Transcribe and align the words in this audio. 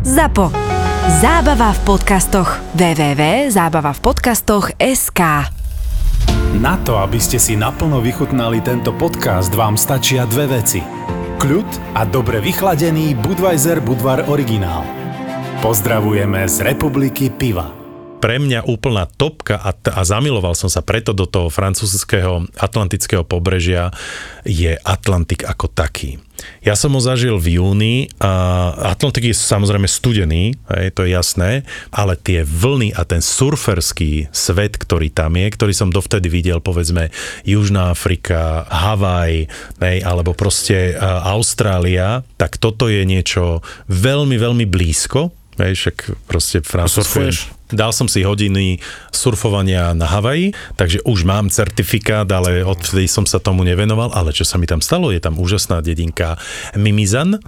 ZAPO. 0.00 0.48
Zábava 1.20 1.76
v 1.76 1.80
podcastoch. 1.84 2.56
www.zábavavpodcastoch.sk 2.72 5.20
Na 6.56 6.80
to, 6.80 6.96
aby 6.96 7.20
ste 7.20 7.36
si 7.36 7.52
naplno 7.52 8.00
vychutnali 8.00 8.64
tento 8.64 8.96
podcast, 8.96 9.52
vám 9.52 9.76
stačia 9.76 10.24
dve 10.24 10.56
veci. 10.56 10.80
Kľud 11.36 11.92
a 11.92 12.08
dobre 12.08 12.40
vychladený 12.40 13.12
Budweiser 13.20 13.84
Budvar 13.84 14.24
originál. 14.32 14.88
Pozdravujeme 15.60 16.48
z 16.48 16.64
Republiky 16.64 17.28
Piva 17.28 17.79
pre 18.20 18.36
mňa 18.36 18.68
úplná 18.68 19.08
topka 19.08 19.56
a, 19.56 19.72
t- 19.72 19.90
a 19.90 20.04
zamiloval 20.04 20.52
som 20.52 20.68
sa 20.68 20.84
preto 20.84 21.16
do 21.16 21.24
toho 21.24 21.48
francúzského 21.48 22.46
atlantického 22.60 23.24
pobrežia 23.24 23.88
je 24.44 24.76
Atlantik 24.84 25.42
ako 25.48 25.72
taký. 25.72 26.20
Ja 26.64 26.72
som 26.72 26.96
ho 26.96 27.00
zažil 27.04 27.36
v 27.36 27.60
júni 27.60 28.08
a 28.16 28.72
Atlantik 28.96 29.28
je 29.28 29.36
samozrejme 29.36 29.84
studený, 29.84 30.56
hej, 30.72 30.88
to 30.96 31.04
je 31.04 31.12
jasné, 31.12 31.68
ale 31.92 32.16
tie 32.16 32.44
vlny 32.44 32.96
a 32.96 33.04
ten 33.04 33.20
surferský 33.20 34.32
svet, 34.32 34.80
ktorý 34.80 35.12
tam 35.12 35.36
je, 35.36 35.52
ktorý 35.52 35.72
som 35.76 35.92
dovtedy 35.92 36.32
videl, 36.32 36.64
povedzme 36.64 37.12
Južná 37.44 37.92
Afrika, 37.92 38.64
Havaj, 38.72 39.52
hej, 39.84 39.96
alebo 40.00 40.32
proste 40.32 40.96
Austrália, 41.28 42.24
tak 42.40 42.56
toto 42.56 42.88
je 42.88 43.04
niečo 43.04 43.60
veľmi, 43.92 44.40
veľmi 44.40 44.64
blízko, 44.64 45.32
hej, 45.60 45.76
však 45.76 46.24
proste 46.24 46.64
Francúzsko 46.64 47.59
Dal 47.70 47.94
som 47.94 48.10
si 48.10 48.26
hodiny 48.26 48.82
surfovania 49.14 49.94
na 49.94 50.06
Havaji, 50.06 50.52
takže 50.74 51.02
už 51.06 51.22
mám 51.22 51.50
certifikát, 51.50 52.26
ale 52.30 52.66
odvtedy 52.66 53.06
som 53.06 53.24
sa 53.24 53.38
tomu 53.38 53.62
nevenoval. 53.62 54.10
Ale 54.14 54.34
čo 54.34 54.42
sa 54.42 54.58
mi 54.58 54.66
tam 54.66 54.82
stalo, 54.82 55.14
je 55.14 55.22
tam 55.22 55.38
úžasná 55.38 55.80
dedinka 55.80 56.38
Mimizan 56.74 57.38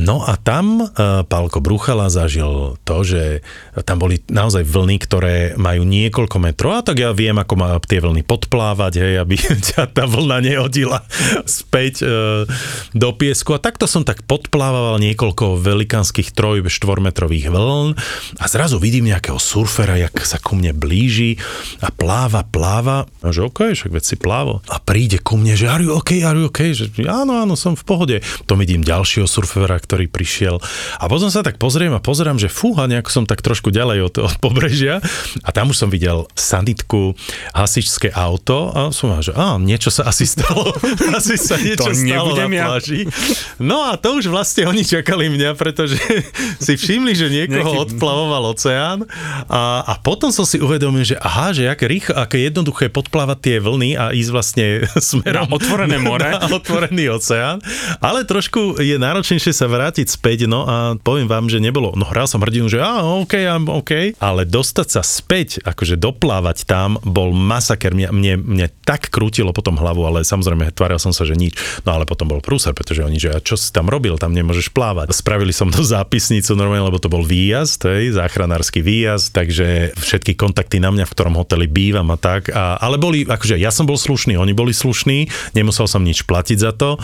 No 0.00 0.26
a 0.26 0.34
tam 0.34 0.82
uh, 0.82 1.22
Pálko 1.22 1.62
Bruchala 1.62 2.10
zažil 2.10 2.78
to, 2.82 2.96
že 3.06 3.44
tam 3.86 4.02
boli 4.02 4.22
naozaj 4.26 4.66
vlny, 4.66 4.96
ktoré 5.02 5.36
majú 5.54 5.86
niekoľko 5.86 6.36
metrov. 6.42 6.80
A 6.80 6.86
tak 6.86 7.02
ja 7.02 7.14
viem, 7.14 7.36
ako 7.38 7.54
má 7.54 7.78
tie 7.84 8.02
vlny 8.02 8.26
podplávať, 8.26 8.98
hej, 8.98 9.14
aby 9.22 9.38
ťa 9.74 9.94
tá 9.94 10.04
vlna 10.08 10.42
nehodila 10.42 11.04
späť 11.46 12.02
uh, 12.02 12.42
do 12.90 13.10
piesku. 13.14 13.54
A 13.54 13.62
takto 13.62 13.86
som 13.86 14.02
tak 14.02 14.26
podplával 14.26 14.98
niekoľko 14.98 15.58
velikánskych 15.62 16.34
troj, 16.34 16.66
štvormetrových 16.66 17.52
vln. 17.52 17.94
A 18.42 18.44
zrazu 18.50 18.82
vidím 18.82 19.10
nejakého 19.10 19.38
surfera, 19.38 20.00
jak 20.00 20.16
sa 20.26 20.42
ku 20.42 20.58
mne 20.58 20.74
blíži 20.74 21.38
a 21.78 21.94
pláva, 21.94 22.42
pláva. 22.42 23.06
A 23.22 23.30
že 23.30 23.46
OK, 23.46 23.74
však 23.76 23.94
veď 23.94 24.04
si 24.04 24.16
plávo. 24.18 24.64
A 24.66 24.82
príde 24.82 25.22
ku 25.22 25.38
mne, 25.38 25.54
že 25.54 25.70
are 25.70 25.84
you 25.84 25.94
okay, 25.94 26.26
are 26.26 26.36
you 26.38 26.50
okay, 26.50 26.74
že 26.74 26.90
áno, 27.06 27.38
áno, 27.38 27.54
som 27.54 27.78
v 27.78 27.84
pohode. 27.86 28.16
To 28.50 28.58
vidím 28.58 28.82
ďalšieho 28.82 29.28
surfera, 29.28 29.83
ktorý 29.84 30.08
prišiel. 30.08 30.58
A 30.98 31.04
potom 31.06 31.28
sa 31.28 31.44
tak 31.44 31.60
pozriem 31.60 31.92
a 31.92 32.00
pozerám, 32.00 32.40
že 32.40 32.48
fúha, 32.48 32.88
nejak 32.88 33.12
som 33.12 33.28
tak 33.28 33.44
trošku 33.44 33.68
ďalej 33.68 34.08
od, 34.08 34.14
od 34.24 34.36
pobrežia 34.40 35.04
a 35.44 35.48
tam 35.52 35.70
už 35.70 35.84
som 35.84 35.88
videl 35.92 36.24
sanitku, 36.32 37.12
hasičské 37.52 38.10
auto 38.16 38.72
a 38.72 38.88
som 38.90 39.12
mal, 39.12 39.20
že 39.20 39.36
á, 39.36 39.60
niečo 39.60 39.92
sa 39.92 40.08
asi 40.08 40.24
stalo. 40.24 40.72
asi 41.18 41.36
sa 41.36 41.60
niečo 41.60 41.92
to 41.92 41.94
stalo 41.94 42.32
na 42.34 42.48
pláži. 42.48 43.06
Ja. 43.06 43.12
No 43.60 43.84
a 43.86 44.00
to 44.00 44.18
už 44.18 44.32
vlastne 44.32 44.66
oni 44.66 44.82
čakali 44.82 45.28
mňa, 45.28 45.54
pretože 45.54 46.00
si 46.64 46.72
všimli, 46.74 47.12
že 47.14 47.28
niekoho 47.28 47.86
odplavoval 47.86 48.56
oceán 48.56 49.04
a, 49.46 49.84
a 49.84 49.94
potom 50.00 50.32
som 50.32 50.48
si 50.48 50.58
uvedomil, 50.58 51.04
že 51.04 51.16
aha, 51.20 51.52
že 51.52 51.68
aké 51.68 51.86
rýchlo, 51.86 52.16
aké 52.16 52.42
jednoduché 52.42 52.88
podplávať 52.88 53.38
tie 53.40 53.56
vlny 53.60 53.90
a 53.98 54.10
ísť 54.14 54.30
vlastne 54.32 54.66
smerom 55.12 55.50
na 55.50 55.52
otvorené 55.52 55.96
more. 56.00 56.30
Na 56.30 56.48
otvorený 56.48 57.10
oceán. 57.12 57.58
Ale 58.00 58.24
trošku 58.24 58.80
je 58.80 58.96
náročnejšie 58.96 59.52
sa 59.52 59.66
vrátiť 59.74 60.06
späť, 60.06 60.46
no 60.46 60.62
a 60.62 60.94
poviem 60.94 61.26
vám, 61.26 61.50
že 61.50 61.58
nebolo, 61.58 61.90
no 61.98 62.06
hral 62.06 62.30
som 62.30 62.38
hrdinu, 62.38 62.70
že 62.70 62.78
á, 62.78 63.02
OK, 63.02 63.34
I'm 63.34 63.66
OK, 63.66 64.14
ale 64.22 64.46
dostať 64.46 64.88
sa 64.94 65.02
späť, 65.02 65.58
akože 65.66 65.98
doplávať 65.98 66.62
tam, 66.62 67.02
bol 67.02 67.34
masaker, 67.34 67.90
mne, 67.90 68.14
mne, 68.14 68.34
mne 68.38 68.66
tak 68.86 69.10
krútilo 69.10 69.50
potom 69.50 69.74
hlavu, 69.74 70.06
ale 70.06 70.22
samozrejme 70.22 70.70
tváril 70.70 71.02
som 71.02 71.10
sa, 71.10 71.26
že 71.26 71.34
nič, 71.34 71.58
no 71.82 71.98
ale 71.98 72.06
potom 72.06 72.30
bol 72.30 72.38
prúser, 72.38 72.70
pretože 72.70 73.02
oni, 73.02 73.18
že 73.18 73.34
a 73.34 73.42
čo 73.42 73.58
si 73.58 73.74
tam 73.74 73.90
robil, 73.90 74.14
tam 74.14 74.30
nemôžeš 74.30 74.70
plávať. 74.70 75.10
Spravili 75.10 75.50
som 75.50 75.74
to 75.74 75.82
zápisnicu 75.96 76.54
normálne, 76.54 76.86
lebo 76.86 77.02
to 77.02 77.10
bol 77.10 77.26
výjazd, 77.26 77.90
hej, 77.90 78.14
záchranársky 78.14 78.78
výjazd, 78.78 79.34
takže 79.34 79.98
všetky 79.98 80.38
kontakty 80.38 80.78
na 80.78 80.94
mňa, 80.94 81.08
v 81.08 81.14
ktorom 81.18 81.34
hoteli 81.34 81.66
bývam 81.66 82.06
a 82.14 82.18
tak, 82.20 82.52
a, 82.54 82.78
ale 82.78 83.00
boli, 83.00 83.26
akože 83.26 83.58
ja 83.58 83.74
som 83.74 83.88
bol 83.88 83.98
slušný, 83.98 84.38
oni 84.38 84.54
boli 84.54 84.70
slušní, 84.70 85.26
nemusel 85.56 85.90
som 85.90 86.04
nič 86.04 86.22
platiť 86.28 86.58
za 86.60 86.70
to, 86.76 87.00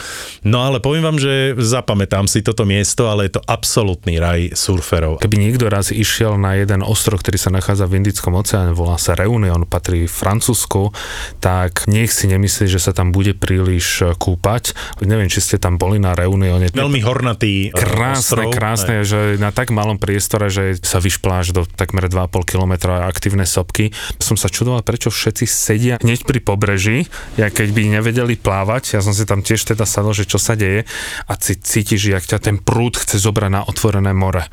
no 0.47 0.62
ale 0.62 0.78
poviem 0.78 1.02
vám, 1.02 1.19
že 1.19 1.56
zapamätám 1.56 2.28
si 2.28 2.44
toto 2.44 2.59
miesto, 2.65 3.09
ale 3.09 3.28
je 3.28 3.38
to 3.38 3.43
absolútny 3.47 4.19
raj 4.19 4.53
surferov. 4.56 5.22
Keby 5.22 5.37
niekto 5.37 5.66
raz 5.71 5.93
išiel 5.94 6.37
na 6.41 6.59
jeden 6.59 6.82
ostrov, 6.82 7.21
ktorý 7.22 7.38
sa 7.38 7.50
nachádza 7.53 7.87
v 7.87 8.03
Indickom 8.03 8.34
oceáne, 8.37 8.75
volá 8.75 8.97
sa 8.97 9.15
Reunion, 9.15 9.65
patrí 9.69 10.10
Francúzsku, 10.10 10.91
tak 11.38 11.87
nech 11.87 12.10
si 12.10 12.26
nemyslí, 12.26 12.66
že 12.66 12.81
sa 12.81 12.91
tam 12.91 13.15
bude 13.15 13.37
príliš 13.37 13.87
e, 14.03 14.04
kúpať. 14.16 14.75
Neviem, 15.04 15.31
či 15.31 15.44
ste 15.44 15.56
tam 15.56 15.76
boli 15.76 16.03
na 16.03 16.16
Reunione. 16.16 16.72
Veľmi 16.72 17.00
hornatý 17.04 17.70
Krásne, 17.70 18.49
ostrov, 18.49 18.50
krásne, 18.53 18.94
aj. 19.03 19.06
že 19.06 19.20
na 19.38 19.54
tak 19.54 19.70
malom 19.70 20.00
priestore, 20.00 20.49
že 20.50 20.81
sa 20.81 20.99
vyšpláš 20.99 21.53
do 21.53 21.62
takmer 21.65 22.09
2,5 22.09 22.32
km 22.44 22.72
aktívne 23.04 23.44
sopky. 23.47 23.93
Som 24.19 24.41
sa 24.41 24.50
čudoval, 24.50 24.82
prečo 24.82 25.12
všetci 25.12 25.44
sedia 25.47 25.94
hneď 26.00 26.25
pri 26.25 26.41
pobreží, 26.43 27.06
ja 27.37 27.53
keď 27.53 27.69
by 27.70 27.82
nevedeli 28.00 28.34
plávať, 28.41 28.97
ja 28.97 29.00
som 29.04 29.12
si 29.12 29.28
tam 29.28 29.44
tiež 29.44 29.62
teda 29.62 29.84
sadol, 29.84 30.16
že 30.16 30.26
čo 30.26 30.41
sa 30.41 30.56
deje 30.56 30.88
a 31.28 31.32
cítiš, 31.37 32.10
jak 32.10 32.25
ťa 32.25 32.38
ten 32.41 32.50
prú 32.59 32.81
prúd 32.81 32.97
chce 32.97 33.21
zobrať 33.21 33.50
na 33.53 33.61
otvorené 33.69 34.16
more 34.16 34.49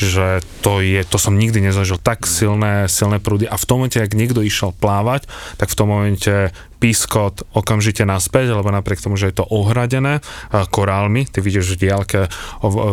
že 0.00 0.40
to 0.64 0.80
je, 0.80 1.04
to 1.04 1.20
som 1.20 1.36
nikdy 1.36 1.60
nezažil, 1.60 2.00
tak 2.00 2.24
silné, 2.24 2.88
silné 2.88 3.20
prúdy 3.20 3.44
a 3.44 3.60
v 3.60 3.64
tom 3.68 3.84
momente, 3.84 4.00
ak 4.00 4.16
niekto 4.16 4.40
išiel 4.40 4.72
plávať, 4.72 5.28
tak 5.60 5.68
v 5.68 5.76
tom 5.76 5.92
momente 5.92 6.56
pískot 6.80 7.44
okamžite 7.52 8.08
naspäť, 8.08 8.56
lebo 8.56 8.72
napriek 8.72 9.04
tomu, 9.04 9.20
že 9.20 9.28
je 9.28 9.36
to 9.36 9.44
ohradené 9.44 10.24
korálmi, 10.72 11.28
ty 11.28 11.44
vidíš 11.44 11.76
v 11.76 11.90
diálke 11.90 12.32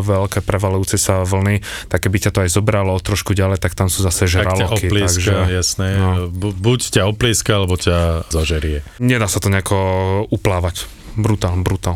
veľké 0.03 0.43
prevalujúce 0.43 0.99
sa 0.99 1.23
vlny, 1.23 1.63
tak 1.87 2.03
keby 2.03 2.27
ťa 2.27 2.31
to 2.35 2.43
aj 2.43 2.49
zobralo 2.51 2.99
trošku 2.99 3.31
ďalej, 3.31 3.63
tak 3.63 3.71
tam 3.79 3.87
sú 3.87 4.03
zase 4.03 4.27
žraloky. 4.27 4.67
Tak 4.67 4.83
ťa 4.83 4.91
oplieska, 4.91 5.31
takže, 5.47 5.55
jasné. 5.55 5.87
No. 5.95 6.27
Buď 6.35 6.79
ťa 6.91 7.07
oplieska, 7.07 7.51
alebo 7.55 7.79
ťa 7.79 8.27
zažerie. 8.27 8.83
Nedá 8.99 9.31
sa 9.31 9.39
to 9.39 9.47
nejako 9.47 9.79
uplávať. 10.27 10.91
Brutál, 11.15 11.55
brutál. 11.63 11.95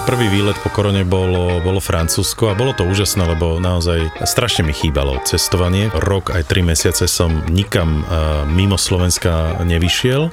Môj 0.00 0.16
prvý 0.16 0.32
výlet 0.32 0.56
po 0.64 0.72
korone 0.72 1.04
bolo, 1.04 1.60
bolo 1.60 1.76
Francúzsko 1.76 2.48
a 2.48 2.56
bolo 2.56 2.72
to 2.72 2.88
úžasné, 2.88 3.20
lebo 3.36 3.60
naozaj 3.60 4.08
strašne 4.24 4.64
mi 4.64 4.72
chýbalo 4.72 5.20
cestovanie. 5.28 5.92
Rok 5.92 6.32
aj 6.32 6.48
tri 6.48 6.64
mesiace 6.64 7.04
som 7.04 7.44
nikam 7.52 8.00
uh, 8.08 8.48
mimo 8.48 8.80
Slovenska 8.80 9.60
nevyšiel. 9.60 10.32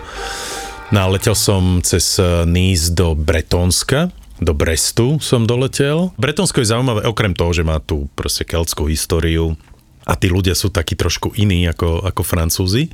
No 0.96 1.02
letel 1.12 1.36
som 1.36 1.84
cez 1.84 2.16
Nice 2.48 2.96
do 2.96 3.12
Bretonska, 3.12 4.08
do 4.40 4.56
Brestu 4.56 5.20
som 5.20 5.44
doletel. 5.44 6.16
Bretonsko 6.16 6.64
je 6.64 6.72
zaujímavé, 6.72 7.04
okrem 7.04 7.36
toho, 7.36 7.52
že 7.52 7.68
má 7.68 7.84
tu 7.84 8.08
proste 8.16 8.48
keltskú 8.48 8.88
históriu, 8.88 9.60
a 10.08 10.16
tí 10.16 10.32
ľudia 10.32 10.56
sú 10.56 10.72
takí 10.72 10.96
trošku 10.96 11.36
iní 11.36 11.68
ako, 11.68 12.08
ako 12.08 12.24
Francúzi, 12.24 12.88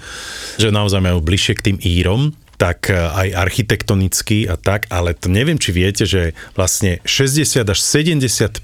že 0.58 0.74
naozaj 0.74 0.98
majú 0.98 1.22
bližšie 1.22 1.54
k 1.54 1.66
tým 1.70 1.78
Írom 1.78 2.34
tak 2.64 2.88
e, 2.88 2.96
aj 2.96 3.28
architektonicky 3.36 4.48
a 4.48 4.56
tak, 4.56 4.88
ale 4.88 5.12
to 5.12 5.28
neviem, 5.28 5.60
či 5.60 5.76
viete, 5.76 6.08
že 6.08 6.32
vlastne 6.56 7.04
60 7.04 7.60
až 7.68 7.80
70% 7.84 8.64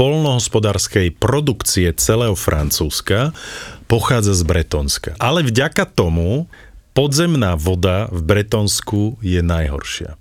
polnohospodárskej 0.00 1.12
produkcie 1.12 1.92
celého 1.92 2.32
Francúzska 2.32 3.36
pochádza 3.84 4.32
z 4.32 4.42
Bretonska. 4.48 5.12
Ale 5.20 5.44
vďaka 5.44 5.84
tomu 5.84 6.48
podzemná 6.96 7.52
voda 7.60 8.08
v 8.08 8.24
Bretonsku 8.24 9.20
je 9.20 9.44
najhoršia. 9.44 10.16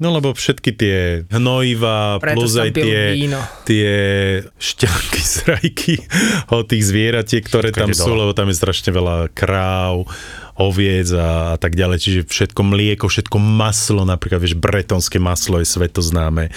No 0.00 0.16
lebo 0.16 0.32
všetky 0.32 0.70
tie 0.80 0.98
hnojiva, 1.28 2.16
Preto 2.24 2.40
plus 2.40 2.56
aj 2.56 2.72
tie, 2.72 3.20
tie 3.68 3.92
šťanky, 4.56 5.20
zrajky 5.20 5.94
od 6.56 6.64
tých 6.66 6.82
zvieratiek, 6.88 7.44
ktoré 7.44 7.68
Všetko 7.68 7.80
tam 7.84 7.90
sú, 7.92 8.10
lebo 8.16 8.32
tam 8.32 8.48
je 8.48 8.56
strašne 8.56 8.96
veľa 8.96 9.28
kráv, 9.36 10.08
oviec 10.60 11.08
a, 11.16 11.54
a 11.54 11.56
tak 11.56 11.72
ďalej, 11.72 11.98
čiže 11.98 12.20
všetko 12.28 12.60
mlieko, 12.60 13.08
všetko 13.08 13.40
maslo, 13.40 14.04
napríklad, 14.04 14.44
vieš, 14.44 14.60
bretonské 14.60 15.16
maslo 15.16 15.56
je 15.56 15.66
svetoznáme. 15.66 16.52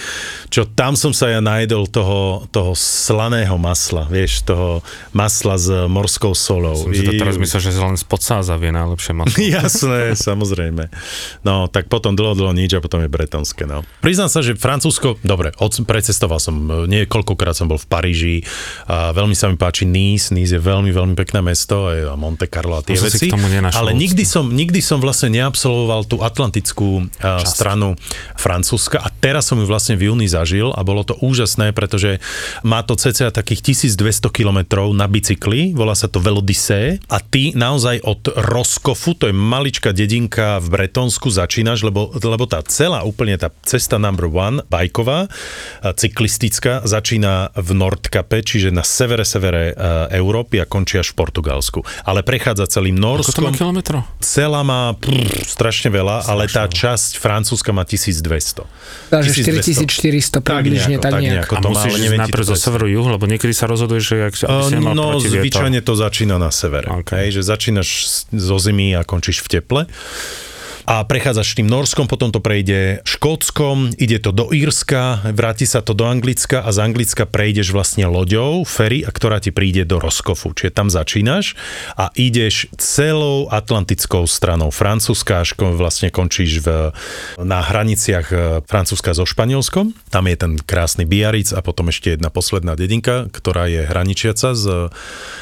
Čo 0.52 0.68
tam 0.68 0.92
som 0.92 1.16
sa 1.16 1.32
ja 1.32 1.40
najedol 1.40 1.88
toho, 1.88 2.44
toho 2.52 2.76
slaného 2.76 3.56
masla, 3.56 4.04
vieš, 4.04 4.44
toho 4.44 4.84
masla 5.16 5.56
s 5.56 5.72
morskou 5.88 6.36
solou. 6.36 6.76
Som 6.76 6.92
si 6.92 7.08
to 7.08 7.16
teraz 7.16 7.40
myslel, 7.40 7.60
že 7.64 7.72
len 7.80 7.96
spod 7.96 8.20
sáza 8.20 8.60
vie 8.60 8.68
najlepšie 8.76 9.12
maslo. 9.16 9.40
Jasné, 9.56 10.12
samozrejme. 10.12 10.92
No, 11.40 11.72
tak 11.72 11.88
potom 11.88 12.12
dlho, 12.12 12.36
dlho 12.36 12.52
nič 12.52 12.76
a 12.76 12.84
potom 12.84 13.00
je 13.00 13.08
bretonské, 13.08 13.64
no. 13.64 13.88
Priznám 14.04 14.28
sa, 14.28 14.44
že 14.44 14.52
Francúzsko, 14.52 15.16
dobre, 15.24 15.56
od, 15.56 15.72
precestoval 15.88 16.36
som, 16.36 16.54
niekoľkokrát 16.84 17.56
som 17.56 17.72
bol 17.72 17.80
v 17.80 17.88
Paríži 17.88 18.36
a 18.84 19.16
veľmi 19.16 19.32
sa 19.32 19.48
mi 19.48 19.56
páči 19.56 19.88
Nice, 19.88 20.28
Nice 20.34 20.52
je 20.52 20.60
veľmi, 20.60 20.92
veľmi 20.92 21.14
pekné 21.16 21.40
mesto 21.40 21.88
a 21.88 22.12
Monte 22.18 22.50
Carlo 22.50 22.76
a 22.76 22.82
tie 22.84 22.98
veci. 23.00 23.16
si 23.16 23.26
k 23.30 23.34
tomu 23.38 23.48
nenašiel 23.48 23.80
ale 23.80 23.93
nikdy 23.94 24.24
som, 24.26 24.50
nikdy 24.50 24.82
som 24.82 24.98
vlastne 24.98 25.32
neabsolvoval 25.38 26.04
tú 26.04 26.20
atlantickú 26.20 27.06
uh, 27.06 27.40
stranu 27.46 27.94
Francúzska 28.34 29.00
a 29.00 29.08
teraz 29.08 29.48
som 29.48 29.56
ju 29.56 29.66
vlastne 29.66 29.94
v 29.94 30.10
júni 30.10 30.26
zažil 30.28 30.74
a 30.74 30.82
bolo 30.82 31.06
to 31.06 31.14
úžasné, 31.22 31.70
pretože 31.72 32.18
má 32.66 32.82
to 32.82 32.98
cca 32.98 33.30
takých 33.30 33.74
1200 33.94 34.28
kilometrov 34.34 34.90
na 34.92 35.06
bicykli, 35.06 35.72
volá 35.72 35.94
sa 35.94 36.10
to 36.10 36.18
Velodissé 36.18 36.98
a 37.08 37.22
ty 37.22 37.54
naozaj 37.54 38.02
od 38.02 38.34
Roskofu, 38.34 39.14
to 39.14 39.30
je 39.30 39.34
maličká 39.34 39.94
dedinka 39.94 40.58
v 40.58 40.66
Bretonsku, 40.74 41.30
začínaš, 41.30 41.86
lebo, 41.86 42.10
lebo 42.18 42.44
tá 42.44 42.60
celá 42.66 43.06
úplne 43.06 43.38
tá 43.38 43.48
cesta 43.62 43.96
number 43.96 44.26
one, 44.26 44.60
bajková, 44.66 45.30
a 45.80 45.92
cyklistická, 45.94 46.82
začína 46.84 47.54
v 47.54 47.70
Nordkape, 47.76 48.42
čiže 48.42 48.74
na 48.74 48.82
severe, 48.82 49.22
severe 49.22 49.72
uh, 49.72 50.10
Európy 50.10 50.58
a 50.58 50.66
končí 50.66 50.98
až 50.98 51.14
v 51.14 51.22
Portugalsku. 51.22 51.80
Ale 52.04 52.26
prechádza 52.26 52.66
celým 52.66 52.98
Ako 52.98 53.32
to 53.32 53.42
má 53.44 53.52
Norskom. 53.52 53.83
Kilometrov? 53.84 54.00
Celá 54.24 54.60
má 54.64 54.96
prr, 54.96 55.44
strašne 55.44 55.92
veľa, 55.92 56.24
ale 56.24 56.48
tá 56.48 56.64
časť 56.64 57.20
francúzska 57.20 57.70
má 57.76 57.84
1200. 57.84 58.64
Takže 59.12 59.30
1200. 59.44 59.84
4400 59.84 60.40
približne, 60.40 60.96
tak 60.98 61.20
nejak. 61.20 61.44
nejako 61.44 61.54
A 61.54 61.60
to 61.60 61.68
musíš 61.68 61.92
ísť 62.00 62.16
najprv 62.16 62.44
zo 62.48 62.56
severu 62.56 62.86
juhu, 62.88 63.08
lebo 63.12 63.24
niekedy 63.28 63.52
sa 63.52 63.68
rozhoduješ, 63.68 64.04
že 64.04 64.16
ak, 64.32 64.34
aby 64.48 64.62
si 64.64 64.74
nemal 64.80 64.92
No, 64.96 65.20
zvyčajne 65.20 65.84
to 65.84 65.92
začína 65.92 66.40
na 66.40 66.48
severe. 66.48 66.88
Ok. 66.88 67.04
Okay. 67.04 67.28
Hej, 67.28 67.40
že 67.40 67.42
začínaš 67.44 67.88
zo 68.32 68.56
zimy 68.56 68.96
a 68.96 69.04
končíš 69.04 69.44
v 69.44 69.60
teple. 69.60 69.80
A 70.84 71.00
prechádzaš 71.00 71.56
tým 71.56 71.64
Norskom, 71.64 72.04
potom 72.04 72.28
to 72.28 72.44
prejde 72.44 73.00
Škótskom, 73.08 73.96
ide 73.96 74.20
to 74.20 74.36
do 74.36 74.52
Írska, 74.52 75.24
vráti 75.32 75.64
sa 75.64 75.80
to 75.80 75.96
do 75.96 76.04
Anglicka 76.04 76.60
a 76.60 76.68
z 76.76 76.84
Anglicka 76.84 77.24
prejdeš 77.24 77.72
vlastne 77.72 78.04
loďou, 78.04 78.68
ferry, 78.68 79.00
ktorá 79.00 79.40
ti 79.40 79.48
príde 79.48 79.88
do 79.88 79.96
Roskofu. 79.96 80.52
Čiže 80.52 80.76
tam 80.76 80.92
začínaš 80.92 81.56
a 81.96 82.12
ideš 82.12 82.68
celou 82.76 83.48
atlantickou 83.48 84.28
stranou 84.28 84.68
Francúzska, 84.68 85.40
až 85.40 85.56
vlastne 85.56 86.12
končíš 86.12 86.60
v, 86.60 86.92
na 87.40 87.64
hraniciach 87.64 88.26
e, 88.28 88.36
Francúzska 88.68 89.16
so 89.16 89.24
Španielskom. 89.24 89.96
Tam 90.12 90.28
je 90.28 90.36
ten 90.36 90.60
krásny 90.60 91.08
Biarritz 91.08 91.56
a 91.56 91.64
potom 91.64 91.88
ešte 91.88 92.12
jedna 92.12 92.28
posledná 92.28 92.76
dedinka, 92.76 93.32
ktorá 93.32 93.72
je 93.72 93.88
hraničiaca 93.88 94.52
s 94.52 94.64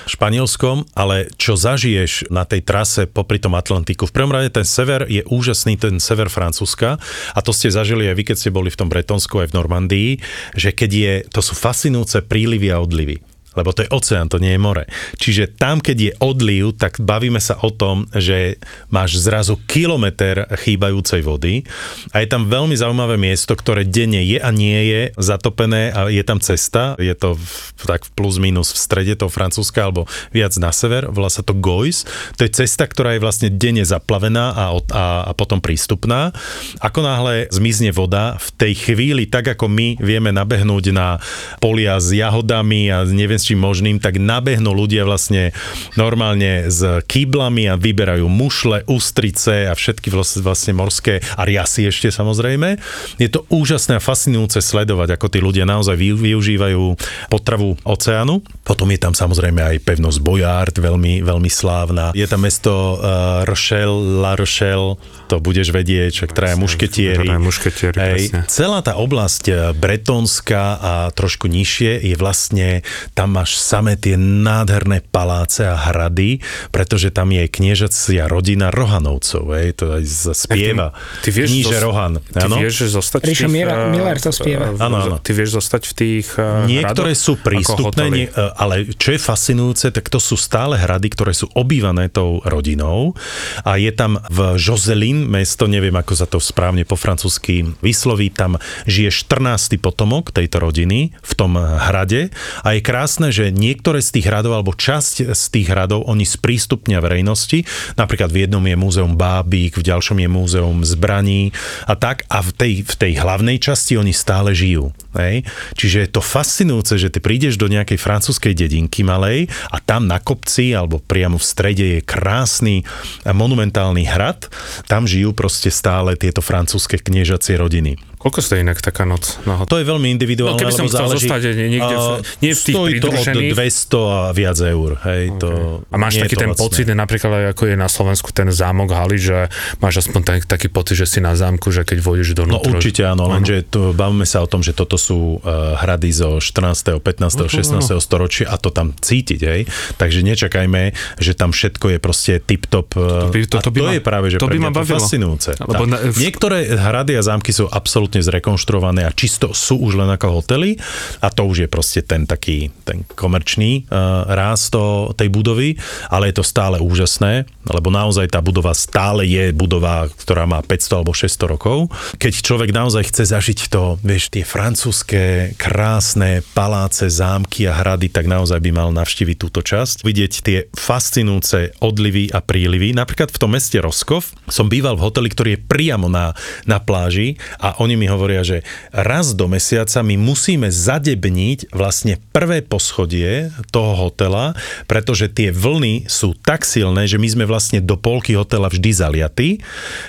Španielskom, 0.07 0.87
ale 0.95 1.35
čo 1.35 1.59
zažiješ 1.59 2.31
na 2.31 2.47
tej 2.47 2.63
trase 2.63 3.11
popri 3.11 3.43
tom 3.43 3.59
Atlantiku, 3.59 4.07
v 4.07 4.15
prvom 4.15 4.31
rade 4.31 4.55
ten 4.55 4.63
sever 4.63 5.11
je 5.11 5.27
úžasný, 5.33 5.81
ten 5.81 5.97
sever 5.97 6.29
Francúzska. 6.29 7.01
A 7.33 7.41
to 7.41 7.57
ste 7.57 7.73
zažili 7.73 8.13
aj 8.13 8.17
vy, 8.21 8.25
keď 8.29 8.37
ste 8.37 8.51
boli 8.53 8.69
v 8.69 8.77
tom 8.77 8.93
Bretonsku 8.93 9.41
aj 9.41 9.51
v 9.51 9.57
Normandii, 9.57 10.11
že 10.53 10.77
keď 10.77 10.91
je, 10.93 11.13
to 11.33 11.41
sú 11.41 11.57
fascinujúce 11.57 12.21
prílivy 12.29 12.69
a 12.69 12.85
odlivy 12.85 13.32
lebo 13.59 13.75
to 13.75 13.85
je 13.85 13.93
oceán, 13.93 14.29
to 14.29 14.41
nie 14.41 14.57
je 14.57 14.61
more. 14.61 14.85
Čiže 15.21 15.57
tam, 15.59 15.79
keď 15.79 15.97
je 15.99 16.13
odliv, 16.21 16.77
tak 16.77 17.01
bavíme 17.03 17.39
sa 17.39 17.59
o 17.61 17.71
tom, 17.73 18.09
že 18.15 18.57
máš 18.89 19.21
zrazu 19.21 19.61
kilometr 19.69 20.49
chýbajúcej 20.65 21.21
vody 21.21 21.67
a 22.13 22.25
je 22.25 22.29
tam 22.29 22.49
veľmi 22.49 22.73
zaujímavé 22.77 23.21
miesto, 23.21 23.53
ktoré 23.53 23.85
denne 23.85 24.25
je 24.25 24.39
a 24.41 24.51
nie 24.55 24.81
je 24.89 25.03
zatopené 25.21 25.93
a 25.93 26.09
je 26.09 26.23
tam 26.25 26.41
cesta, 26.41 26.97
je 26.97 27.13
to 27.13 27.37
v, 27.37 27.45
tak 27.85 28.09
plus 28.17 28.41
minus 28.41 28.73
v 28.73 28.79
strede 28.79 29.15
toho 29.19 29.29
Francúzska 29.29 29.85
alebo 29.85 30.09
viac 30.33 30.55
na 30.57 30.73
sever, 30.73 31.11
volá 31.13 31.29
sa 31.29 31.45
to 31.45 31.53
Gois. 31.57 32.09
To 32.39 32.47
je 32.47 32.51
cesta, 32.53 32.89
ktorá 32.89 33.17
je 33.17 33.25
vlastne 33.25 33.49
denne 33.53 33.85
zaplavená 33.85 34.55
a, 34.55 34.65
a, 34.73 35.05
a 35.29 35.33
potom 35.37 35.61
prístupná. 35.61 36.33
Ako 36.81 37.05
náhle 37.05 37.51
zmizne 37.51 37.93
voda, 37.93 38.39
v 38.39 38.49
tej 38.55 38.73
chvíli, 38.79 39.27
tak 39.27 39.59
ako 39.59 39.67
my 39.67 39.99
vieme 39.99 40.31
nabehnúť 40.31 40.95
na 40.95 41.19
polia 41.59 41.99
s 41.99 42.15
jahodami 42.15 42.89
a 42.89 43.03
neviem 43.07 43.42
čím 43.43 43.61
možným, 43.63 43.99
tak 43.99 44.19
nabehnú 44.19 44.71
ľudia 44.71 45.03
vlastne 45.03 45.51
normálne 45.99 46.71
s 46.71 47.03
kýblami 47.05 47.67
a 47.69 47.75
vyberajú 47.79 48.27
mušle, 48.31 48.87
ústrice 48.87 49.67
a 49.69 49.75
všetky 49.75 50.09
vlastne, 50.15 50.73
morské 50.73 51.21
a 51.37 51.43
riasy 51.43 51.91
ešte 51.91 52.09
samozrejme. 52.15 52.79
Je 53.19 53.29
to 53.29 53.45
úžasné 53.51 53.99
a 53.99 54.05
fascinujúce 54.05 54.63
sledovať, 54.63 55.19
ako 55.19 55.27
tí 55.29 55.39
ľudia 55.43 55.67
naozaj 55.67 55.97
vy- 55.99 56.33
využívajú 56.33 56.97
potravu 57.29 57.77
oceánu. 57.83 58.41
Potom 58.63 58.89
je 58.95 58.99
tam 59.01 59.13
samozrejme 59.13 59.61
aj 59.61 59.77
pevnosť 59.83 60.19
Bojard, 60.23 60.75
veľmi, 60.77 61.21
veľmi 61.27 61.51
slávna. 61.51 62.15
Je 62.15 62.25
tam 62.31 62.47
mesto 62.47 62.99
uh, 62.99 63.43
Rochelle, 63.45 64.23
La 64.23 64.39
Rochelle, 64.39 64.97
to 65.33 65.41
budeš 65.41 65.73
vedieť, 65.73 66.25
čak 66.25 66.31
traja 66.37 66.57
mušketieri. 66.61 67.25
Traja 67.25 67.41
mušketieri, 67.41 67.97
presne. 67.97 68.39
Celá 68.53 68.85
tá 68.85 69.01
oblasť 69.01 69.45
eh, 69.49 69.57
bretonská 69.73 70.65
a 70.77 70.93
trošku 71.11 71.49
nižšie 71.49 72.05
je 72.05 72.15
vlastne, 72.21 72.85
tam 73.17 73.32
máš 73.33 73.57
samé 73.57 73.97
tie 73.97 74.15
nádherné 74.15 75.01
paláce 75.03 75.65
a 75.65 75.75
hrady, 75.75 76.39
pretože 76.69 77.09
tam 77.09 77.33
je 77.33 77.49
kniežacia 77.49 78.29
rodina 78.29 78.69
Rohanovcov, 78.69 79.49
hej, 79.51 79.73
to 79.73 79.97
aj 79.97 80.05
spieva. 80.37 80.93
Ty 81.21 81.31
vieš, 81.31 81.49
Kníže 81.49 81.73
zos- 81.73 81.83
Rohan. 81.83 82.13
Ty 82.23 82.45
áno? 82.45 82.57
vieš 82.59 82.77
zostať 82.87 83.21
v 83.21 83.27
Ríšo 83.27 83.47
tých... 83.49 83.65
Eh, 83.65 83.89
Miller 83.89 84.17
to 84.19 84.31
spieva. 84.31 84.67
eh, 84.69 84.79
Áno, 84.79 84.97
áno. 84.99 85.17
Ty 85.17 85.31
vieš 85.33 85.51
zostať 85.57 85.83
v 85.83 85.95
tých 85.95 86.27
eh, 86.37 86.69
Niektoré 86.69 87.13
hradoch? 87.13 87.25
sú 87.25 87.33
prístupné, 87.37 88.05
nie, 88.07 88.27
ale 88.53 88.75
čo 88.93 89.09
je 89.11 89.19
fascinujúce, 89.19 89.89
tak 89.89 90.07
to 90.07 90.19
sú 90.19 90.35
stále 90.35 90.77
hrady, 90.77 91.09
ktoré 91.09 91.33
sú 91.33 91.49
obývané 91.53 92.09
tou 92.09 92.43
rodinou 92.43 93.15
a 93.63 93.79
je 93.79 93.89
tam 93.91 94.19
v 94.29 94.59
Joselin, 94.59 95.25
mesto, 95.25 95.65
neviem 95.65 95.95
ako 95.95 96.13
sa 96.13 96.27
to 96.27 96.37
správne 96.37 96.83
po 96.83 96.95
francúzsky 96.95 97.63
vysloví, 97.79 98.29
tam 98.29 98.59
žije 98.85 99.15
14. 99.31 99.79
potomok 99.79 100.31
tejto 100.31 100.59
rodiny 100.59 101.15
v 101.15 101.33
tom 101.33 101.55
hrade 101.57 102.35
a 102.61 102.75
je 102.75 102.81
krásne, 102.83 103.22
že 103.31 103.53
niektoré 103.55 104.01
z 104.01 104.19
tých 104.19 104.27
hradov 104.33 104.59
alebo 104.59 104.73
časť 104.73 105.31
z 105.37 105.45
tých 105.53 105.69
hradov 105.71 106.09
oni 106.09 106.25
sprístupnia 106.25 106.99
verejnosti, 106.99 107.69
napríklad 107.95 108.33
v 108.33 108.49
jednom 108.49 108.65
je 108.65 108.75
múzeum 108.75 109.15
bábík, 109.15 109.79
v 109.79 109.87
ďalšom 109.87 110.19
je 110.19 110.29
múzeum 110.33 110.81
zbraní 110.83 111.53
a 111.87 111.95
tak 111.95 112.25
a 112.33 112.41
v 112.41 112.51
tej, 112.57 112.73
v 112.89 112.95
tej 112.97 113.13
hlavnej 113.21 113.61
časti 113.61 114.01
oni 114.01 114.11
stále 114.17 114.57
žijú. 114.57 114.91
Hej? 115.13 115.45
Čiže 115.77 115.99
je 116.03 116.09
to 116.09 116.25
fascinujúce, 116.25 116.97
že 116.97 117.13
ty 117.13 117.21
prídeš 117.21 117.61
do 117.61 117.69
nejakej 117.69 118.01
francúzskej 118.01 118.57
dedinky 118.57 119.05
malej 119.05 119.53
a 119.69 119.77
tam 119.79 120.09
na 120.09 120.17
kopci 120.17 120.73
alebo 120.73 120.99
priamo 120.99 121.37
v 121.37 121.45
strede 121.45 121.87
je 121.99 122.01
krásny 122.01 122.83
monumentálny 123.29 124.09
hrad. 124.09 124.49
Tam 124.89 125.05
žijú 125.05 125.37
proste 125.37 125.69
stále 125.69 126.17
tieto 126.17 126.41
francúzske 126.41 126.97
kniežacie 126.97 127.61
rodiny. 127.61 128.12
Koľko 128.23 128.39
stojí 128.39 128.61
inak 128.61 128.79
taká 128.79 129.03
noc 129.03 129.37
na 129.43 129.59
To 129.59 129.67
hotel? 129.67 129.77
je 129.77 129.87
veľmi 129.89 130.09
individuálne, 130.09 130.55
No, 130.55 130.61
keby 130.61 130.73
som 130.73 130.87
chcel 130.87 131.01
záleží, 131.05 131.27
zostať 131.27 131.41
niekde 131.59 131.83
v- 131.93 132.21
nie 132.39 132.53
v 132.53 132.61
tých 132.61 132.71
stojí 132.73 132.93
to 132.95 133.09
od 133.09 133.13
pridružených. 133.19 133.53
200 133.53 133.99
a 133.99 134.31
viac 134.31 134.59
eur. 134.59 134.91
Hej, 135.03 135.23
to, 135.37 135.49
A 135.85 135.97
máš 135.97 136.13
taký 136.17 136.33
to 136.33 136.41
ten 136.41 136.51
lacné. 136.51 136.63
pocit, 136.63 136.87
napríklad 136.89 137.31
ako 137.51 137.63
je 137.65 137.75
na 137.75 137.89
Slovensku 137.89 138.31
ten 138.31 138.49
zámok 138.49 138.89
haly, 138.89 139.19
že 139.19 139.39
máš 139.79 139.95
aspoň 140.01 140.21
tak, 140.23 140.41
taký 140.47 140.69
pocit, 140.69 140.95
že 140.97 141.07
si 141.09 141.19
na 141.19 141.35
zámku, 141.35 141.69
že 141.69 141.83
keď 141.83 141.99
vôjdeš 141.99 142.33
do 142.33 142.45
No 142.45 142.63
určite 142.63 143.03
áno, 143.03 143.27
lenže 143.27 143.65
to, 143.65 143.91
bavíme 143.91 144.23
sa 144.23 144.39
o 144.39 144.47
tom, 144.47 144.61
že 144.61 144.71
toto 144.71 144.95
sú 144.95 145.37
uh, 145.37 145.75
hrady 145.77 146.11
zo 146.11 146.39
14., 146.39 146.95
15., 146.97 147.03
16. 147.45 147.99
storočia 147.99 148.47
a 148.47 148.57
to 148.57 148.71
tam 148.71 148.95
cítiť, 148.95 149.41
hej. 149.43 149.67
Takže 149.97 150.23
nečakajme, 150.23 150.83
že 151.17 151.33
tam 151.33 151.51
všetko 151.51 151.87
je 151.89 151.99
proste 151.99 152.33
tip-top. 152.39 152.95
uh, 152.95 153.29
by- 153.29 153.49
toto 153.49 153.67
a 153.67 153.73
by 153.73 153.81
to 153.81 153.85
ma- 153.85 153.93
je 153.93 154.01
práve, 154.01 154.27
že 154.29 154.37
to 154.37 154.47
by 154.47 154.59
ma 154.59 154.69
to 154.69 154.79
bavilo. 154.79 154.95
fascinujúce. 154.97 155.51
Lebo 155.59 155.73
Tak. 155.81 155.89
na- 155.89 156.03
v- 156.05 156.21
Niektoré 156.23 156.57
hrady 156.69 157.13
a 157.13 157.23
zámky 157.23 157.51
sú 157.51 157.67
absolútne 157.67 158.12
zrekonštruované 158.21 159.09
a 159.09 159.15
čisto 159.17 159.57
sú 159.57 159.81
už 159.81 159.97
len 159.97 160.11
ako 160.13 160.43
hotely 160.43 160.77
a 161.25 161.33
to 161.33 161.49
už 161.49 161.65
je 161.65 161.69
proste 161.71 162.05
ten 162.05 162.29
taký, 162.29 162.69
ten 162.85 163.07
komerčný 163.17 163.89
uh, 163.89 164.29
ráz 164.29 164.69
to, 164.69 165.17
tej 165.17 165.33
budovy, 165.33 165.81
ale 166.13 166.29
je 166.29 166.43
to 166.43 166.45
stále 166.45 166.77
úžasné, 166.83 167.49
lebo 167.71 167.89
naozaj 167.89 168.29
tá 168.29 168.43
budova 168.43 168.75
stále 168.75 169.25
je 169.25 169.55
budova, 169.55 170.11
ktorá 170.11 170.45
má 170.45 170.61
500 170.61 170.99
alebo 170.99 171.13
600 171.15 171.53
rokov. 171.55 171.79
Keď 172.19 172.33
človek 172.43 172.71
naozaj 172.75 173.09
chce 173.09 173.31
zažiť 173.31 173.71
to, 173.71 173.97
vieš, 174.03 174.35
tie 174.35 174.43
francúzske 174.43 175.55
krásne 175.55 176.43
paláce, 176.57 177.07
zámky 177.07 177.71
a 177.71 177.77
hrady, 177.79 178.11
tak 178.11 178.27
naozaj 178.27 178.59
by 178.59 178.71
mal 178.75 178.91
navštíviť 178.91 179.37
túto 179.39 179.61
časť. 179.63 180.03
Vidieť 180.03 180.33
tie 180.43 180.59
fascinujúce 180.75 181.79
odlivy 181.79 182.35
a 182.35 182.43
prílivy. 182.43 182.97
Napríklad 182.97 183.31
v 183.31 183.41
tom 183.41 183.55
meste 183.55 183.79
Roskov 183.79 184.33
som 184.51 184.67
býval 184.67 184.99
v 184.99 185.05
hoteli, 185.07 185.29
ktorý 185.31 185.51
je 185.55 185.65
priamo 185.65 186.11
na, 186.11 186.35
na 186.67 186.83
pláži 186.83 187.39
a 187.63 187.79
oni 187.79 187.95
mi 187.95 188.02
mi 188.03 188.11
hovoria, 188.11 188.43
že 188.43 188.67
raz 188.91 189.31
do 189.39 189.47
mesiaca 189.47 190.03
my 190.03 190.19
musíme 190.19 190.67
zadebniť 190.67 191.71
vlastne 191.71 192.19
prvé 192.35 192.67
poschodie 192.67 193.55
toho 193.71 193.95
hotela, 193.95 194.59
pretože 194.91 195.31
tie 195.31 195.55
vlny 195.55 196.11
sú 196.11 196.35
tak 196.35 196.67
silné, 196.67 197.07
že 197.07 197.23
my 197.23 197.29
sme 197.31 197.45
vlastne 197.47 197.79
do 197.79 197.95
polky 197.95 198.35
hotela 198.35 198.67
vždy 198.67 198.91
zaliatí. 198.91 199.63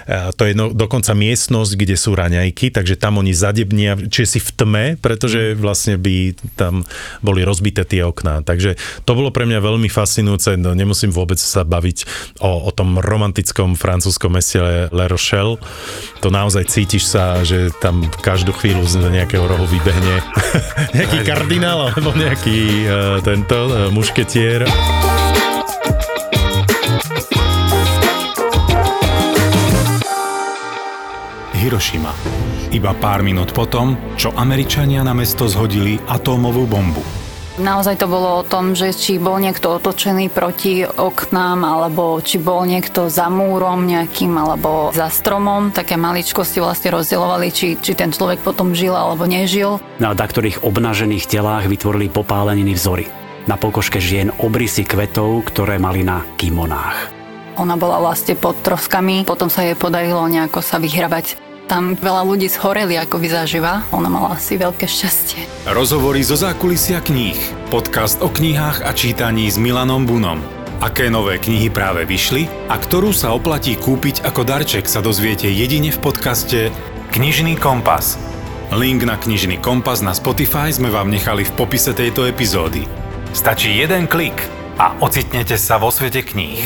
To 0.10 0.42
je 0.42 0.58
no, 0.58 0.74
dokonca 0.74 1.14
miestnosť, 1.14 1.72
kde 1.78 1.94
sú 1.94 2.18
raňajky, 2.18 2.74
takže 2.74 2.98
tam 2.98 3.22
oni 3.22 3.38
zadebnia, 3.38 3.94
čiže 4.10 4.28
si 4.34 4.40
v 4.42 4.50
tme, 4.58 4.86
pretože 4.98 5.54
vlastne 5.54 6.02
by 6.02 6.34
tam 6.58 6.88
boli 7.22 7.46
rozbité 7.46 7.86
tie 7.86 8.02
okná. 8.02 8.42
Takže 8.42 8.80
to 9.06 9.12
bolo 9.14 9.30
pre 9.30 9.46
mňa 9.46 9.60
veľmi 9.62 9.92
fascinujúce, 9.92 10.58
no 10.58 10.74
nemusím 10.74 11.14
vôbec 11.14 11.38
sa 11.38 11.62
baviť 11.62 12.08
o, 12.42 12.66
o 12.66 12.72
tom 12.74 12.98
romantickom 12.98 13.78
francúzskom 13.78 14.34
meste 14.34 14.58
Le 14.90 15.06
Rochelle. 15.12 15.60
To 16.24 16.32
naozaj 16.32 16.72
cítiš 16.72 17.12
sa, 17.12 17.44
že 17.44 17.70
tam 17.84 18.00
každú 18.24 18.56
chvíľu 18.56 18.88
z 18.88 19.12
nejakého 19.12 19.44
rohu 19.44 19.68
vybehne 19.68 20.24
nejaký 20.96 21.20
kardinál 21.28 21.92
alebo 21.92 22.16
nejaký 22.16 22.88
uh, 22.88 23.20
tento 23.20 23.68
uh, 23.68 23.92
mušketier. 23.92 24.64
Hirošima. 31.60 32.12
Iba 32.72 32.96
pár 32.96 33.20
minút 33.20 33.52
potom, 33.52 34.16
čo 34.16 34.32
Američania 34.32 35.04
na 35.04 35.12
mesto 35.12 35.52
zhodili 35.52 36.00
atómovú 36.08 36.64
bombu. 36.64 37.23
Naozaj 37.54 38.02
to 38.02 38.10
bolo 38.10 38.42
o 38.42 38.48
tom, 38.48 38.74
že 38.74 38.90
či 38.98 39.22
bol 39.22 39.38
niekto 39.38 39.78
otočený 39.78 40.34
proti 40.34 40.82
oknám, 40.90 41.62
alebo 41.62 42.18
či 42.18 42.42
bol 42.42 42.66
niekto 42.66 43.14
za 43.14 43.30
múrom 43.30 43.86
nejakým, 43.86 44.34
alebo 44.34 44.90
za 44.90 45.14
stromom. 45.14 45.70
Také 45.70 45.94
maličkosti 45.94 46.58
vlastne 46.58 46.90
rozdielovali, 46.90 47.54
či, 47.54 47.78
či 47.78 47.94
ten 47.94 48.10
človek 48.10 48.42
potom 48.42 48.74
žil 48.74 48.98
alebo 48.98 49.30
nežil. 49.30 49.78
Na 50.02 50.18
ktorých 50.18 50.66
obnažených 50.66 51.30
telách 51.30 51.70
vytvorili 51.70 52.10
popáleniny 52.10 52.74
vzory. 52.74 53.06
Na 53.46 53.54
pokožke 53.54 54.02
žien 54.02 54.34
obrysy 54.42 54.82
kvetov, 54.82 55.46
ktoré 55.46 55.78
mali 55.78 56.02
na 56.02 56.26
kimonách. 56.42 57.14
Ona 57.62 57.78
bola 57.78 58.02
vlastne 58.02 58.34
pod 58.34 58.58
troskami, 58.66 59.30
potom 59.30 59.46
sa 59.46 59.62
jej 59.62 59.78
podarilo 59.78 60.26
nejako 60.26 60.66
sa 60.66 60.82
vyhrabať 60.82 61.53
tam 61.74 61.98
veľa 61.98 62.22
ľudí 62.22 62.46
schoreli, 62.54 63.02
ako 63.02 63.18
vyzažíva. 63.18 63.90
Ona 63.90 64.06
mala 64.06 64.38
asi 64.38 64.62
veľké 64.62 64.86
šťastie. 64.86 65.66
Rozhovory 65.66 66.22
zo 66.22 66.38
zákulisia 66.38 67.02
kníh. 67.02 67.34
Podcast 67.74 68.22
o 68.22 68.30
knihách 68.30 68.86
a 68.86 68.94
čítaní 68.94 69.50
s 69.50 69.58
Milanom 69.58 70.06
Bunom. 70.06 70.38
Aké 70.86 71.10
nové 71.10 71.42
knihy 71.42 71.74
práve 71.74 72.06
vyšli 72.06 72.46
a 72.70 72.78
ktorú 72.78 73.10
sa 73.10 73.34
oplatí 73.34 73.74
kúpiť 73.74 74.22
ako 74.22 74.46
darček 74.46 74.86
sa 74.86 75.02
dozviete 75.02 75.50
jedine 75.50 75.90
v 75.90 75.98
podcaste 75.98 76.70
Knižný 77.10 77.58
kompas. 77.58 78.22
Link 78.70 79.02
na 79.02 79.18
Knižný 79.18 79.58
kompas 79.58 80.06
na 80.06 80.14
Spotify 80.14 80.70
sme 80.70 80.94
vám 80.94 81.10
nechali 81.10 81.42
v 81.42 81.56
popise 81.58 81.98
tejto 81.98 82.30
epizódy. 82.30 82.86
Stačí 83.34 83.74
jeden 83.74 84.06
klik 84.06 84.38
a 84.78 84.94
ocitnete 85.02 85.58
sa 85.58 85.82
vo 85.82 85.90
svete 85.90 86.22
kníh. 86.22 86.62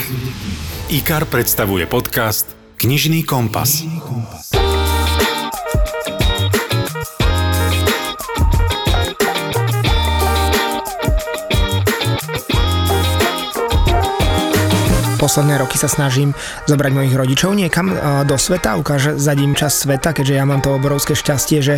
IKAR 0.91 1.31
predstavuje 1.31 1.87
podcast 1.87 2.51
Knižný 2.75 3.23
kompas. 3.23 3.87
Knižný 3.87 4.03
kompas. 4.03 4.56
Posledné 15.27 15.59
roky 15.59 15.75
sa 15.75 15.91
snažím 15.91 16.31
zobrať 16.71 16.91
mojich 16.95 17.11
rodičov 17.11 17.51
niekam 17.51 17.91
do 18.23 18.39
sveta, 18.39 18.79
ukáže 18.79 19.19
zadím 19.19 19.59
čas 19.59 19.83
sveta, 19.83 20.15
keďže 20.15 20.39
ja 20.39 20.47
mám 20.47 20.63
to 20.63 20.71
obrovské 20.71 21.19
šťastie, 21.19 21.59
že 21.59 21.75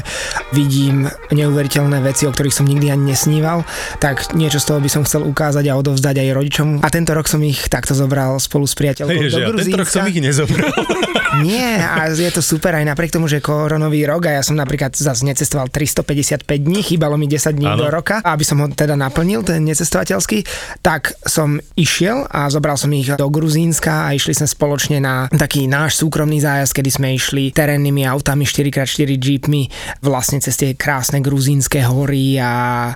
vidím 0.53 1.09
neuveriteľné 1.33 1.97
veci, 2.05 2.29
o 2.29 2.31
ktorých 2.31 2.53
som 2.53 2.69
nikdy 2.69 2.93
ani 2.93 3.17
nesníval, 3.17 3.65
tak 3.97 4.37
niečo 4.37 4.61
z 4.61 4.69
toho 4.69 4.79
by 4.85 4.89
som 4.93 5.01
chcel 5.01 5.25
ukázať 5.25 5.65
a 5.65 5.73
odovzdať 5.81 6.21
aj 6.21 6.29
rodičom. 6.29 6.67
A 6.85 6.93
tento 6.93 7.17
rok 7.17 7.25
som 7.25 7.41
ich 7.41 7.65
takto 7.73 7.97
zobral 7.97 8.37
spolu 8.37 8.69
s 8.69 8.77
priateľkou 8.77 9.17
hey, 9.17 9.33
do 9.33 9.41
Gruzínska. 9.41 9.65
tento 9.65 9.81
rok 9.81 9.89
som 9.89 10.05
ich 10.05 10.21
nezobral. 10.21 10.69
Nie, 11.45 11.77
a 11.81 12.09
je 12.09 12.29
to 12.33 12.41
super 12.41 12.73
aj 12.73 12.85
napriek 12.85 13.13
tomu, 13.15 13.29
že 13.29 13.41
koronový 13.41 14.03
rok 14.05 14.29
a 14.29 14.41
ja 14.41 14.43
som 14.45 14.57
napríklad 14.57 14.93
zase 14.93 15.25
necestoval 15.25 15.71
355 15.71 16.45
dní, 16.45 16.81
chýbalo 16.81 17.15
mi 17.15 17.29
10 17.29 17.53
dní 17.53 17.69
ano. 17.69 17.85
do 17.85 17.87
roka, 17.89 18.19
aby 18.25 18.43
som 18.43 18.59
ho 18.59 18.67
teda 18.67 18.97
naplnil, 18.97 19.45
ten 19.45 19.61
necestovateľský, 19.63 20.43
tak 20.81 21.15
som 21.23 21.61
išiel 21.77 22.27
a 22.27 22.49
zobral 22.49 22.75
som 22.75 22.91
ich 22.91 23.07
do 23.13 23.25
Gruzínska 23.29 23.38
a 23.39 24.11
išli 24.11 24.35
sme 24.35 24.47
spoločne 24.47 24.97
na 24.99 25.25
taký 25.31 25.65
náš 25.65 25.99
súkromný 26.03 26.43
zájazd, 26.43 26.75
kedy 26.75 26.89
sme 26.91 27.07
išli 27.15 27.55
terénnymi 27.55 28.03
autami 28.03 28.43
4x4 28.43 29.15
jeepmi 29.15 29.71
vlastne 30.03 30.43
cez 30.43 30.55
tie 30.59 30.75
krásne 30.75 31.23
gruzínske 31.23 31.79
hory 31.83 32.35
a 32.37 32.91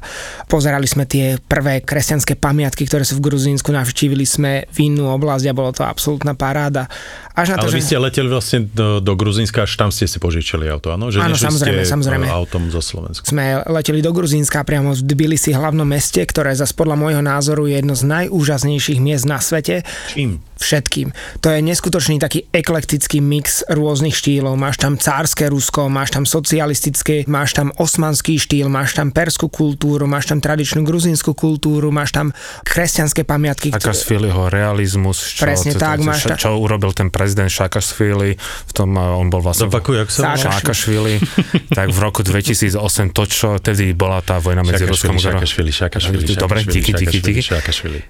pozerali 0.51 0.85
sme 0.85 1.07
tie 1.07 1.39
prvé 1.39 1.81
kresťanské 1.81 2.35
pamiatky, 2.35 2.83
ktoré 2.85 3.07
sú 3.07 3.19
v 3.19 3.31
Gruzínsku, 3.31 3.71
navštívili 3.71 4.25
sme 4.27 4.67
vinnú 4.75 5.09
oblasť 5.15 5.45
a 5.49 5.57
bolo 5.57 5.71
to 5.71 5.87
absolútna 5.87 6.35
paráda. 6.35 6.91
Až 7.33 7.53
na 7.53 7.55
to, 7.57 7.65
Ale 7.65 7.73
že... 7.73 7.77
vy 7.77 7.83
ste 7.83 7.95
leteli 7.97 8.29
vlastne 8.29 8.59
do, 8.69 9.01
do 9.01 9.13
Gruzínska, 9.17 9.65
až 9.65 9.73
tam 9.73 9.89
ste 9.89 10.05
si 10.05 10.21
požičali 10.21 10.69
auto, 10.69 10.93
áno? 10.93 11.09
Že 11.09 11.17
áno, 11.25 11.33
samozrejme, 11.33 11.81
ste 11.81 11.89
samozrejme. 11.89 12.25
autom 12.29 12.69
zo 12.69 12.77
Slovenska. 12.77 13.25
Sme 13.25 13.57
leteli 13.65 14.05
do 14.05 14.13
Gruzínska 14.13 14.61
priamo 14.61 14.93
v 14.93 15.01
Tbilisi, 15.01 15.49
hlavnom 15.49 15.85
meste, 15.85 16.21
ktoré 16.21 16.53
zase 16.53 16.77
podľa 16.77 16.93
môjho 16.93 17.21
názoru 17.25 17.65
je 17.65 17.81
jedno 17.81 17.97
z 17.97 18.05
najúžasnejších 18.05 19.01
miest 19.01 19.25
na 19.25 19.41
svete. 19.41 19.81
Čím? 20.13 20.45
všetkým. 20.63 21.11
To 21.43 21.51
je 21.51 21.59
neskutočný 21.59 22.23
taký 22.23 22.47
eklektický 22.55 23.19
mix 23.19 23.67
rôznych 23.67 24.15
štýlov. 24.15 24.55
Máš 24.55 24.79
tam 24.79 24.95
cárske 24.95 25.51
Rusko, 25.51 25.91
máš 25.91 26.15
tam 26.15 26.23
socialistické, 26.23 27.27
máš 27.27 27.59
tam 27.59 27.75
osmanský 27.75 28.39
štýl, 28.39 28.71
máš 28.71 28.95
tam 28.95 29.11
perskú 29.11 29.51
kultúru, 29.51 30.07
máš 30.07 30.31
tam 30.31 30.39
tradičnú 30.39 30.87
gruzínsku 30.87 31.35
kultúru, 31.35 31.91
máš 31.91 32.15
tam 32.15 32.31
kresťanské 32.63 33.27
pamiatky. 33.27 33.75
Šakašviliho 33.75 34.47
realizmus, 34.47 35.19
čo, 35.35 35.43
Presne 35.43 35.75
tak, 35.75 35.99
máš 35.99 36.31
čo, 36.31 36.47
čo 36.47 36.49
urobil 36.55 36.95
ten 36.95 37.11
prezident 37.23 37.47
Šakašvili, 37.47 38.35
v 38.39 38.71
tom 38.75 38.99
eh, 38.99 39.19
on 39.19 39.31
bol 39.31 39.39
vlastne 39.39 39.71
Zopakuj, 39.71 39.95
jak 40.03 40.09
sa 40.11 40.35
Šakašvili, 40.35 41.23
tak 41.77 41.95
v 41.95 41.99
roku 42.03 42.21
2008 42.27 43.15
to, 43.15 43.23
čo 43.23 43.47
tedy 43.63 43.95
bola 43.95 44.19
tá 44.19 44.43
vojna 44.43 44.67
medzi 44.67 44.83
Ruskom 44.83 45.15
a 45.15 45.23
Šakašvili, 45.23 45.71
Šakašvili, 45.71 46.23
Dobre, 46.35 46.67
díky, 46.67 46.91
díky, 46.91 47.17
díky. 47.23 47.41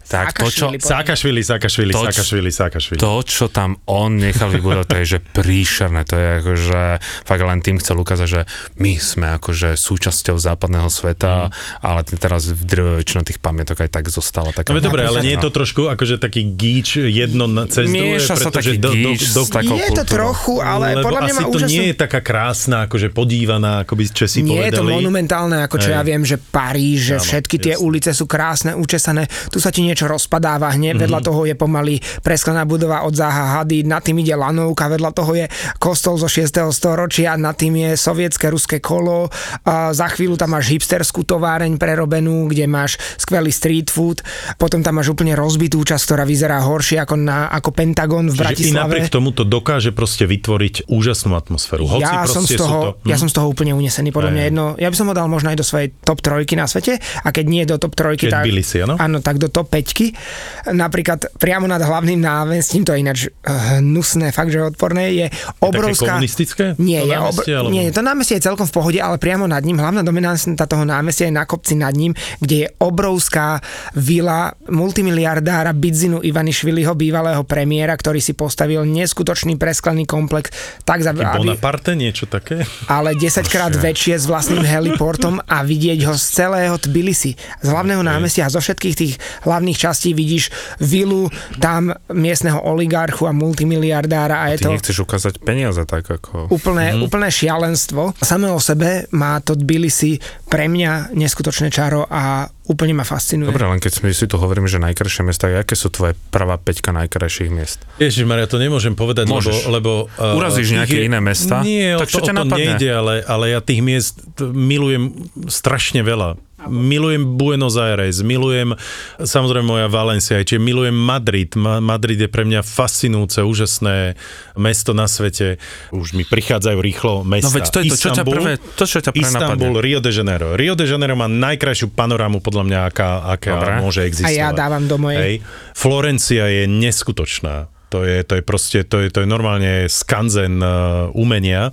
Tak 0.10 0.42
to, 0.42 0.50
čo... 0.50 0.66
Sákašvili, 0.74 1.46
Sákašvili, 1.46 1.92
Sákašvili. 1.94 2.50
Saakašvili. 2.50 3.00
To, 3.00 3.22
čo 3.22 3.46
tam 3.54 3.78
on 3.86 4.18
nechal 4.18 4.50
vybudovať, 4.50 4.88
to 4.90 4.98
je 5.04 5.06
že 5.06 5.20
príšerné. 5.22 6.02
To 6.10 6.16
je 6.18 6.28
akože 6.42 6.82
fakt 7.28 7.44
len 7.44 7.60
tým 7.62 7.78
chcel 7.78 8.02
ukázať, 8.02 8.28
že 8.28 8.42
my 8.82 8.98
sme 8.98 9.28
akože 9.38 9.78
súčasťou 9.78 10.40
západného 10.40 10.90
sveta, 10.90 11.52
mm. 11.52 11.86
ale 11.86 12.00
teraz 12.08 12.50
v 12.50 12.64
väčšina 13.04 13.22
tých 13.28 13.40
pamätok 13.44 13.84
aj 13.86 13.90
tak 13.92 14.06
zostala. 14.10 14.56
Taká 14.56 14.74
no, 14.74 14.82
dobre, 14.82 15.06
ale 15.06 15.22
nie 15.22 15.36
je 15.36 15.44
to 15.44 15.52
trošku 15.54 15.92
akože 15.92 16.18
taký 16.18 16.56
gíč 16.56 17.04
jedno 17.04 17.46
na 17.46 17.68
cez 17.70 17.92
druhé, 17.92 18.18
sa 18.24 18.50
taký 18.50 18.80
do, 18.80 18.96
do, 19.04 19.12
do, 19.14 19.44
do, 19.46 19.76
Je 19.76 19.90
to 19.92 20.06
trochu, 20.08 20.54
ale 20.64 20.98
Lebo 20.98 21.12
podľa 21.12 21.22
mňa 21.28 21.34
asi 21.36 21.44
to 21.44 21.50
úžasný... 21.52 21.74
nie 21.76 21.86
je 21.92 21.96
taká 22.00 22.20
krásna, 22.24 22.78
akože 22.88 23.08
podívaná, 23.12 23.84
ako 23.84 23.94
by 24.00 24.04
Česi 24.10 24.40
nie 24.42 24.56
povedali. 24.56 24.64
Nie 24.64 24.70
je 24.72 24.80
to 24.80 24.86
monumentálne, 24.88 25.58
ako 25.62 25.76
čo 25.80 25.90
Hej. 25.92 25.96
ja 25.96 26.02
viem, 26.02 26.24
že 26.24 26.38
Paríž, 26.40 27.00
že 27.14 27.16
Áno, 27.20 27.26
všetky 27.28 27.56
tie 27.60 27.74
jasne. 27.76 27.86
ulice 27.86 28.12
sú 28.16 28.26
krásne, 28.26 28.72
učesané, 28.74 29.28
tu 29.52 29.58
sa 29.60 29.70
ti 29.70 29.84
niečo 29.84 30.08
rozpadáva 30.08 30.72
hneď, 30.74 30.96
mm-hmm. 30.96 31.04
vedľa 31.04 31.20
toho 31.20 31.42
je 31.44 31.56
pomaly 31.58 31.96
presklená 32.24 32.64
budova 32.64 33.04
od 33.04 33.14
Zaha 33.14 33.60
Hady, 33.60 33.84
nad 33.84 34.02
tým 34.02 34.24
ide 34.24 34.34
lanovka, 34.34 34.88
vedľa 34.88 35.12
toho 35.12 35.32
je 35.36 35.46
kostol 35.78 36.16
zo 36.16 36.32
6. 36.32 36.50
storočia, 36.72 37.36
nad 37.36 37.58
tým 37.58 37.76
je 37.76 37.90
sovietské 38.00 38.48
ruské 38.48 38.78
kolo, 38.80 39.28
a 39.68 39.92
za 39.92 40.08
chvíľu 40.12 40.40
tam 40.40 40.56
máš 40.56 40.72
hipsterskú 40.74 41.26
továreň 41.28 41.76
prerobenú, 41.78 42.48
kde 42.48 42.66
máš 42.70 42.98
skvelý 43.18 43.50
street 43.50 43.90
food, 43.90 44.22
potom 44.58 44.82
tam 44.82 45.00
máš 45.02 45.12
úplne 45.12 45.34
rozbitú 45.34 45.82
časť, 45.82 46.04
ktorá 46.04 46.24
vyzerá 46.24 46.62
horšie 46.62 47.02
ako, 47.02 47.16
na, 47.20 47.50
ako 47.50 47.70
Pentagon 47.74 48.30
v 48.30 48.36
Bratislave. 48.38 48.72
Čiže 48.74 48.74
i 48.74 48.93
napriek 48.94 49.10
tomu 49.10 49.34
to 49.34 49.44
dokáže 49.44 49.90
proste 49.90 50.30
vytvoriť 50.30 50.86
úžasnú 50.86 51.34
atmosféru. 51.34 51.90
Hoci 51.90 52.06
ja, 52.06 52.30
som 52.30 52.46
z 52.46 52.62
toho, 52.62 52.94
to... 52.94 53.10
ja 53.10 53.18
som 53.18 53.26
z 53.26 53.34
toho 53.34 53.50
úplne 53.50 53.74
unesený. 53.74 54.14
Podľa 54.14 54.32
mňa 54.32 54.44
jedno, 54.46 54.66
ja 54.78 54.88
by 54.94 54.96
som 54.96 55.10
ho 55.10 55.16
dal 55.18 55.26
možno 55.26 55.50
aj 55.50 55.58
do 55.58 55.66
svojej 55.66 55.90
top 56.06 56.22
trojky 56.22 56.54
na 56.54 56.70
svete 56.70 57.02
a 57.02 57.28
keď 57.34 57.46
nie 57.50 57.64
do 57.66 57.82
top 57.82 57.98
trojky, 57.98 58.30
keď 58.30 58.46
tak, 58.46 58.46
si, 58.62 58.78
áno? 58.86 58.96
áno, 59.02 59.18
tak 59.26 59.42
do 59.42 59.50
top 59.50 59.74
5. 59.74 60.70
Napríklad 60.78 61.34
priamo 61.42 61.66
nad 61.66 61.82
hlavným 61.82 62.22
námestím, 62.22 62.86
to 62.86 62.94
je 62.94 63.00
ináč 63.02 63.20
hnusné, 63.44 64.30
fakt, 64.30 64.54
že 64.54 64.62
odporné, 64.62 65.26
je 65.26 65.26
obrovská... 65.64 66.06
Také 66.06 66.14
komunistické? 66.14 66.66
Nie, 66.78 67.02
je 67.04 67.18
obr... 67.18 67.44
alebo... 67.50 67.74
nie, 67.74 67.90
to 67.90 68.06
námestie 68.06 68.38
je 68.38 68.46
celkom 68.46 68.70
v 68.70 68.74
pohode, 68.74 69.00
ale 69.02 69.18
priamo 69.18 69.50
nad 69.50 69.66
ním, 69.66 69.82
hlavná 69.82 70.06
dominanta 70.06 70.70
toho 70.70 70.86
námestia 70.86 71.28
je 71.32 71.36
na 71.36 71.48
kopci 71.50 71.74
nad 71.74 71.96
ním, 71.96 72.14
kde 72.38 72.56
je 72.56 72.68
obrovská 72.78 73.58
vila 73.98 74.54
multimiliardára 74.70 75.74
Bidzinu 75.74 76.22
Ivanišviliho, 76.22 76.94
bývalého 76.94 77.42
premiéra, 77.48 77.96
ktorý 77.96 78.20
si 78.22 78.38
postavil 78.38 78.83
neskutočný 78.88 79.60
presklený 79.60 80.08
komplex. 80.08 80.50
Tak 80.88 81.04
za, 81.04 81.12
aby... 81.12 81.52
Bonaparte, 81.54 81.94
niečo 81.94 82.26
také? 82.26 82.64
Ale 82.88 83.14
10 83.14 83.44
krát 83.52 83.74
väčšie 83.76 84.18
s 84.18 84.26
vlastným 84.26 84.64
heliportom 84.64 85.44
a 85.46 85.62
vidieť 85.62 86.08
ho 86.08 86.16
z 86.16 86.26
celého 86.42 86.76
Tbilisi, 86.80 87.36
z 87.62 87.68
hlavného 87.68 88.02
okay. 88.02 88.12
námestia 88.16 88.48
a 88.48 88.54
zo 88.54 88.64
všetkých 88.64 88.96
tých 88.96 89.14
hlavných 89.44 89.78
častí 89.78 90.16
vidíš 90.16 90.50
vilu, 90.80 91.28
tam 91.60 91.74
tam 91.74 91.94
miestneho 92.14 92.62
oligarchu 92.62 93.26
a 93.28 93.34
multimiliardára 93.34 94.38
a, 94.40 94.44
a 94.48 94.52
je 94.54 94.58
ty 94.62 94.66
to... 94.70 94.74
nechceš 94.78 94.98
ukázať 95.04 95.34
peniaze 95.42 95.82
tak 95.84 96.08
ako... 96.08 96.48
Úplné, 96.54 96.96
mm. 96.96 97.02
úplné 97.04 97.28
šialenstvo. 97.34 98.14
Samé 98.22 98.54
o 98.54 98.62
sebe 98.62 99.10
má 99.12 99.42
to 99.42 99.58
Tbilisi 99.58 100.22
pre 100.54 100.70
mňa 100.70 101.18
neskutočné 101.18 101.74
čaro 101.74 102.06
a 102.06 102.46
úplne 102.70 102.94
ma 102.94 103.02
fascinuje. 103.02 103.50
Dobre, 103.50 103.66
len 103.66 103.82
keď 103.82 104.14
si 104.14 104.30
tu 104.30 104.38
hovoríme, 104.38 104.70
že 104.70 104.78
najkrajšie 104.78 105.26
mesta, 105.26 105.50
aké 105.50 105.74
sú 105.74 105.90
tvoje 105.90 106.14
prvá 106.30 106.62
peťka 106.62 106.94
najkrajších 106.94 107.50
miest? 107.50 107.82
Ježiš 107.98 108.30
Maria, 108.30 108.46
to 108.46 108.62
nemôžem 108.62 108.94
povedať, 108.94 109.34
Môžeš. 109.34 109.66
lebo... 109.66 110.06
lebo 110.06 110.14
uh, 110.14 110.38
Urazíš 110.38 110.78
nejaké 110.78 111.02
je, 111.02 111.10
iné 111.10 111.18
mesta? 111.18 111.66
Nie, 111.66 111.98
tak 111.98 112.06
o 112.06 112.12
čo 112.14 112.22
to, 112.22 112.30
o 112.30 112.46
to 112.46 112.54
nejde, 112.54 112.86
ale, 112.86 113.26
ale 113.26 113.58
ja 113.58 113.66
tých 113.66 113.82
miest 113.82 114.22
milujem 114.38 115.26
strašne 115.50 116.06
veľa. 116.06 116.38
Milujem 116.68 117.36
Buenos 117.36 117.76
Aires, 117.76 118.24
milujem 118.24 118.76
samozrejme 119.20 119.68
moja 119.68 119.88
Valencia, 119.92 120.40
čiže 120.40 120.62
milujem 120.62 120.96
Madrid. 120.96 121.52
Ma- 121.60 121.84
Madrid 121.84 122.16
je 122.16 122.30
pre 122.32 122.48
mňa 122.48 122.64
fascinujúce, 122.64 123.44
úžasné 123.44 124.16
mesto 124.56 124.96
na 124.96 125.10
svete. 125.12 125.60
Už 125.92 126.16
mi 126.16 126.24
prichádzajú 126.24 126.78
rýchlo 126.80 127.28
mesta. 127.28 127.50
No 127.50 127.56
veď 127.56 127.66
to 127.68 127.80
je 127.84 127.92
to, 127.92 127.98
čo 128.00 128.10
ťa 128.16 128.24
prvé, 128.24 128.52
to, 128.80 128.86
čo 128.88 129.00
ťa 129.04 129.12
prvé 129.12 129.24
Istanbul, 129.28 129.76
napadne. 129.76 129.86
Rio 129.86 130.00
de 130.00 130.12
Janeiro. 130.16 130.48
Rio 130.56 130.74
de 130.78 130.86
Janeiro 130.88 131.16
má 131.20 131.28
najkrajšiu 131.28 131.92
panorámu 131.92 132.40
podľa 132.40 132.64
mňa, 132.64 132.80
aká, 132.88 133.10
aká 133.28 133.54
Dobre. 133.60 133.74
môže 133.84 134.00
A 134.02 134.08
existovať. 134.08 134.40
ja 134.40 134.50
dávam 134.56 134.84
do 134.88 134.96
mojej. 134.96 135.20
Hej. 135.20 135.36
Florencia 135.76 136.48
je 136.48 136.64
neskutočná. 136.70 137.68
To 137.92 138.02
je, 138.02 138.26
to 138.26 138.42
je 138.42 138.44
proste, 138.44 138.82
to 138.90 139.06
je, 139.06 139.14
to 139.14 139.22
je 139.22 139.28
normálne 139.30 139.86
skanzen 139.86 140.58
uh, 140.58 141.14
umenia. 141.14 141.70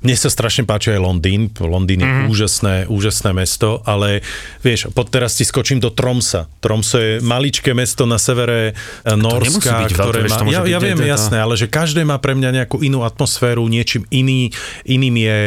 Mne 0.00 0.16
sa 0.16 0.32
strašne 0.32 0.64
páči 0.64 0.96
aj 0.96 1.00
Londýn. 1.04 1.52
Londýn 1.60 2.00
je 2.00 2.08
mm. 2.08 2.26
úžasné, 2.32 2.74
úžasné 2.88 3.36
mesto, 3.36 3.84
ale 3.84 4.24
vieš, 4.64 4.88
pod 4.96 5.12
teraz 5.12 5.36
ti 5.36 5.44
skočím 5.44 5.76
do 5.76 5.92
Tromsa. 5.92 6.48
Tromso 6.64 6.96
je 6.96 7.12
maličké 7.20 7.76
mesto 7.76 8.08
na 8.08 8.16
severe 8.16 8.72
eh, 8.72 9.12
Norska, 9.12 9.92
ktoré 9.92 10.24
má... 10.24 10.40
Ja, 10.48 10.64
ja 10.64 10.80
viem, 10.80 10.96
jasné, 11.04 11.36
ale 11.36 11.52
že 11.60 11.68
každé 11.68 12.08
má 12.08 12.16
pre 12.16 12.32
mňa 12.32 12.64
nejakú 12.64 12.80
inú 12.80 13.04
atmosféru, 13.04 13.68
niečím 13.68 14.08
iný, 14.08 14.48
iným 14.88 15.16
je 15.20 15.38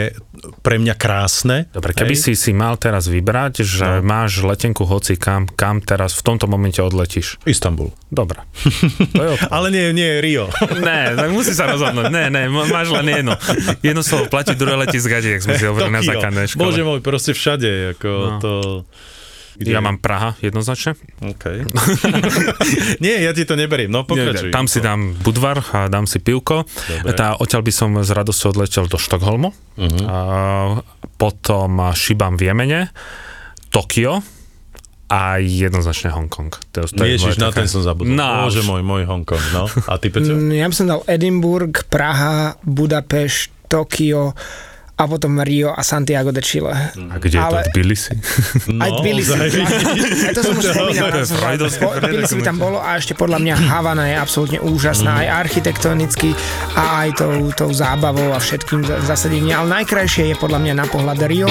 pre 0.59 0.75
mňa 0.75 0.93
krásne. 0.93 1.67
Dobre, 1.69 1.91
keby 1.91 2.13
Hej. 2.13 2.21
si 2.21 2.33
si 2.33 2.51
mal 2.51 2.75
teraz 2.75 3.05
vybrať, 3.05 3.61
že 3.61 3.87
no. 3.99 4.03
máš 4.03 4.39
letenku 4.39 4.83
hoci 4.83 5.15
kam, 5.15 5.47
kam 5.47 5.79
teraz 5.79 6.13
v 6.13 6.23
tomto 6.23 6.45
momente 6.45 6.79
odletíš. 6.79 7.39
Istanbul. 7.43 7.91
Dobre. 8.07 8.43
Ale 9.55 9.67
nie, 9.69 9.91
nie, 9.91 10.19
Rio. 10.19 10.51
Ne, 10.83 11.13
tak 11.13 11.29
musí 11.29 11.51
sa 11.51 11.65
rozhodnúť. 11.65 12.09
Ne, 12.09 12.27
ne, 12.27 12.47
má- 12.47 12.67
máš 12.67 12.91
len 12.91 13.07
jedno. 13.07 13.33
Jedno 13.79 14.01
slovo 14.01 14.27
platí, 14.27 14.51
druhé 14.53 14.75
letí 14.75 14.97
z 14.97 15.07
gadi, 15.07 15.31
sme 15.37 15.55
si 15.55 15.63
hovorili 15.69 15.91
na 15.91 16.01
základnej 16.01 16.47
škole. 16.47 16.67
Bože 16.67 16.83
môj, 16.83 16.99
proste 16.99 17.31
všade. 17.31 17.95
Ako 17.95 18.09
No. 18.09 18.39
to... 18.39 18.51
Ja 19.59 19.79
mám 19.79 19.97
Praha 19.97 20.33
jednoznačne. 20.39 20.97
OK. 21.19 21.69
Nie, 23.03 23.21
ja 23.21 23.31
ti 23.31 23.43
to 23.43 23.53
neberiem, 23.53 23.87
no 23.87 24.01
pokračuj. 24.01 24.49
Tam 24.49 24.65
si 24.65 24.79
dám 24.79 25.13
budvar 25.19 25.61
a 25.71 25.85
dám 25.87 26.03
si 26.03 26.17
pivko. 26.17 26.65
Dobre. 26.65 27.13
Tá, 27.13 27.35
odtiaľ 27.35 27.61
by 27.61 27.71
som 27.71 27.89
s 27.95 28.09
radosťou 28.09 28.49
odletel 28.51 28.85
do 28.85 28.97
Štokholmu. 28.97 29.49
Uh-huh. 29.49 30.03
A, 30.03 30.17
potom 31.15 31.69
Šibam 31.91 32.33
v 32.33 32.49
Jemene, 32.49 32.81
Tokio 33.69 34.21
a 35.05 35.37
jednoznačne 35.37 36.09
Hongkong. 36.09 36.49
To, 36.73 36.83
to 36.83 37.03
je 37.05 37.15
Ježiš, 37.15 37.37
na 37.37 37.49
také- 37.49 37.61
ten 37.61 37.67
som 37.69 37.81
zabudol. 37.81 38.09
No, 38.09 38.49
Bože 38.49 38.61
môj, 38.61 38.81
môj 38.81 39.05
Hongkong, 39.05 39.45
no. 39.51 39.69
A 39.85 40.01
ty, 40.01 40.09
Peťo? 40.09 40.33
Mm, 40.33 40.57
Ja 40.57 40.65
by 40.65 40.73
som 40.73 40.87
dal 40.89 41.01
Edinburgh, 41.05 41.75
Praha, 41.85 42.57
Budapešť, 42.65 43.69
Tokio 43.69 44.33
a 44.93 45.09
potom 45.09 45.41
Rio 45.41 45.73
a 45.73 45.81
Santiago 45.81 46.29
de 46.29 46.39
Chile. 46.39 46.69
A 47.09 47.17
kde 47.17 47.35
je 47.35 47.41
Ale- 47.41 47.63
to 47.63 47.73
Tbilisi? 47.73 48.13
Aj 48.83 48.91
Tbilisi. 48.93 49.31
ozaj. 49.33 49.49
Aj 50.29 50.33
to 50.33 50.41
som 50.41 50.53
už 50.53 50.65
spomínal. 50.69 51.07
je 51.09 51.99
Tbilisi 51.99 52.33
by 52.37 52.43
tam 52.43 52.57
bolo 52.57 52.77
a 52.77 52.95
ešte 52.95 53.13
podľa 53.13 53.41
mňa 53.41 53.55
Havana 53.67 54.05
je 54.05 54.15
absolútne 54.15 54.59
úžasná, 54.61 55.25
aj 55.25 55.49
architektonicky 55.49 56.37
a 56.73 57.03
aj 57.03 57.09
tou, 57.17 57.33
tou 57.51 57.69
zábavou 57.69 58.31
a 58.31 58.39
všetkým 58.39 58.85
za- 58.85 59.01
zasadením. 59.03 59.55
Ale 59.55 59.81
najkrajšie 59.81 60.29
je 60.29 60.35
podľa 60.37 60.61
mňa 60.61 60.73
na 60.75 60.85
pohľad 60.85 61.19
Rio. 61.25 61.49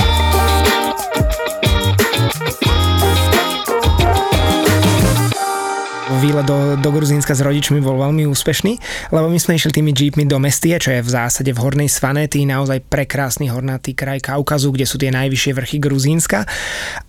Výlet 6.23 6.47
do, 6.47 6.79
do 6.79 6.91
Gruzínska 6.95 7.35
s 7.35 7.43
rodičmi 7.43 7.83
bol 7.83 7.99
veľmi 7.99 8.31
úspešný, 8.31 8.79
lebo 9.11 9.27
my 9.27 9.39
sme 9.43 9.59
išli 9.59 9.75
tými 9.75 9.91
jeepmi 9.91 10.23
do 10.23 10.39
Mestie, 10.39 10.79
čo 10.79 10.95
je 10.95 11.03
v 11.03 11.11
zásade 11.11 11.51
v 11.51 11.59
Hornej 11.59 11.91
Svanétii, 11.91 12.47
naozaj 12.47 12.87
prekrásny 12.87 13.51
hornatý 13.51 13.99
kraj 13.99 14.23
Kaukazu, 14.23 14.71
kde 14.71 14.87
sú 14.87 15.03
tie 15.03 15.11
najvyššie 15.11 15.53
vrchy 15.59 15.83
Gruzínska. 15.83 16.47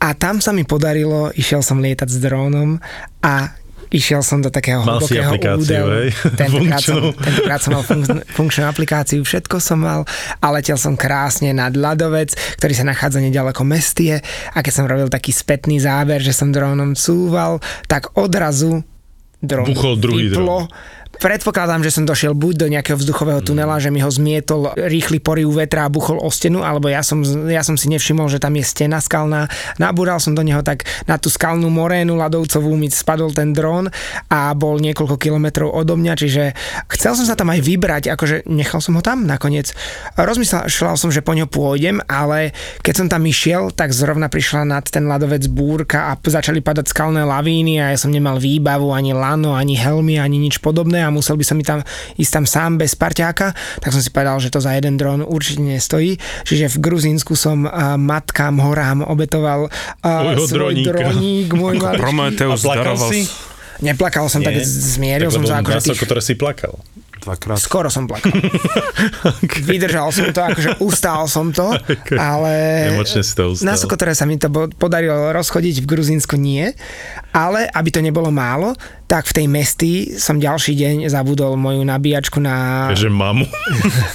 A 0.02 0.08
tam 0.18 0.42
sa 0.42 0.50
mi 0.50 0.66
podarilo, 0.66 1.30
išiel 1.38 1.62
som 1.62 1.78
lietať 1.78 2.10
s 2.10 2.18
drónom 2.18 2.82
a 3.22 3.54
Išiel 3.94 4.26
som 4.26 4.42
do 4.42 4.50
takého 4.50 4.82
Mal 4.82 4.98
hlbokého 4.98 5.30
aplikáciu, 5.30 5.62
údelu. 5.62 5.90
hej? 6.02 6.10
Tentokrát 6.34 6.82
som, 6.82 7.14
tentokrát 7.14 7.60
som 7.62 7.72
mal 7.78 7.84
fun- 7.86 8.26
funkčnú 8.26 8.64
aplikáciu, 8.66 9.22
všetko 9.22 9.62
som 9.62 9.86
mal 9.86 10.02
a 10.42 10.48
letel 10.50 10.82
som 10.82 10.98
krásne 10.98 11.54
nad 11.54 11.78
ľadovec, 11.78 12.34
ktorý 12.58 12.74
sa 12.74 12.90
nachádza 12.90 13.22
nedaleko 13.22 13.62
Mestie 13.62 14.18
a 14.50 14.66
keď 14.66 14.74
som 14.74 14.90
robil 14.90 15.14
taký 15.14 15.30
spätný 15.30 15.78
záber, 15.78 16.26
že 16.26 16.34
som 16.34 16.50
drónom 16.50 16.98
cúval, 16.98 17.62
tak 17.86 18.18
odrazu 18.18 18.82
dron 19.44 19.66
Buchol 19.66 19.96
druhý 19.96 20.28
vyplo. 20.28 20.68
Predpokladám, 21.14 21.86
že 21.86 21.94
som 21.94 22.10
došiel 22.10 22.34
buď 22.34 22.54
do 22.66 22.68
nejakého 22.74 22.98
vzduchového 22.98 23.46
tunela, 23.46 23.78
že 23.78 23.94
mi 23.94 24.02
ho 24.02 24.10
zmietol 24.10 24.74
rýchly 24.74 25.22
poriv 25.22 25.54
vetra 25.54 25.86
a 25.86 25.94
buchol 25.94 26.18
o 26.18 26.30
stenu, 26.34 26.66
alebo 26.66 26.90
ja 26.90 27.06
som, 27.06 27.22
ja 27.46 27.62
som 27.62 27.78
si 27.78 27.86
nevšimol, 27.94 28.26
že 28.34 28.42
tam 28.42 28.58
je 28.58 28.66
stena 28.66 28.98
skalná. 28.98 29.46
Nabúral 29.78 30.18
som 30.18 30.34
do 30.34 30.42
neho 30.42 30.66
tak 30.66 30.90
na 31.06 31.22
tú 31.22 31.30
skalnú 31.30 31.70
morénu 31.70 32.18
ľadovcovú 32.18 32.74
mi 32.74 32.90
spadol 32.90 33.30
ten 33.30 33.54
dron 33.54 33.94
a 34.34 34.58
bol 34.58 34.82
niekoľko 34.82 35.22
kilometrov 35.22 35.70
odo 35.70 35.94
mňa, 35.94 36.14
čiže 36.18 36.44
chcel 36.98 37.14
som 37.14 37.30
sa 37.30 37.38
tam 37.38 37.54
aj 37.54 37.62
vybrať, 37.62 38.10
akože 38.10 38.50
nechal 38.50 38.82
som 38.82 38.98
ho 38.98 39.04
tam 39.06 39.30
nakoniec. 39.30 39.70
Rozmýšľal 40.18 40.98
som, 40.98 41.14
že 41.14 41.22
po 41.22 41.38
ňo 41.38 41.46
pôjdem, 41.46 42.02
ale 42.10 42.58
keď 42.82 42.94
som 42.98 43.08
tam 43.12 43.22
išiel, 43.30 43.70
tak 43.70 43.94
zrovna 43.94 44.34
prišla 44.34 44.66
nad 44.66 44.86
ten 44.90 45.06
ľadovec 45.06 45.46
búrka 45.46 46.10
a 46.10 46.18
začali 46.18 46.66
padať 46.66 46.90
skalné 46.90 47.22
lavíny 47.22 47.78
a 47.78 47.94
ja 47.94 47.98
som 48.02 48.10
nemal 48.10 48.42
výbavu, 48.42 48.90
ani 48.90 49.14
lano, 49.14 49.54
ani 49.54 49.78
helmy, 49.78 50.18
ani 50.18 50.42
nič 50.42 50.58
podobné 50.58 51.03
a 51.04 51.12
musel 51.12 51.36
by 51.36 51.46
som 51.46 51.56
mi 51.60 51.66
tam 51.68 51.84
ísť 52.16 52.32
tam 52.32 52.46
sám 52.48 52.72
bez 52.80 52.96
parťáka, 52.96 53.52
tak 53.84 53.90
som 53.92 54.02
si 54.02 54.10
povedal, 54.10 54.40
že 54.40 54.50
to 54.50 54.64
za 54.64 54.74
jeden 54.74 54.96
dron 54.96 55.22
určite 55.22 55.60
nestojí. 55.60 56.18
Čiže 56.48 56.72
v 56.74 56.78
Gruzínsku 56.80 57.36
som 57.36 57.68
a, 57.68 58.00
matkám, 58.00 58.58
horám 58.64 59.04
obetoval 59.04 59.68
Tvojho 60.00 60.48
svoj 60.48 60.58
droníka. 60.80 60.90
droník, 60.96 61.48
môj 61.54 61.76
maličký. 61.78 62.02
Prometeus 62.02 62.62
daroval? 62.64 63.10
Neplakal 63.84 64.26
som, 64.32 64.40
tak 64.40 64.56
Nie. 64.56 64.64
zmieril 64.64 65.28
Tak 65.28 65.36
som 65.36 65.44
sa, 65.44 65.60
tých 65.60 66.00
ktoré 66.00 66.22
si 66.24 66.40
plakal. 66.40 66.80
Dvakrát. 67.24 67.58
Skoro 67.58 67.88
som 67.88 68.06
plakal. 68.06 68.32
Vydržal 69.70 70.12
som 70.12 70.30
to, 70.30 70.42
akože 70.44 70.70
ustál 70.84 71.26
som 71.26 71.50
to, 71.50 71.72
ale 72.20 72.52
Emočne 72.94 73.24
si 73.24 73.34
to 73.34 73.56
ustal. 73.56 73.66
na 73.66 73.74
ktoré 73.76 74.14
sa 74.14 74.28
mi 74.28 74.36
to 74.36 74.52
podarilo 74.76 75.32
rozchodiť 75.32 75.82
v 75.82 75.86
Gruzínsku 75.88 76.36
nie, 76.36 76.70
ale 77.32 77.66
aby 77.72 77.90
to 77.90 78.00
nebolo 78.04 78.30
málo, 78.30 78.76
tak 79.08 79.30
v 79.30 79.34
tej 79.44 79.48
mesti 79.48 79.92
som 80.18 80.42
ďalší 80.42 80.74
deň 80.74 80.96
zabudol 81.08 81.54
moju 81.56 81.86
nabíjačku 81.86 82.42
na, 82.42 82.90
Že 82.94 83.10
mamu. 83.14 83.46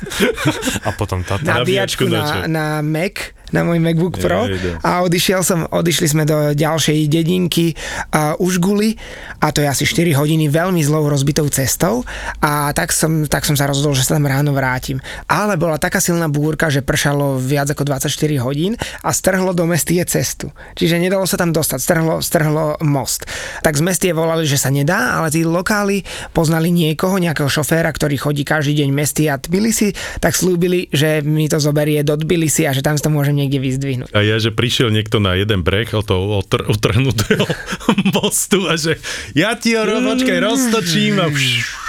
A 0.86 0.90
potom 0.94 1.22
táto. 1.22 1.46
nabíjačku 1.46 2.04
nabíjačku 2.04 2.48
na, 2.50 2.80
na 2.80 2.82
Mac, 2.82 3.38
na 3.52 3.64
môj 3.64 3.80
MacBook 3.80 4.20
Pro 4.20 4.44
Jejde. 4.46 4.80
a 4.84 5.02
odišiel 5.04 5.40
som, 5.40 5.64
odišli 5.64 6.06
sme 6.08 6.24
do 6.28 6.52
ďalšej 6.52 7.08
dedinky 7.08 7.72
uh, 8.12 8.37
Užguli 8.37 8.94
a 9.40 9.54
to 9.54 9.64
je 9.64 9.68
asi 9.68 9.84
4 9.87 10.12
hodiny 10.18 10.50
veľmi 10.52 10.82
zlou 10.84 11.08
rozbitou 11.08 11.46
cestou 11.48 12.04
a 12.44 12.70
tak 12.76 12.92
som, 12.92 13.24
tak 13.24 13.46
som 13.46 13.56
sa 13.56 13.70
rozhodol, 13.70 13.96
že 13.96 14.04
sa 14.04 14.18
tam 14.18 14.28
ráno 14.28 14.52
vrátim. 14.52 15.00
Ale 15.30 15.56
bola 15.56 15.80
taká 15.80 16.02
silná 16.02 16.28
búrka, 16.28 16.68
že 16.68 16.84
pršalo 16.84 17.38
viac 17.40 17.70
ako 17.72 17.87
24 17.87 18.11
hodín 18.42 18.74
a 19.00 19.11
strhlo 19.14 19.54
do 19.56 19.64
mestie 19.64 20.02
cestu. 20.04 20.50
Čiže 20.74 21.00
nedalo 21.00 21.24
sa 21.24 21.40
tam 21.40 21.54
dostať, 21.54 21.78
strhlo, 21.80 22.14
strhlo 22.20 22.76
most. 22.82 23.24
Tak 23.62 23.78
z 23.78 23.82
mestie 23.82 24.11
volali, 24.12 24.44
že 24.44 24.61
sa 24.61 24.68
nedá, 24.74 25.16
ale 25.16 25.30
tí 25.30 25.46
lokáli 25.46 26.02
poznali 26.34 26.74
niekoho, 26.74 27.16
nejakého 27.16 27.48
šoféra, 27.48 27.88
ktorý 27.94 28.18
chodí 28.18 28.42
každý 28.42 28.84
deň 28.84 28.88
mestie 28.90 29.26
a 29.30 29.38
Tbilisi, 29.38 29.94
tak 30.18 30.34
slúbili, 30.34 30.90
že 30.90 31.22
mi 31.22 31.46
to 31.46 31.62
zoberie 31.62 32.02
do 32.02 32.18
Tbilisi 32.18 32.66
a 32.66 32.74
že 32.74 32.82
tam 32.82 32.98
to 32.98 33.08
môžem 33.08 33.38
niekde 33.38 33.62
vyzdvihnúť. 33.62 34.11
A 34.11 34.20
ja, 34.27 34.42
že 34.42 34.51
prišiel 34.51 34.90
niekto 34.90 35.22
na 35.22 35.38
jeden 35.38 35.62
breh 35.62 35.87
od 35.94 36.03
toho 36.03 36.42
otr- 36.42 36.66
utrhnutého 36.66 37.46
mostu 38.18 38.66
a 38.66 38.74
že 38.74 38.98
ja 39.38 39.55
ti 39.55 39.79
ho 39.79 39.87
ro- 39.87 40.03
počkaj, 40.03 40.38
roztočím 40.42 41.22
a 41.22 41.31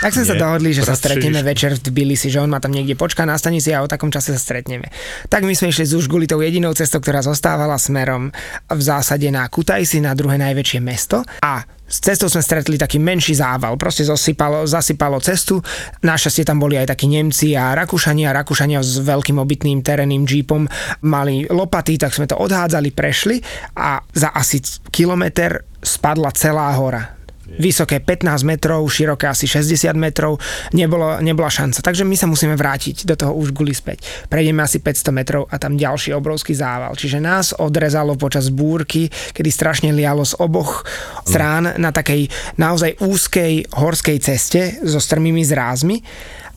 Tak 0.06 0.14
sme 0.14 0.26
sa 0.30 0.36
dohodli, 0.38 0.72
že 0.72 0.86
sa 0.86 0.94
bratře, 0.94 1.02
stretneme 1.02 1.42
večer 1.42 1.74
v 1.76 1.82
Tbilisi, 1.90 2.30
že 2.30 2.38
on 2.38 2.54
ma 2.54 2.62
tam 2.62 2.72
niekde 2.72 2.94
počká 2.94 3.26
na 3.26 3.36
stanici 3.36 3.74
a 3.74 3.82
o 3.82 3.90
takom 3.90 4.14
čase 4.14 4.38
sa 4.38 4.40
stretneme. 4.40 4.94
Tak 5.28 5.42
my 5.42 5.58
sme 5.58 5.74
išli 5.74 5.90
z 5.90 5.98
Užguli 5.98 6.30
tou 6.30 6.40
jedinou 6.40 6.72
cestou, 6.78 7.02
ktorá 7.02 7.26
zostávala 7.26 7.82
smerom 7.82 8.30
v 8.70 8.82
zásade 8.82 9.26
na 9.34 9.50
Kutajsi, 9.50 10.06
na 10.06 10.14
druhé 10.14 10.38
najväčšie 10.38 10.80
mesto 10.80 11.26
a 11.42 11.66
s 11.90 11.98
cestou 12.00 12.30
sme 12.30 12.46
stretli 12.46 12.78
taký 12.78 13.02
menší 13.02 13.34
zával, 13.34 13.74
proste 13.76 14.06
zosypalo, 14.06 14.70
zasypalo 14.70 15.18
cestu. 15.20 15.58
Našťastie 16.06 16.46
tam 16.46 16.62
boli 16.62 16.78
aj 16.78 16.94
takí 16.94 17.10
Nemci 17.10 17.58
a 17.58 17.74
Rakúšania. 17.74 18.30
Rakúšania 18.30 18.80
s 18.86 19.02
veľkým 19.02 19.42
obytným 19.42 19.82
terénnym 19.82 20.24
jeepom 20.30 20.70
mali 21.04 21.50
lopaty, 21.50 21.98
tak 21.98 22.14
sme 22.14 22.30
to 22.30 22.38
odhádzali, 22.38 22.94
prešli 22.94 23.42
a 23.74 24.00
za 24.14 24.30
asi 24.30 24.62
kilometr 24.94 25.66
spadla 25.82 26.30
celá 26.32 26.70
hora 26.78 27.19
vysoké 27.58 28.04
15 28.04 28.46
metrov, 28.46 28.86
široké 28.86 29.26
asi 29.26 29.50
60 29.50 29.96
metrov, 29.98 30.38
nebolo, 30.76 31.18
nebola 31.24 31.50
šanca. 31.50 31.82
Takže 31.82 32.06
my 32.06 32.16
sa 32.16 32.28
musíme 32.30 32.54
vrátiť 32.54 33.08
do 33.08 33.16
toho 33.18 33.34
už 33.34 33.56
guli 33.56 33.74
späť. 33.74 34.06
Prejdeme 34.30 34.62
asi 34.62 34.84
500 34.84 35.16
metrov 35.16 35.50
a 35.50 35.56
tam 35.58 35.80
ďalší 35.80 36.14
obrovský 36.14 36.54
zával. 36.54 36.94
Čiže 36.94 37.24
nás 37.24 37.56
odrezalo 37.58 38.20
počas 38.20 38.54
búrky, 38.54 39.10
kedy 39.10 39.50
strašne 39.50 39.90
lialo 39.96 40.28
z 40.28 40.38
oboch 40.38 40.86
strán 41.26 41.80
na 41.80 41.90
takej 41.90 42.30
naozaj 42.60 43.00
úzkej 43.02 43.74
horskej 43.74 44.18
ceste 44.22 44.62
so 44.84 45.00
strmými 45.02 45.42
zrázmi 45.42 45.98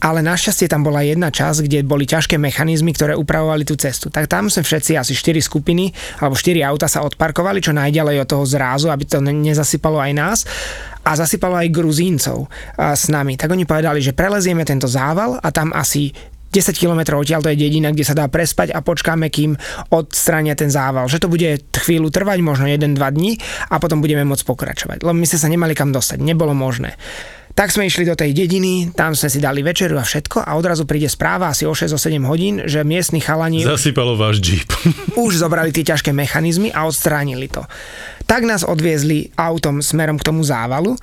ale 0.02 0.18
našťastie 0.18 0.66
tam 0.66 0.82
bola 0.82 1.06
jedna 1.06 1.30
časť, 1.30 1.70
kde 1.70 1.86
boli 1.86 2.10
ťažké 2.10 2.34
mechanizmy, 2.34 2.90
ktoré 2.90 3.14
upravovali 3.14 3.62
tú 3.62 3.78
cestu. 3.78 4.10
Tak 4.10 4.26
tam 4.26 4.50
sme 4.50 4.66
všetci, 4.66 4.98
asi 4.98 5.14
4 5.14 5.38
skupiny, 5.38 5.94
alebo 6.18 6.34
4 6.34 6.58
auta 6.66 6.90
sa 6.90 7.06
odparkovali 7.06 7.62
čo 7.62 7.70
najďalej 7.70 8.26
od 8.26 8.28
toho 8.28 8.44
zrázu, 8.44 8.90
aby 8.90 9.06
to 9.06 9.22
nezasypalo 9.22 10.02
aj 10.02 10.12
nás 10.12 10.38
a 11.06 11.14
zasypalo 11.14 11.54
aj 11.54 11.70
Gruzíncov 11.70 12.50
s 12.74 13.06
nami. 13.06 13.38
Tak 13.38 13.54
oni 13.54 13.62
povedali, 13.62 14.02
že 14.02 14.10
prelezieme 14.10 14.66
tento 14.66 14.90
zával 14.90 15.38
a 15.38 15.48
tam 15.54 15.70
asi 15.70 16.10
10 16.52 16.76
km 16.76 17.16
odtiaľ 17.16 17.40
to 17.40 17.48
je 17.48 17.56
dedina, 17.56 17.88
kde 17.88 18.04
sa 18.04 18.12
dá 18.12 18.28
prespať 18.28 18.76
a 18.76 18.84
počkáme, 18.84 19.32
kým 19.32 19.56
odstrania 19.88 20.52
ten 20.52 20.68
zával. 20.68 21.08
Že 21.08 21.24
to 21.24 21.32
bude 21.32 21.48
chvíľu 21.72 22.12
trvať, 22.12 22.44
možno 22.44 22.68
1-2 22.68 23.00
dní 23.00 23.40
a 23.72 23.80
potom 23.80 24.04
budeme 24.04 24.28
môcť 24.28 24.44
pokračovať. 24.44 24.98
Lebo 25.00 25.16
my 25.16 25.24
sme 25.24 25.40
sa 25.40 25.48
nemali 25.48 25.72
kam 25.72 25.96
dostať, 25.96 26.20
nebolo 26.20 26.52
možné. 26.52 27.00
Tak 27.52 27.68
sme 27.68 27.84
išli 27.84 28.08
do 28.08 28.16
tej 28.16 28.32
dediny, 28.32 28.96
tam 28.96 29.12
sme 29.12 29.28
si 29.28 29.36
dali 29.36 29.60
večeru 29.60 30.00
a 30.00 30.04
všetko 30.04 30.40
a 30.40 30.56
odrazu 30.56 30.88
príde 30.88 31.04
správa 31.12 31.52
asi 31.52 31.68
o 31.68 31.76
6-7 31.76 32.16
hodín, 32.24 32.54
že 32.64 32.80
miestni 32.80 33.20
chalani... 33.20 33.60
Zasypalo 33.60 34.16
váš 34.16 34.40
jeep. 34.40 34.72
už 35.24 35.36
zobrali 35.36 35.68
tie 35.68 35.84
ťažké 35.84 36.16
mechanizmy 36.16 36.72
a 36.72 36.88
odstránili 36.88 37.52
to. 37.52 37.60
Tak 38.24 38.48
nás 38.48 38.64
odviezli 38.64 39.36
autom 39.36 39.84
smerom 39.84 40.16
k 40.16 40.26
tomu 40.32 40.40
závalu 40.40 40.96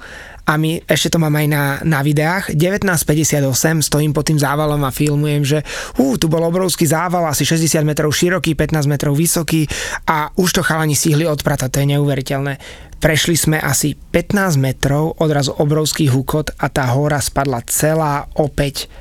a 0.49 0.57
my 0.57 0.81
ešte 0.89 1.13
to 1.13 1.21
mám 1.21 1.37
aj 1.37 1.45
na, 1.45 1.63
na 1.85 2.01
videách. 2.01 2.49
1958 2.57 3.85
stojím 3.85 4.17
pod 4.17 4.25
tým 4.25 4.41
závalom 4.41 4.81
a 4.81 4.89
filmujem, 4.89 5.45
že 5.45 5.59
ú, 6.01 6.17
tu 6.17 6.25
bol 6.25 6.41
obrovský 6.41 6.89
zával, 6.89 7.29
asi 7.29 7.45
60 7.45 7.85
metrov 7.85 8.09
široký, 8.09 8.57
15 8.57 8.89
metrov 8.89 9.13
vysoký 9.13 9.69
a 10.09 10.33
už 10.33 10.49
to 10.57 10.61
chalani 10.65 10.97
stihli 10.97 11.29
odpratať, 11.29 11.69
to 11.69 11.77
je 11.85 11.87
neuveriteľné. 11.93 12.53
Prešli 12.99 13.39
sme 13.39 13.55
asi 13.63 13.95
15 13.95 14.59
metrov, 14.59 15.15
odrazu 15.23 15.55
obrovský 15.55 16.11
hukot 16.11 16.51
a 16.59 16.67
tá 16.67 16.83
hora 16.91 17.23
spadla 17.23 17.63
celá 17.63 18.27
opäť 18.35 18.91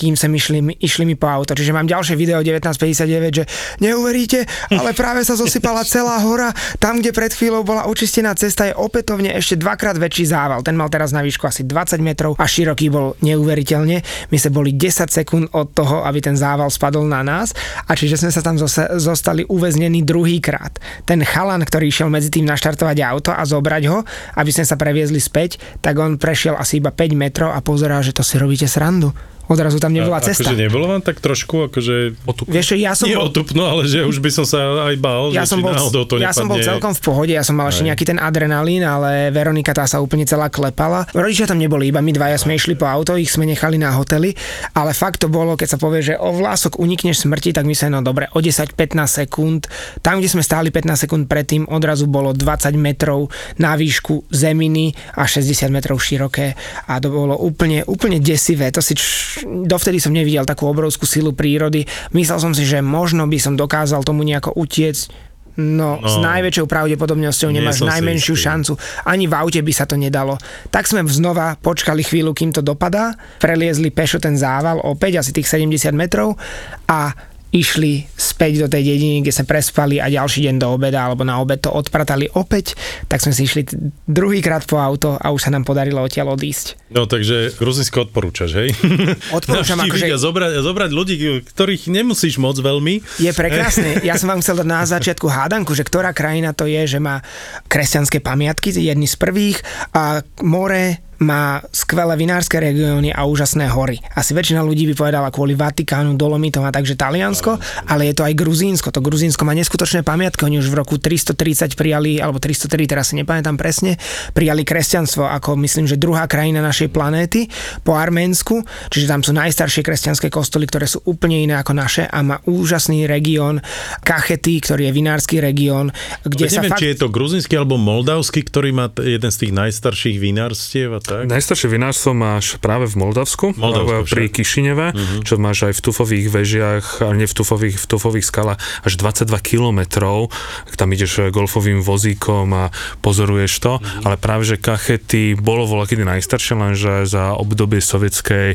kým 0.00 0.16
sem 0.16 0.32
išli, 0.32 0.64
išli 0.80 1.04
mi 1.04 1.12
po 1.12 1.28
auto. 1.28 1.52
Čiže 1.52 1.76
mám 1.76 1.84
ďalšie 1.84 2.16
video 2.16 2.40
1959, 2.40 3.36
že 3.36 3.44
neuveríte, 3.84 4.48
ale 4.72 4.96
práve 4.96 5.20
sa 5.28 5.36
zosypala 5.36 5.84
celá 5.84 6.16
hora. 6.24 6.56
Tam, 6.80 7.04
kde 7.04 7.12
pred 7.12 7.28
chvíľou 7.36 7.60
bola 7.68 7.84
očistená 7.84 8.32
cesta, 8.32 8.64
je 8.64 8.72
opätovne 8.72 9.36
ešte 9.36 9.60
dvakrát 9.60 10.00
väčší 10.00 10.32
zával. 10.32 10.64
Ten 10.64 10.80
mal 10.80 10.88
teraz 10.88 11.12
na 11.12 11.20
výšku 11.20 11.44
asi 11.44 11.68
20 11.68 12.00
metrov 12.00 12.32
a 12.40 12.48
široký 12.48 12.88
bol 12.88 13.12
neuveriteľne. 13.20 14.00
My 14.32 14.36
sme 14.40 14.50
boli 14.56 14.72
10 14.72 15.12
sekúnd 15.12 15.52
od 15.52 15.76
toho, 15.76 16.00
aby 16.08 16.24
ten 16.24 16.32
zával 16.32 16.72
spadol 16.72 17.04
na 17.04 17.20
nás 17.20 17.52
a 17.84 17.92
čiže 17.92 18.24
sme 18.24 18.32
sa 18.32 18.40
tam 18.40 18.56
zostali 18.96 19.44
uväznení 19.44 20.00
druhýkrát. 20.00 20.80
Ten 21.04 21.20
chalan, 21.28 21.60
ktorý 21.60 21.92
išiel 21.92 22.08
medzi 22.08 22.32
tým 22.32 22.48
naštartovať 22.48 22.96
auto 23.04 23.36
a 23.36 23.44
zobrať 23.44 23.82
ho, 23.92 24.00
aby 24.40 24.48
sme 24.48 24.64
sa 24.64 24.80
previezli 24.80 25.20
späť, 25.20 25.60
tak 25.84 26.00
on 26.00 26.16
prešiel 26.16 26.56
asi 26.56 26.80
iba 26.80 26.88
5 26.88 27.12
metrov 27.12 27.52
a 27.52 27.60
pozeral, 27.60 28.00
že 28.00 28.16
to 28.16 28.24
si 28.24 28.40
robíte 28.40 28.64
srandu 28.64 29.12
odrazu 29.50 29.82
tam 29.82 29.90
nebola 29.90 30.22
a, 30.22 30.24
cesta. 30.24 30.46
Akože 30.46 30.54
nebolo 30.54 30.86
vám 30.86 31.02
tak 31.02 31.18
trošku 31.18 31.66
akože 31.66 32.22
otupno? 32.22 32.54
Vieš, 32.54 32.78
ja 32.78 32.94
som 32.94 33.10
Nie 33.10 33.18
bol... 33.18 33.34
otupno, 33.34 33.66
ale 33.66 33.90
že 33.90 34.06
už 34.06 34.22
by 34.22 34.30
som 34.30 34.46
sa 34.46 34.86
aj 34.86 34.96
bál, 35.02 35.34
ja 35.34 35.42
že 35.42 35.52
som 35.52 35.58
bol, 35.58 35.74
to 35.74 36.22
Ja 36.22 36.30
som 36.30 36.46
bol 36.46 36.62
celkom 36.62 36.94
v 36.94 37.02
pohode, 37.02 37.32
ja 37.34 37.42
som 37.42 37.58
mal 37.58 37.66
ešte 37.66 37.90
nejaký 37.90 38.04
ten 38.06 38.18
adrenalín, 38.22 38.86
ale 38.86 39.34
Veronika 39.34 39.74
tá 39.74 39.90
sa 39.90 39.98
úplne 39.98 40.22
celá 40.22 40.46
klepala. 40.46 41.10
Rodičia 41.10 41.50
tam 41.50 41.58
neboli, 41.58 41.90
iba 41.90 41.98
my 41.98 42.14
dvaja 42.14 42.38
sme 42.38 42.54
išli 42.54 42.78
po 42.78 42.86
auto, 42.86 43.18
ich 43.18 43.34
sme 43.34 43.42
nechali 43.42 43.74
na 43.74 43.90
hoteli, 43.90 44.38
ale 44.78 44.94
fakt 44.94 45.26
to 45.26 45.26
bolo, 45.26 45.58
keď 45.58 45.74
sa 45.74 45.78
povie, 45.82 46.06
že 46.06 46.14
o 46.14 46.30
vlások 46.30 46.78
unikneš 46.78 47.26
smrti, 47.26 47.50
tak 47.50 47.66
my 47.66 47.74
sa 47.74 47.90
no 47.90 48.06
dobre, 48.06 48.30
o 48.30 48.38
10-15 48.38 49.26
sekúnd, 49.26 49.66
tam, 49.98 50.22
kde 50.22 50.30
sme 50.30 50.46
stáli 50.46 50.70
15 50.70 51.10
sekúnd 51.10 51.26
predtým, 51.26 51.66
odrazu 51.66 52.06
bolo 52.06 52.30
20 52.30 52.70
metrov 52.78 53.26
na 53.58 53.74
výšku 53.74 54.30
zeminy 54.30 54.94
a 55.18 55.26
60 55.26 55.74
metrov 55.74 55.98
široké 55.98 56.54
a 56.86 57.02
to 57.02 57.10
bolo 57.10 57.34
úplne, 57.34 57.82
úplne 57.88 58.22
desivé. 58.22 58.70
To 58.70 58.78
si 58.78 58.94
dovtedy 59.44 59.98
som 60.02 60.14
nevidel 60.14 60.46
takú 60.46 60.68
obrovskú 60.68 61.04
silu 61.04 61.32
prírody. 61.36 61.84
Myslel 62.16 62.38
som 62.40 62.52
si, 62.52 62.64
že 62.64 62.84
možno 62.84 63.26
by 63.26 63.38
som 63.40 63.54
dokázal 63.58 64.04
tomu 64.04 64.24
nejako 64.24 64.56
utiecť, 64.56 65.30
No, 65.60 65.98
no, 65.98 66.06
s 66.06 66.16
najväčšou 66.22 66.64
pravdepodobnosťou 66.64 67.50
nemáš 67.52 67.82
najmenšiu 67.82 68.38
šancu. 68.38 68.72
Ani 69.04 69.26
v 69.26 69.34
aute 69.34 69.60
by 69.60 69.72
sa 69.74 69.84
to 69.84 69.98
nedalo. 69.98 70.38
Tak 70.70 70.86
sme 70.86 71.04
znova 71.04 71.58
počkali 71.60 72.00
chvíľu, 72.00 72.32
kým 72.32 72.54
to 72.54 72.62
dopadá, 72.62 73.12
preliezli 73.42 73.92
pešo 73.92 74.22
ten 74.22 74.38
zával 74.38 74.80
opäť 74.80 75.20
asi 75.20 75.34
tých 75.34 75.50
70 75.50 75.92
metrov 75.92 76.38
a 76.86 77.12
išli 77.50 78.06
späť 78.14 78.66
do 78.66 78.68
tej 78.70 78.94
dediny, 78.94 79.26
kde 79.26 79.34
sa 79.34 79.42
prespali 79.42 79.98
a 79.98 80.06
ďalší 80.06 80.46
deň 80.46 80.56
do 80.62 80.68
obeda 80.70 81.02
alebo 81.02 81.26
na 81.26 81.42
obed 81.42 81.58
to 81.58 81.70
odpratali 81.70 82.30
opäť, 82.38 82.78
tak 83.10 83.18
sme 83.18 83.34
si 83.34 83.46
išli 83.46 83.66
druhýkrát 84.06 84.64
po 84.70 84.78
auto 84.78 85.18
a 85.18 85.34
už 85.34 85.46
sa 85.46 85.50
nám 85.50 85.66
podarilo 85.66 86.02
odtiaľ 86.02 86.38
odísť. 86.38 86.78
No 86.94 87.10
takže 87.10 87.58
Gruzinsko 87.58 88.10
odporúčaš, 88.10 88.50
hej? 88.54 88.68
Odporúčam 89.38 89.78
akože... 89.82 90.14
zobrať, 90.14 90.52
zobrať 90.62 90.90
ľudí, 90.90 91.16
ktorých 91.46 91.90
nemusíš 91.90 92.38
moc 92.38 92.58
veľmi. 92.58 93.02
Je 93.22 93.30
prekrásne. 93.34 94.02
Ja 94.06 94.18
som 94.18 94.30
vám 94.30 94.42
chcel 94.42 94.62
dať 94.62 94.68
na 94.68 94.82
začiatku 94.86 95.26
hádanku, 95.26 95.74
že 95.74 95.86
ktorá 95.86 96.14
krajina 96.14 96.54
to 96.54 96.66
je, 96.66 96.86
že 96.86 96.98
má 96.98 97.22
kresťanské 97.66 98.18
pamiatky, 98.22 98.74
jedny 98.74 99.06
z 99.06 99.16
prvých 99.18 99.58
a 99.94 100.22
more, 100.42 101.09
má 101.20 101.60
skvelé 101.68 102.16
vinárske 102.16 102.56
regióny 102.56 103.12
a 103.12 103.28
úžasné 103.28 103.68
hory. 103.68 104.00
Asi 104.16 104.32
väčšina 104.32 104.64
ľudí 104.64 104.88
by 104.90 104.94
povedala 104.96 105.28
kvôli 105.28 105.52
Vatikánu, 105.52 106.16
Dolomitom 106.16 106.64
a 106.64 106.72
takže 106.72 106.96
Taliansko, 106.96 107.60
ale 107.92 108.08
je 108.08 108.14
to 108.16 108.24
aj 108.24 108.32
Gruzínsko. 108.32 108.88
To 108.88 109.04
Gruzínsko 109.04 109.44
má 109.44 109.52
neskutočné 109.52 110.00
pamiatky. 110.00 110.48
Oni 110.48 110.56
už 110.56 110.72
v 110.72 110.80
roku 110.80 110.96
330 110.96 111.76
prijali, 111.76 112.16
alebo 112.24 112.40
303, 112.40 112.88
teraz 112.88 113.12
si 113.12 113.20
nepamätám 113.20 113.60
presne, 113.60 114.00
prijali 114.32 114.64
kresťanstvo 114.64 115.28
ako 115.28 115.60
myslím, 115.60 115.84
že 115.84 116.00
druhá 116.00 116.24
krajina 116.24 116.64
našej 116.64 116.88
planéty 116.88 117.52
po 117.84 118.00
Arménsku. 118.00 118.64
Čiže 118.88 119.12
tam 119.12 119.20
sú 119.20 119.36
najstaršie 119.36 119.84
kresťanské 119.84 120.32
kostoly, 120.32 120.64
ktoré 120.64 120.88
sú 120.88 121.04
úplne 121.04 121.36
iné 121.36 121.60
ako 121.60 121.76
naše 121.76 122.08
a 122.08 122.24
má 122.24 122.40
úžasný 122.48 123.04
región 123.04 123.60
Kachety, 124.00 124.56
ktorý 124.64 124.88
je 124.88 124.92
vinársky 124.96 125.36
región, 125.36 125.92
kde 126.24 126.48
sa 126.48 126.64
neviem, 126.64 126.72
fakt... 126.72 126.80
či 126.80 126.90
je 126.96 126.98
to 127.04 127.12
gruzínsky 127.12 127.60
alebo 127.60 127.76
moldavský, 127.76 128.40
ktorý 128.48 128.72
má 128.72 128.88
jeden 128.96 129.28
z 129.28 129.36
tých 129.44 129.52
najstarších 129.52 130.16
vinárstiev 130.16 130.96
a 130.96 131.09
tak? 131.10 131.26
Najstaršie 131.26 131.66
vinárstvo 131.66 132.14
máš 132.14 132.54
práve 132.62 132.86
v 132.86 132.94
Moldavsku, 133.02 133.58
Moldavsku 133.58 134.06
pri 134.06 134.30
Kišineve, 134.30 134.86
uh-huh. 134.94 135.26
čo 135.26 135.34
máš 135.42 135.66
aj 135.66 135.74
v 135.74 135.82
tufových 135.82 136.26
vežiach, 136.30 136.86
ale 137.02 137.24
nie 137.24 137.28
v 137.28 137.34
tufových, 137.34 137.76
v 137.82 137.86
tufových 137.90 138.26
skalách, 138.26 138.62
až 138.86 138.92
22 138.94 139.34
kilometrov, 139.42 140.30
tam 140.78 140.94
ideš 140.94 141.34
golfovým 141.34 141.82
vozíkom 141.82 142.46
a 142.54 142.64
pozoruješ 143.02 143.52
to, 143.58 143.72
uh-huh. 143.82 144.06
ale 144.06 144.14
práve, 144.20 144.46
že 144.46 144.62
Kachety 144.62 145.34
bolo 145.34 145.66
voľa 145.66 145.90
kedy 145.90 146.06
najstaršie, 146.06 146.54
lenže 146.54 146.94
za 147.10 147.34
obdobie 147.34 147.82
sovietskej 147.82 148.54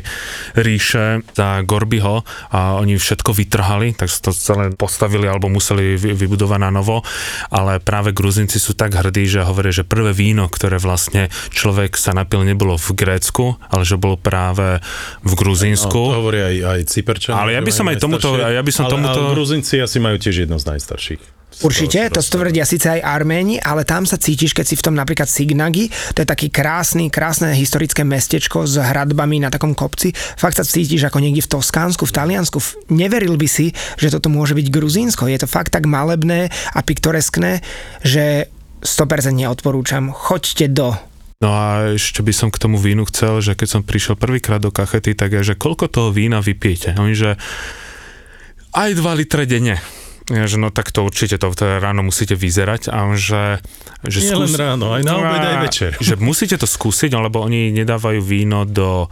ríše, 0.56 1.20
za 1.36 1.60
Gorbyho 1.66 2.24
a 2.54 2.80
oni 2.80 2.96
všetko 2.96 3.36
vytrhali, 3.36 3.92
tak 3.92 4.08
to 4.08 4.32
celé 4.32 4.72
postavili 4.72 5.28
alebo 5.28 5.52
museli 5.52 5.98
vybudovať 5.98 6.60
na 6.62 6.70
novo, 6.72 7.02
ale 7.50 7.82
práve 7.82 8.14
Gruzinci 8.14 8.56
sú 8.56 8.72
tak 8.78 8.94
hrdí, 8.94 9.26
že 9.26 9.44
hovoria, 9.44 9.74
že 9.74 9.82
prvé 9.82 10.14
víno, 10.14 10.46
ktoré 10.46 10.78
vlastne 10.80 11.28
človek 11.52 11.98
sa 11.98 12.14
napil 12.14 12.45
nebolo 12.46 12.78
v 12.78 12.88
Grécku, 12.94 13.58
ale 13.66 13.82
že 13.82 13.98
bolo 13.98 14.14
práve 14.14 14.78
v 15.26 15.32
Gruzínsku. 15.34 15.90
No, 15.90 16.14
to 16.14 16.18
hovorí 16.22 16.40
aj, 16.40 16.56
aj 16.62 16.80
Cyperčania. 16.86 17.42
Ale 17.42 17.50
ja 17.58 17.62
by 17.62 17.72
som 17.74 17.86
aj 17.90 17.96
tomuto... 17.98 18.28
Ja 18.38 18.62
by 18.62 18.72
som 18.72 18.86
ale, 18.86 18.92
tomuto... 18.94 19.20
ale 19.26 19.34
Gruzinci 19.34 19.82
asi 19.82 19.98
majú 19.98 20.16
tiež 20.16 20.46
jedno 20.46 20.56
z 20.62 20.70
najstarších. 20.70 21.36
Určite, 21.64 22.12
to 22.12 22.20
tvrdia 22.20 22.68
síce 22.68 22.84
aj 22.84 23.00
Arméni, 23.00 23.56
ale 23.56 23.88
tam 23.88 24.04
sa 24.04 24.20
cítiš, 24.20 24.52
keď 24.52 24.66
si 24.68 24.76
v 24.76 24.84
tom 24.84 24.92
napríklad 24.92 25.24
Signagi, 25.24 25.88
to 26.12 26.20
je 26.20 26.28
taký 26.28 26.52
krásny, 26.52 27.08
krásne 27.08 27.48
historické 27.56 28.04
mestečko 28.04 28.68
s 28.68 28.76
hradbami 28.76 29.40
na 29.40 29.48
takom 29.48 29.72
kopci, 29.72 30.12
fakt 30.12 30.60
sa 30.60 30.68
cítiš 30.68 31.08
ako 31.08 31.16
niekde 31.16 31.40
v 31.40 31.56
Toskánsku, 31.56 32.04
v 32.04 32.12
Taliansku. 32.12 32.60
Neveril 32.92 33.40
by 33.40 33.48
si, 33.48 33.72
že 33.96 34.12
toto 34.12 34.28
môže 34.28 34.52
byť 34.52 34.68
Gruzínsko. 34.68 35.32
Je 35.32 35.40
to 35.40 35.48
fakt 35.48 35.72
tak 35.72 35.88
malebné 35.88 36.52
a 36.76 36.80
piktoreskné, 36.84 37.64
že 38.04 38.52
100% 38.84 39.32
neodporúčam. 39.32 40.12
Choďte 40.12 40.68
do 40.68 40.92
No 41.36 41.52
a 41.52 41.92
ešte 42.00 42.24
by 42.24 42.32
som 42.32 42.48
k 42.48 42.56
tomu 42.56 42.80
vínu 42.80 43.04
chcel, 43.12 43.44
že 43.44 43.52
keď 43.52 43.68
som 43.68 43.82
prišiel 43.84 44.16
prvýkrát 44.16 44.56
do 44.56 44.72
kachety, 44.72 45.12
tak 45.12 45.36
je, 45.36 45.52
že 45.52 45.54
koľko 45.54 45.92
toho 45.92 46.08
vína 46.08 46.40
vypijete? 46.40 46.96
Oni, 46.96 47.12
že 47.12 47.36
aj 48.72 48.96
2 48.96 49.20
litre 49.20 49.44
denne. 49.44 49.76
Ja, 50.26 50.50
že 50.50 50.58
no 50.58 50.74
tak 50.74 50.90
to 50.90 51.06
určite 51.06 51.38
to 51.38 51.54
teda 51.54 51.78
ráno 51.78 52.02
musíte 52.02 52.34
vyzerať 52.34 52.90
a 52.90 53.14
že... 53.14 53.62
že 54.02 54.18
Nie 54.26 54.34
skús... 54.34 54.50
len 54.50 54.54
ráno, 54.58 54.90
aj 54.90 55.06
na 55.06 55.14
obed, 55.22 55.38
aj 55.38 55.56
večer. 55.62 55.90
Že 56.02 56.18
musíte 56.18 56.58
to 56.58 56.66
skúsiť, 56.66 57.14
lebo 57.14 57.46
oni 57.46 57.70
nedávajú 57.70 58.18
víno 58.26 58.66
do 58.66 59.06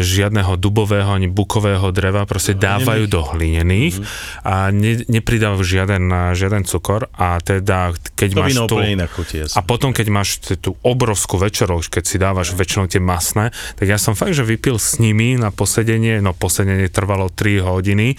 žiadneho 0.00 0.58
dubového 0.58 1.10
ani 1.10 1.30
bukového 1.30 1.90
dreva, 1.94 2.26
proste 2.26 2.58
dávajú 2.58 3.06
do 3.06 3.20
hlinených 3.22 4.02
mm-hmm. 4.02 4.46
a 4.46 4.54
ne, 4.74 4.92
nepridávajú 5.06 5.62
žiaden, 5.62 6.04
žiaden 6.34 6.62
cukor 6.66 7.08
a 7.16 7.38
teda 7.40 7.94
keď 8.14 8.28
to 8.34 8.40
máš 8.40 8.56
chutie, 9.16 9.42
a 9.46 9.60
potom 9.64 9.90
keď 9.90 10.06
máš 10.12 10.28
tú 10.60 10.76
obrovskú 10.84 11.40
večeru, 11.40 11.80
keď 11.80 12.04
si 12.04 12.16
dávaš 12.20 12.52
väčšinou 12.52 12.86
tie 12.90 13.00
masné, 13.00 13.54
tak 13.78 13.86
ja 13.88 13.96
som 13.96 14.12
fakt, 14.12 14.36
že 14.36 14.44
vypil 14.44 14.76
s 14.76 15.00
nimi 15.00 15.38
na 15.40 15.48
posedenie, 15.54 16.20
no 16.20 16.36
posedenie 16.36 16.92
trvalo 16.92 17.32
3 17.32 17.64
hodiny. 17.64 18.16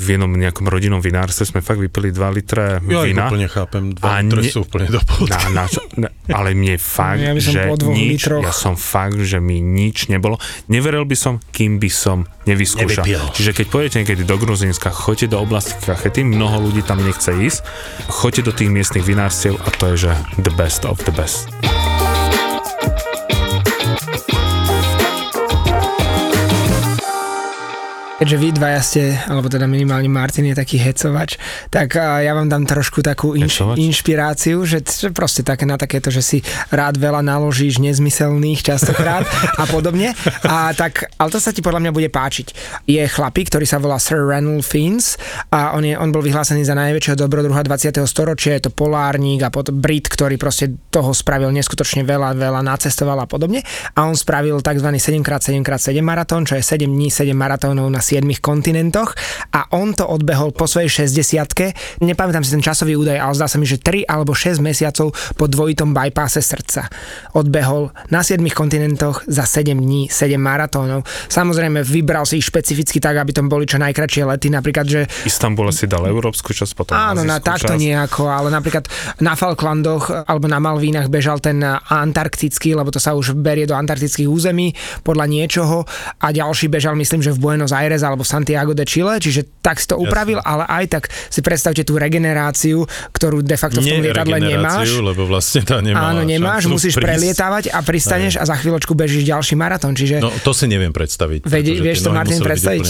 V 0.00 0.06
jednom 0.16 0.30
nejakom 0.30 0.66
rodinnom 0.68 1.00
vinárstve 1.02 1.44
sme 1.48 1.60
fakt 1.60 1.80
vypili 1.80 2.10
2 2.10 2.36
litre 2.36 2.78
ja 2.78 3.02
vína. 3.04 3.28
Ja 3.28 3.32
úplne 3.32 3.48
chápem, 3.48 3.82
2 3.92 4.00
litre 4.00 4.40
ne... 4.40 4.50
sú 4.50 4.58
úplne 4.64 4.86
do 4.88 5.00
na, 5.28 5.38
na, 5.50 5.64
na, 5.96 6.08
Ale 6.32 6.56
mne 6.56 6.76
fakt, 6.96 7.20
ja 7.20 7.32
že 7.36 7.68
nič, 7.90 8.26
litroch. 8.26 8.42
ja 8.42 8.52
som 8.52 8.74
fakt, 8.78 9.20
že 9.20 9.38
mi 9.38 9.60
nič 9.60 10.08
nebolo. 10.08 10.40
Neveril 10.84 11.08
by 11.08 11.16
som, 11.16 11.40
kým 11.48 11.80
by 11.80 11.88
som 11.88 12.28
nevyskúšal. 12.44 13.08
Nevypil. 13.08 13.24
Čiže 13.32 13.56
keď 13.56 13.66
pôjdete 13.72 13.96
niekedy 14.04 14.20
do 14.28 14.36
Gruzínska, 14.36 14.92
choďte 14.92 15.32
do 15.32 15.40
oblasti 15.40 15.72
Kachety, 15.80 16.28
mnoho 16.28 16.60
ľudí 16.60 16.84
tam 16.84 17.00
nechce 17.00 17.32
ísť, 17.32 17.64
choďte 18.12 18.42
do 18.44 18.52
tých 18.52 18.68
miestnych 18.68 19.00
vinárstiev 19.00 19.56
a 19.64 19.72
to 19.80 19.96
je, 19.96 20.12
že 20.12 20.12
the 20.44 20.52
best 20.60 20.84
of 20.84 21.00
the 21.08 21.14
best. 21.16 21.48
Keďže 28.24 28.40
vy 28.40 28.56
dvaja 28.56 28.80
ste, 28.80 29.02
alebo 29.28 29.52
teda 29.52 29.68
minimálne 29.68 30.08
Martin 30.08 30.48
je 30.48 30.56
taký 30.56 30.80
hecovač, 30.80 31.36
tak 31.68 31.92
ja 32.00 32.32
vám 32.32 32.48
dám 32.48 32.64
trošku 32.64 33.04
takú 33.04 33.36
inš, 33.36 33.76
inšpiráciu, 33.76 34.64
že, 34.64 34.80
že 34.80 35.12
proste 35.12 35.44
také 35.44 35.68
na 35.68 35.76
takéto, 35.76 36.08
že 36.08 36.24
si 36.24 36.38
rád 36.72 36.96
veľa 36.96 37.20
naložíš 37.20 37.84
nezmyselných 37.84 38.64
častokrát 38.64 39.28
a 39.60 39.68
podobne. 39.68 40.16
A 40.48 40.72
tak, 40.72 41.12
ale 41.20 41.28
to 41.28 41.36
sa 41.36 41.52
ti 41.52 41.60
podľa 41.60 41.84
mňa 41.84 41.92
bude 41.92 42.08
páčiť. 42.08 42.56
Je 42.88 43.04
chlapík, 43.04 43.52
ktorý 43.52 43.68
sa 43.68 43.76
volá 43.76 44.00
Sir 44.00 44.24
Ranulph 44.24 44.72
Fiennes 44.72 45.20
a 45.52 45.76
on, 45.76 45.84
je, 45.84 45.92
on 45.92 46.08
bol 46.08 46.24
vyhlásený 46.24 46.64
za 46.64 46.72
najväčšieho 46.72 47.20
dobrodruha 47.20 47.60
20. 47.60 48.08
storočia, 48.08 48.56
je 48.56 48.66
to 48.66 48.72
polárnik 48.72 49.44
a 49.44 49.52
pod 49.52 49.68
Brit, 49.68 50.08
ktorý 50.08 50.40
proste 50.40 50.72
toho 50.88 51.12
spravil 51.12 51.52
neskutočne 51.52 52.08
veľa, 52.08 52.40
veľa 52.40 52.64
nacestoval 52.64 53.20
a 53.20 53.28
podobne. 53.28 53.60
A 53.92 54.08
on 54.08 54.16
spravil 54.16 54.64
tzv. 54.64 54.88
7x7x7 54.96 56.00
maratón, 56.00 56.48
čo 56.48 56.56
je 56.56 56.64
7 56.64 56.88
dní, 56.88 57.12
7 57.12 57.36
maratónov 57.36 57.92
na 57.92 58.00
7 58.00 58.13
kontinentoch 58.38 59.16
a 59.50 59.70
on 59.74 59.96
to 59.96 60.06
odbehol 60.06 60.52
po 60.54 60.68
svojej 60.68 61.08
60 61.08 62.04
nepamätám 62.04 62.44
si 62.44 62.54
ten 62.54 62.62
časový 62.62 62.94
údaj, 62.98 63.18
ale 63.18 63.34
zdá 63.34 63.46
sa 63.46 63.56
mi, 63.58 63.66
že 63.66 63.80
3 63.80 64.06
alebo 64.06 64.34
6 64.36 64.60
mesiacov 64.60 65.14
po 65.38 65.44
dvojitom 65.46 65.94
bypasse 65.94 66.42
srdca. 66.42 66.90
Odbehol 67.34 67.94
na 68.10 68.26
7 68.26 68.42
kontinentoch 68.50 69.22
za 69.30 69.46
7 69.46 69.78
dní, 69.78 70.10
7 70.10 70.36
maratónov. 70.36 71.06
Samozrejme, 71.30 71.86
vybral 71.86 72.26
si 72.26 72.42
ich 72.42 72.46
špecificky 72.50 72.98
tak, 72.98 73.20
aby 73.20 73.30
to 73.30 73.46
boli 73.46 73.68
čo 73.68 73.78
najkračšie 73.78 74.22
lety, 74.26 74.48
napríklad, 74.50 74.86
že... 74.86 75.00
Istanbul 75.28 75.70
si 75.70 75.86
dal 75.86 76.04
európsku 76.10 76.50
časť, 76.50 76.72
potom 76.74 76.94
Áno, 76.96 77.22
na 77.22 77.38
takto 77.38 77.74
časť. 77.74 77.80
nejako, 77.80 78.26
ale 78.26 78.48
napríklad 78.50 78.88
na 79.22 79.38
Falklandoch 79.38 80.10
alebo 80.26 80.50
na 80.50 80.58
Malvínach 80.58 81.06
bežal 81.06 81.38
ten 81.38 81.62
antarktický, 81.88 82.74
lebo 82.74 82.90
to 82.90 82.98
sa 82.98 83.14
už 83.14 83.38
berie 83.38 83.68
do 83.68 83.78
antarktických 83.78 84.26
území 84.26 84.74
podľa 85.06 85.26
niečoho 85.30 85.86
a 86.18 86.26
ďalší 86.34 86.66
bežal, 86.72 86.98
myslím, 86.98 87.22
že 87.22 87.30
v 87.30 87.38
Buenos 87.38 87.70
Aires 87.70 87.93
Aires 87.94 88.02
alebo 88.02 88.26
Santiago 88.26 88.74
de 88.74 88.82
Chile, 88.82 89.22
čiže 89.22 89.46
tak 89.62 89.78
si 89.78 89.86
to 89.86 89.94
upravil, 89.94 90.42
Jasne. 90.42 90.50
ale 90.50 90.64
aj 90.66 90.84
tak 90.90 91.02
si 91.30 91.40
predstavte 91.40 91.86
tú 91.86 91.94
regeneráciu, 91.94 92.82
ktorú 93.14 93.46
de 93.46 93.54
facto 93.54 93.78
v 93.78 93.86
tom 93.86 94.02
lietadle 94.02 94.38
nemáš. 94.42 94.90
lebo 94.98 95.30
vlastne 95.30 95.62
tá 95.62 95.78
nemá 95.78 96.10
Áno, 96.10 96.26
nemáš, 96.26 96.66
musíš 96.66 96.98
prísť. 96.98 97.06
prelietávať 97.06 97.64
a 97.70 97.78
pristaneš 97.86 98.34
aj. 98.36 98.42
a 98.42 98.44
za 98.50 98.56
chvíľočku 98.58 98.92
bežíš 98.98 99.22
ďalší 99.30 99.54
maratón. 99.54 99.94
Čiže... 99.94 100.18
No 100.18 100.34
to 100.42 100.50
si 100.50 100.66
neviem 100.66 100.90
predstaviť. 100.90 101.46
Vedi, 101.46 101.78
vieš 101.78 102.02
to 102.02 102.10
Martin 102.10 102.42
predstaviť? 102.42 102.82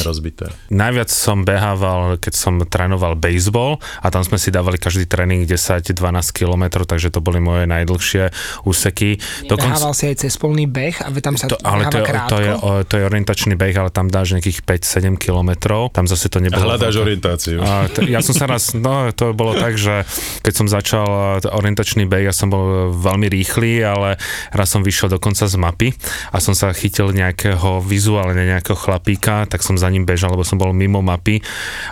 Najviac 0.73 1.11
som 1.12 1.45
behával, 1.45 2.17
keď 2.17 2.33
som 2.33 2.55
trénoval 2.64 3.19
baseball 3.21 3.79
a 4.01 4.09
tam 4.09 4.25
sme 4.25 4.40
si 4.40 4.49
dávali 4.49 4.81
každý 4.81 5.05
tréning 5.05 5.45
10-12 5.45 5.93
km, 6.33 6.64
takže 6.88 7.12
to 7.12 7.21
boli 7.21 7.43
moje 7.43 7.69
najdlhšie 7.69 8.33
úseky. 8.64 9.21
Dokonca... 9.45 9.77
Behával 9.77 9.93
si 9.93 10.05
aj 10.09 10.17
cez 10.25 10.33
polný 10.38 10.64
beh 10.64 11.05
a 11.05 11.09
tam 11.21 11.37
sa 11.37 11.51
to, 11.51 11.59
ale 11.61 11.90
to, 11.90 11.99
je, 12.01 12.07
to, 12.31 12.37
je, 12.40 12.53
to 12.88 12.95
je 12.99 13.03
orientačný 13.05 13.55
beh, 13.59 13.75
ale 13.77 13.90
tam 13.90 14.09
dáš 14.09 14.38
nejakých 14.38 14.62
5 14.62 14.93
7 14.94 15.18
kilometrov, 15.18 15.90
tam 15.90 16.07
zase 16.07 16.30
to 16.30 16.38
nebolo... 16.38 16.70
Hľadáš 16.70 17.02
orientáciu. 17.02 17.59
A 17.59 17.90
t- 17.90 18.07
ja 18.07 18.22
som 18.22 18.30
sa 18.30 18.46
raz, 18.46 18.78
no 18.78 19.11
to 19.11 19.35
bolo 19.35 19.59
tak, 19.59 19.74
že 19.74 20.07
keď 20.46 20.52
som 20.54 20.66
začal 20.70 21.42
orientačný 21.42 22.07
beh, 22.07 22.30
ja 22.30 22.35
som 22.35 22.46
bol 22.46 22.94
veľmi 22.94 23.26
rýchly, 23.26 23.83
ale 23.83 24.14
raz 24.54 24.70
som 24.70 24.87
vyšiel 24.87 25.11
dokonca 25.11 25.50
z 25.50 25.57
mapy 25.59 25.88
a 26.30 26.38
som 26.38 26.54
sa 26.54 26.70
chytil 26.70 27.11
nejakého 27.11 27.83
vizuálne 27.83 28.46
nejakého 28.46 28.78
chlapíka, 28.78 29.50
tak 29.50 29.66
som 29.66 29.74
za 29.74 29.90
ním 29.90 30.07
bežal, 30.07 30.30
lebo 30.30 30.46
som 30.46 30.62
bol 30.62 30.70
mimo 30.70 31.02
mapy 31.02 31.42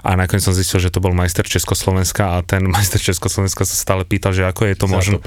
a 0.07 0.15
nakoniec 0.15 0.47
som 0.47 0.55
zistil, 0.55 0.79
že 0.79 0.95
to 0.95 1.03
bol 1.03 1.11
majster 1.11 1.43
Československa 1.43 2.39
a 2.39 2.47
ten 2.47 2.63
majster 2.75 3.03
Československa 3.03 3.67
sa 3.67 3.75
stále 3.75 4.07
pýtal, 4.07 4.31
že 4.31 4.47
ako 4.47 4.63
je 4.71 4.75
to 4.79 4.87
možné. 4.87 5.19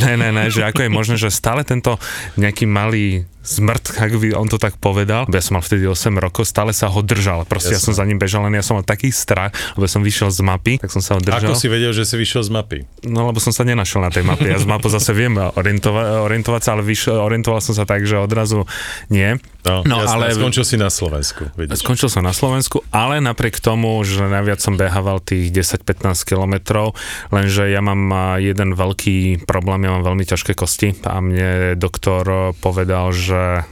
Ne, 0.00 0.16
ne, 0.16 0.32
ne, 0.32 0.48
že 0.48 0.64
ako 0.64 0.88
je 0.88 0.90
možné, 0.90 1.14
že 1.20 1.28
stále 1.28 1.60
tento 1.66 2.00
nejaký 2.40 2.64
malý 2.64 3.28
zmrt, 3.48 3.96
ak 3.96 4.12
by 4.12 4.36
on 4.36 4.46
to 4.46 4.60
tak 4.60 4.76
povedal. 4.76 5.24
Ja 5.32 5.40
som 5.40 5.56
mal 5.56 5.64
vtedy 5.64 5.88
8 5.88 6.12
rokov, 6.20 6.44
stále 6.44 6.76
sa 6.76 6.92
ho 6.92 7.00
držal. 7.00 7.48
Proste 7.48 7.72
Jasne. 7.72 7.80
ja 7.80 7.86
som 7.88 7.92
za 7.96 8.04
ním 8.04 8.20
bežal, 8.20 8.44
len 8.44 8.52
ja 8.52 8.62
som 8.62 8.76
mal 8.76 8.84
taký 8.84 9.08
strach, 9.08 9.50
lebo 9.74 9.88
som 9.88 10.04
vyšiel 10.04 10.28
z 10.28 10.40
mapy, 10.44 10.76
tak 10.76 10.92
som 10.92 11.00
sa 11.00 11.16
ho 11.16 11.20
držal. 11.24 11.52
Ako 11.52 11.56
si 11.56 11.72
vedel, 11.72 11.96
že 11.96 12.04
si 12.04 12.14
vyšiel 12.20 12.44
z 12.44 12.50
mapy? 12.52 12.78
No 13.08 13.24
lebo 13.24 13.40
som 13.40 13.50
sa 13.50 13.64
nenašiel 13.64 14.04
na 14.04 14.12
tej 14.12 14.28
mape. 14.28 14.44
Ja 14.44 14.60
z 14.60 14.68
mapu 14.68 14.92
zase 14.92 15.16
viem 15.16 15.32
orientova- 15.56 16.20
orientovať 16.28 16.60
sa, 16.60 16.70
ale 16.76 16.84
vyšiel, 16.84 17.16
orientoval 17.16 17.64
som 17.64 17.72
sa 17.72 17.88
tak, 17.88 18.04
že 18.04 18.20
odrazu 18.20 18.68
nie. 19.08 19.40
No, 19.68 19.84
no 19.84 19.96
jasné, 20.00 20.14
ale 20.16 20.24
skončil 20.32 20.64
si 20.64 20.76
na 20.80 20.88
Slovensku. 20.88 21.52
Vidíš. 21.60 21.84
Skončil 21.84 22.08
som 22.08 22.24
na 22.24 22.32
Slovensku, 22.32 22.80
ale 22.88 23.20
napriek 23.20 23.60
tomu, 23.60 24.00
že 24.00 24.24
najviac 24.24 24.64
som 24.64 24.80
behával 24.80 25.20
tých 25.20 25.52
10-15 25.52 26.16
kilometrov, 26.24 26.96
lenže 27.28 27.68
ja 27.68 27.84
mám 27.84 28.08
jeden 28.40 28.72
veľký 28.72 29.44
problém, 29.44 29.84
ja 29.84 29.92
mám 29.92 30.08
veľmi 30.08 30.24
ťažké 30.24 30.56
kosti 30.56 30.96
a 31.04 31.20
mne 31.20 31.76
doktor 31.76 32.56
povedal, 32.64 33.12
že 33.12 33.68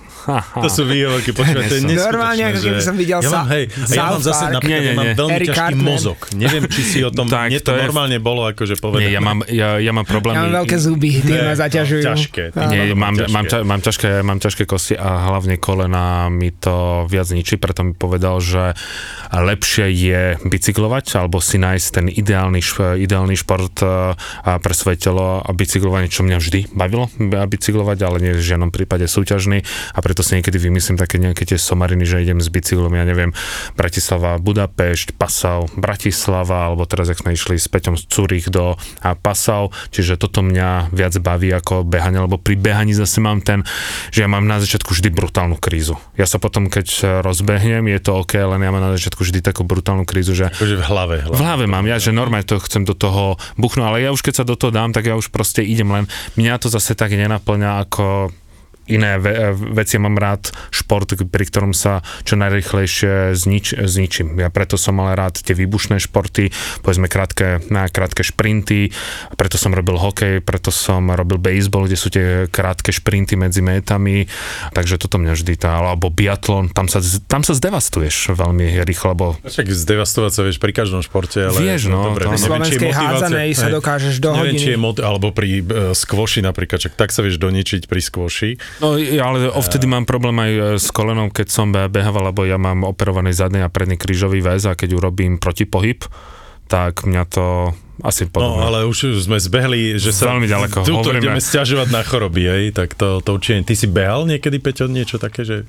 to 0.65 0.69
sú 0.69 0.83
výhovorky, 0.87 1.31
počkaj, 1.31 1.67
to 1.71 1.75
je 1.79 1.83
Normálne, 1.87 2.43
ako 2.51 2.59
keby 2.63 2.81
som 2.83 2.95
videl 2.99 3.21
ja 3.23 3.31
mám, 3.31 3.49
hej, 3.55 3.65
a 3.71 3.93
ja 3.95 4.03
mám 4.11 4.23
zase 4.23 4.45
napríklad, 4.51 4.71
nie, 4.71 4.79
nie, 4.79 4.93
nie. 4.93 4.99
mám 4.99 5.09
veľmi 5.15 5.37
Eric 5.39 5.49
ťažký 5.49 5.61
Cartman. 5.63 5.87
mozog. 5.87 6.19
Neviem, 6.35 6.63
či 6.71 6.83
si 6.83 6.99
o 7.03 7.11
tom, 7.11 7.27
tak, 7.35 7.49
mne 7.51 7.61
to, 7.63 7.71
to 7.71 7.73
normálne 7.79 8.19
je... 8.19 8.23
bolo 8.23 8.43
akože 8.51 8.75
povedané. 8.79 9.07
Nie, 9.07 9.17
ja 9.17 9.21
mám, 9.23 9.39
ja, 9.47 9.69
ja 9.79 9.93
mám 9.95 10.07
problémy. 10.07 10.37
Ja 10.37 10.43
mám 10.47 10.57
veľké 10.67 10.77
zuby, 10.77 11.11
tie 11.23 11.41
ma 11.43 11.55
zaťažujú. 11.55 12.05
Ťažké. 12.05 12.43
Nie, 12.71 12.83
mám, 12.93 13.15
ťažké. 13.15 13.33
Mám, 13.33 13.45
ťa, 13.47 13.59
mám, 13.63 13.81
ťažké, 13.81 14.09
mám 14.23 14.39
ťažké 14.43 14.63
kosti 14.67 14.95
a 14.99 15.09
hlavne 15.31 15.57
kolena 15.57 16.29
mi 16.29 16.51
to 16.51 17.07
viac 17.07 17.31
ničí, 17.31 17.57
preto 17.57 17.87
mi 17.87 17.93
povedal, 17.95 18.43
že 18.43 18.75
lepšie 19.31 19.87
je 19.91 20.23
bicyklovať 20.43 21.19
alebo 21.19 21.43
si 21.43 21.59
nájsť 21.59 21.87
ten 21.91 22.07
ideálny, 22.11 22.61
ideálny 23.03 23.35
šport 23.39 23.75
pre 24.45 24.75
svoje 24.75 24.97
telo 25.01 25.43
a 25.43 25.51
bicyklovanie, 25.51 26.11
čo 26.11 26.23
mňa 26.23 26.39
vždy 26.39 26.61
bavilo 26.73 27.11
bicyklovať, 27.21 27.99
ale 28.07 28.17
nie 28.23 28.33
v 28.37 28.43
žiadnom 28.43 28.71
prípade 28.71 29.05
súťažný 29.09 29.63
a 29.93 29.99
preto 30.01 30.16
si 30.21 30.39
niekedy 30.39 30.61
vymyslím 30.61 31.01
také 31.01 31.17
nejaké 31.17 31.49
tie 31.49 31.59
somariny, 31.59 32.05
že 32.05 32.23
idem 32.23 32.39
s 32.39 32.53
bicyklom, 32.53 32.93
ja 32.93 33.05
neviem, 33.09 33.33
Bratislava, 33.75 34.37
Budapešť, 34.39 35.17
Passau, 35.17 35.67
Bratislava, 35.75 36.71
alebo 36.71 36.85
teraz, 36.85 37.09
ak 37.09 37.25
sme 37.25 37.35
išli 37.35 37.57
s 37.57 37.67
Peťom 37.67 37.97
z 37.97 38.07
Zurich 38.07 38.47
do 38.53 38.77
Passau, 39.25 39.73
čiže 39.91 40.21
toto 40.21 40.45
mňa 40.45 40.93
viac 40.93 41.17
baví 41.19 41.51
ako 41.51 41.83
behanie, 41.83 42.23
lebo 42.23 42.37
pri 42.37 42.61
behaní 42.61 42.93
zase 42.93 43.19
mám 43.19 43.41
ten, 43.41 43.65
že 44.13 44.23
ja 44.23 44.29
mám 44.29 44.45
na 44.45 44.61
začiatku 44.61 44.93
vždy 44.93 45.09
brutálnu 45.11 45.57
krízu. 45.57 45.99
Ja 46.21 46.29
sa 46.29 46.37
potom, 46.37 46.69
keď 46.69 47.21
rozbehnem, 47.25 47.89
je 47.89 48.01
to 48.05 48.23
OK, 48.23 48.37
len 48.37 48.61
ja 48.61 48.71
mám 48.71 48.85
na 48.85 48.93
začiatku 48.95 49.25
vždy 49.25 49.41
takú 49.41 49.65
brutálnu 49.65 50.05
krízu, 50.05 50.37
že... 50.37 50.53
Akože 50.53 50.77
v 50.77 50.85
hlave, 50.85 51.17
hlave. 51.23 51.37
V 51.37 51.41
hlave 51.41 51.65
mám, 51.71 51.87
ja, 51.87 51.97
že 51.97 52.11
normálne 52.13 52.47
to 52.47 52.61
chcem 52.61 52.83
do 52.85 52.93
toho 52.93 53.39
buchnúť, 53.57 53.87
ale 53.87 53.99
ja 54.05 54.11
už 54.13 54.21
keď 54.21 54.43
sa 54.43 54.45
do 54.45 54.59
toho 54.59 54.75
dám, 54.75 54.93
tak 54.93 55.07
ja 55.07 55.15
už 55.15 55.31
proste 55.31 55.63
idem 55.63 55.89
len, 55.89 56.05
mňa 56.37 56.61
to 56.61 56.69
zase 56.69 56.99
tak 56.99 57.15
nenaplňa 57.15 57.87
ako 57.87 58.35
iné 58.87 59.19
ve- 59.19 59.55
veci. 59.55 59.99
Mám 59.99 60.19
rád 60.19 60.51
šport, 60.71 61.11
pri 61.15 61.45
ktorom 61.47 61.73
sa 61.75 62.01
čo 62.23 62.39
najrychlejšie 62.39 63.35
znič- 63.35 63.77
zničím. 63.77 64.39
Ja 64.39 64.49
preto 64.51 64.79
som 64.79 64.99
mal 64.99 65.15
rád 65.19 65.43
tie 65.43 65.55
výbušné 65.55 65.99
športy, 66.03 66.51
povedzme 66.83 67.11
krátke, 67.11 67.63
na 67.71 67.91
krátke 67.91 68.23
šprinty, 68.23 68.91
preto 69.35 69.59
som 69.59 69.75
robil 69.75 69.99
hokej, 69.99 70.43
preto 70.43 70.71
som 70.71 71.11
robil 71.11 71.39
baseball, 71.39 71.87
kde 71.87 71.99
sú 71.99 72.09
tie 72.09 72.47
krátke 72.51 72.95
šprinty 72.95 73.35
medzi 73.35 73.61
métami, 73.61 74.31
takže 74.73 74.99
toto 75.01 75.19
mňa 75.19 75.33
vždy 75.35 75.55
tá, 75.59 75.83
alebo 75.83 76.09
biatlon, 76.13 76.71
tam 76.71 76.87
sa, 76.87 77.03
tam 77.27 77.43
sa 77.43 77.53
zdevastuješ 77.57 78.37
veľmi 78.37 78.83
rýchlo, 78.87 79.17
lebo... 79.17 79.27
Však 79.43 79.67
zdevastovať 79.67 80.33
sa 80.33 80.41
vieš 80.47 80.59
pri 80.63 80.73
každom 80.73 81.03
športe, 81.03 81.43
ale... 81.43 81.59
Vieš, 81.59 81.91
no, 81.91 82.15
dobre, 82.15 82.31
to, 82.31 82.39
slovenskej 82.39 82.93
hádzanej 82.93 83.51
sa 83.57 83.69
dokážeš 83.73 84.23
do 84.23 84.31
neviem, 84.33 84.55
hodiny. 84.55 84.61
Či 84.63 84.71
je 84.75 84.79
mod, 84.79 84.97
alebo 85.03 85.33
pri 85.33 85.61
uh, 85.61 85.93
skvoši 85.97 86.41
napríklad, 86.45 86.79
čak 86.79 86.95
tak 86.95 87.11
sa 87.11 87.25
vieš 87.25 87.41
doničiť 87.43 87.89
pri 87.91 88.01
skvoši. 88.01 88.51
No 88.79 88.93
ale 88.95 89.37
vtedy 89.59 89.85
mám 89.85 90.03
problém 90.03 90.37
aj 90.37 90.51
e, 90.51 90.61
s 90.77 90.89
kolenom, 90.89 91.29
keď 91.29 91.47
som 91.47 91.67
behával, 91.71 92.29
lebo 92.29 92.43
ja 92.43 92.57
mám 92.57 92.83
operovaný 92.83 93.31
zadný 93.31 93.61
a 93.61 93.69
predný 93.69 93.95
krížový 93.95 94.39
väz 94.39 94.65
a 94.65 94.73
keď 94.73 94.95
urobím 94.95 95.37
protipohyb, 95.37 96.05
tak 96.65 97.03
mňa 97.03 97.23
to 97.27 97.73
asi 97.99 98.27
No, 98.27 98.31
podobne. 98.31 98.63
ale 98.63 98.79
už 98.85 99.17
sme 99.19 99.39
zbehli, 99.39 99.97
že 99.97 100.11
sa 100.11 100.29
Veľmi 100.29 100.45
ďaleko. 100.45 100.83
tu 100.83 100.93
Hovoríme- 100.95 101.25
ideme 101.25 101.41
stiažovať 101.41 101.89
na 101.89 102.03
choroby, 102.03 102.43
hej, 102.45 102.65
tak 102.71 102.93
to, 102.93 103.19
to 103.19 103.33
určite. 103.33 103.65
Ty 103.65 103.75
si 103.75 103.87
behal 103.87 104.25
niekedy, 104.25 104.59
Peťo, 104.59 104.85
niečo 104.87 105.17
také, 105.17 105.43
že 105.43 105.65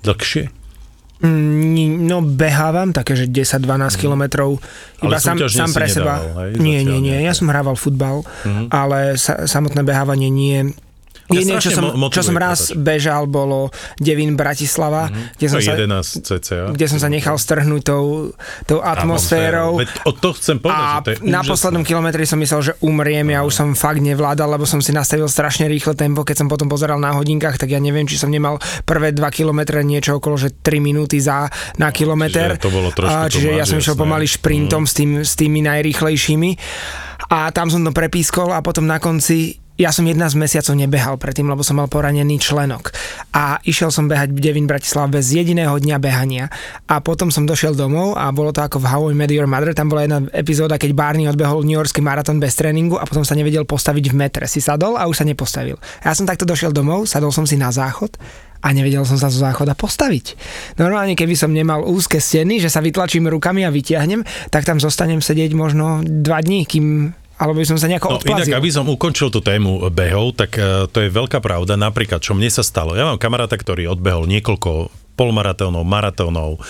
dlhšie? 0.00 0.52
Mm, 1.20 1.70
No 2.04 2.18
behávam 2.20 2.90
také, 2.90 3.14
že 3.14 3.26
10-12 3.26 3.62
kilometrov 3.96 4.58
iba 5.00 5.06
Ale 5.08 5.18
sám, 5.18 5.38
sám 5.40 5.70
pre 5.70 5.86
seba. 5.86 6.18
nedával, 6.18 6.34
hej, 6.44 6.52
nie, 6.56 6.78
nie, 6.82 6.98
nie, 7.00 7.16
ja 7.16 7.30
som 7.30 7.46
hrával 7.46 7.74
futbal, 7.74 8.26
ale 8.68 9.14
sa, 9.16 9.42
samotné 9.44 9.82
behávanie 9.82 10.28
nie. 10.28 10.74
Jediné, 11.30 11.60
čo 11.60 11.70
som, 11.70 11.84
čo 12.10 12.22
som 12.22 12.34
raz 12.34 12.70
prepáč. 12.70 12.82
bežal, 12.82 13.22
bolo 13.26 13.70
Devín 13.96 14.34
Bratislava, 14.34 15.06
kde, 15.38 15.46
som 15.46 15.58
To 15.58 15.64
sa, 15.64 15.74
11 15.78 16.26
cca. 16.26 16.56
kde 16.72 16.86
som 16.88 16.98
sa 16.98 17.06
nechal 17.06 17.36
strhnúť 17.36 17.82
tou, 17.84 18.34
tou 18.64 18.78
atmosférou. 18.80 19.78
Veď 19.78 19.90
o 20.02 20.12
to 20.12 20.34
chcem 20.34 20.58
povedať, 20.58 20.82
A 20.82 20.88
že 20.88 20.98
to 20.98 21.10
je 21.10 21.16
na 21.22 21.40
úžasné. 21.40 21.50
poslednom 21.50 21.84
kilometri 21.84 22.24
som 22.26 22.36
myslel, 22.36 22.60
že 22.60 22.72
umriem, 22.80 23.26
ja 23.28 23.40
už 23.42 23.54
som 23.54 23.68
fakt 23.72 24.00
nevládal, 24.00 24.50
lebo 24.50 24.66
som 24.66 24.80
si 24.80 24.90
nastavil 24.90 25.28
strašne 25.28 25.68
rýchle 25.68 25.94
tempo, 25.94 26.22
keď 26.22 26.42
som 26.42 26.48
potom 26.48 26.66
pozeral 26.66 26.98
na 26.98 27.14
hodinkách, 27.14 27.56
tak 27.56 27.70
ja 27.70 27.78
neviem, 27.78 28.04
či 28.04 28.18
som 28.18 28.28
nemal 28.28 28.56
prvé 28.82 29.14
2 29.14 29.22
kilometre 29.30 29.80
niečo 29.80 30.18
okolo, 30.18 30.36
že 30.36 30.50
3 30.52 30.82
minúty 30.82 31.22
za 31.22 31.46
na 31.78 31.88
kilometr. 31.88 32.58
Čiže 32.58 32.60
to 32.60 32.72
bolo 32.72 32.90
trošku 32.90 33.14
A, 33.14 33.30
Čiže 33.30 33.48
ja 33.54 33.64
som 33.64 33.78
išiel 33.78 33.94
pomaly 33.94 34.26
šprintom 34.26 34.84
s, 34.84 34.92
tým, 34.92 35.22
s 35.22 35.38
tými 35.38 35.62
najrýchlejšími 35.62 36.50
a 37.30 37.48
tam 37.48 37.70
som 37.70 37.80
to 37.80 37.94
prepískol 37.94 38.50
a 38.50 38.60
potom 38.60 38.84
na 38.84 38.98
konci 38.98 39.61
ja 39.82 39.90
som 39.90 40.06
11 40.06 40.38
mesiacov 40.38 40.78
nebehal 40.78 41.18
predtým, 41.18 41.50
lebo 41.50 41.66
som 41.66 41.82
mal 41.82 41.90
poranený 41.90 42.38
členok. 42.38 42.94
A 43.34 43.58
išiel 43.66 43.90
som 43.90 44.06
behať 44.06 44.30
v 44.30 44.38
Devin 44.38 44.70
Bratislava 44.70 45.10
bez 45.18 45.34
jediného 45.34 45.74
dňa 45.74 45.98
behania. 45.98 46.46
A 46.86 47.02
potom 47.02 47.34
som 47.34 47.42
došiel 47.42 47.74
domov 47.74 48.14
a 48.14 48.30
bolo 48.30 48.54
to 48.54 48.62
ako 48.62 48.78
v 48.78 48.86
How 48.86 49.02
I 49.10 49.14
Met 49.18 49.34
Your 49.34 49.50
Mother. 49.50 49.74
Tam 49.74 49.90
bola 49.90 50.06
jedna 50.06 50.22
epizóda, 50.30 50.78
keď 50.78 50.94
Barney 50.94 51.26
odbehol 51.26 51.66
New 51.66 51.74
Yorkský 51.74 51.98
maratón 51.98 52.38
bez 52.38 52.54
tréningu 52.54 52.94
a 52.94 53.04
potom 53.04 53.26
sa 53.26 53.34
nevedel 53.34 53.66
postaviť 53.66 54.04
v 54.06 54.14
metre. 54.14 54.44
Si 54.46 54.62
sadol 54.62 54.94
a 54.94 55.10
už 55.10 55.18
sa 55.18 55.26
nepostavil. 55.26 55.74
Ja 56.06 56.14
som 56.14 56.30
takto 56.30 56.46
došiel 56.46 56.70
domov, 56.70 57.10
sadol 57.10 57.34
som 57.34 57.42
si 57.42 57.58
na 57.58 57.74
záchod 57.74 58.14
a 58.62 58.70
nevedel 58.70 59.02
som 59.02 59.18
sa 59.18 59.26
zo 59.26 59.42
záchoda 59.42 59.74
postaviť. 59.74 60.38
Normálne, 60.78 61.18
keby 61.18 61.34
som 61.34 61.50
nemal 61.50 61.82
úzke 61.82 62.22
steny, 62.22 62.62
že 62.62 62.70
sa 62.70 62.78
vytlačím 62.78 63.26
rukami 63.26 63.66
a 63.66 63.74
vytiahnem, 63.74 64.22
tak 64.54 64.62
tam 64.62 64.78
zostanem 64.78 65.18
sedieť 65.18 65.50
možno 65.58 66.06
dva 66.06 66.38
dní, 66.38 66.62
kým 66.62 67.10
alebo 67.42 67.58
by 67.58 67.66
som 67.66 67.74
sa 67.74 67.90
nejako 67.90 68.06
No, 68.06 68.16
inak, 68.16 68.46
odplazil. 68.46 68.54
aby 68.54 68.70
som 68.70 68.86
ukončil 68.86 69.28
tú 69.28 69.42
tému 69.42 69.90
behov, 69.90 70.38
tak 70.38 70.54
uh, 70.54 70.86
to 70.86 71.02
je 71.02 71.10
veľká 71.10 71.42
pravda. 71.42 71.74
Napríklad, 71.74 72.22
čo 72.22 72.32
mne 72.32 72.46
sa 72.46 72.62
stalo. 72.62 72.94
Ja 72.94 73.02
mám 73.04 73.18
kamaráta, 73.18 73.58
ktorý 73.58 73.90
odbehol 73.90 74.30
niekoľko 74.30 74.88
polmaratónov, 75.12 75.82
maratónov. 75.82 76.62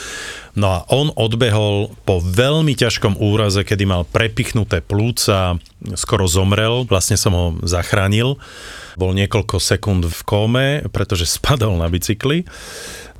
No 0.53 0.69
a 0.69 0.79
on 0.93 1.09
odbehol 1.17 1.97
po 2.05 2.21
veľmi 2.21 2.77
ťažkom 2.77 3.17
úraze, 3.17 3.65
kedy 3.65 3.89
mal 3.89 4.05
prepichnuté 4.05 4.85
plúca, 4.85 5.57
skoro 5.97 6.29
zomrel, 6.29 6.85
vlastne 6.85 7.17
som 7.17 7.33
ho 7.33 7.47
zachránil. 7.65 8.37
Bol 9.01 9.17
niekoľko 9.17 9.57
sekúnd 9.57 10.05
v 10.05 10.21
kóme, 10.29 10.67
pretože 10.93 11.25
spadol 11.37 11.81
na 11.81 11.89
bicykli. 11.89 12.45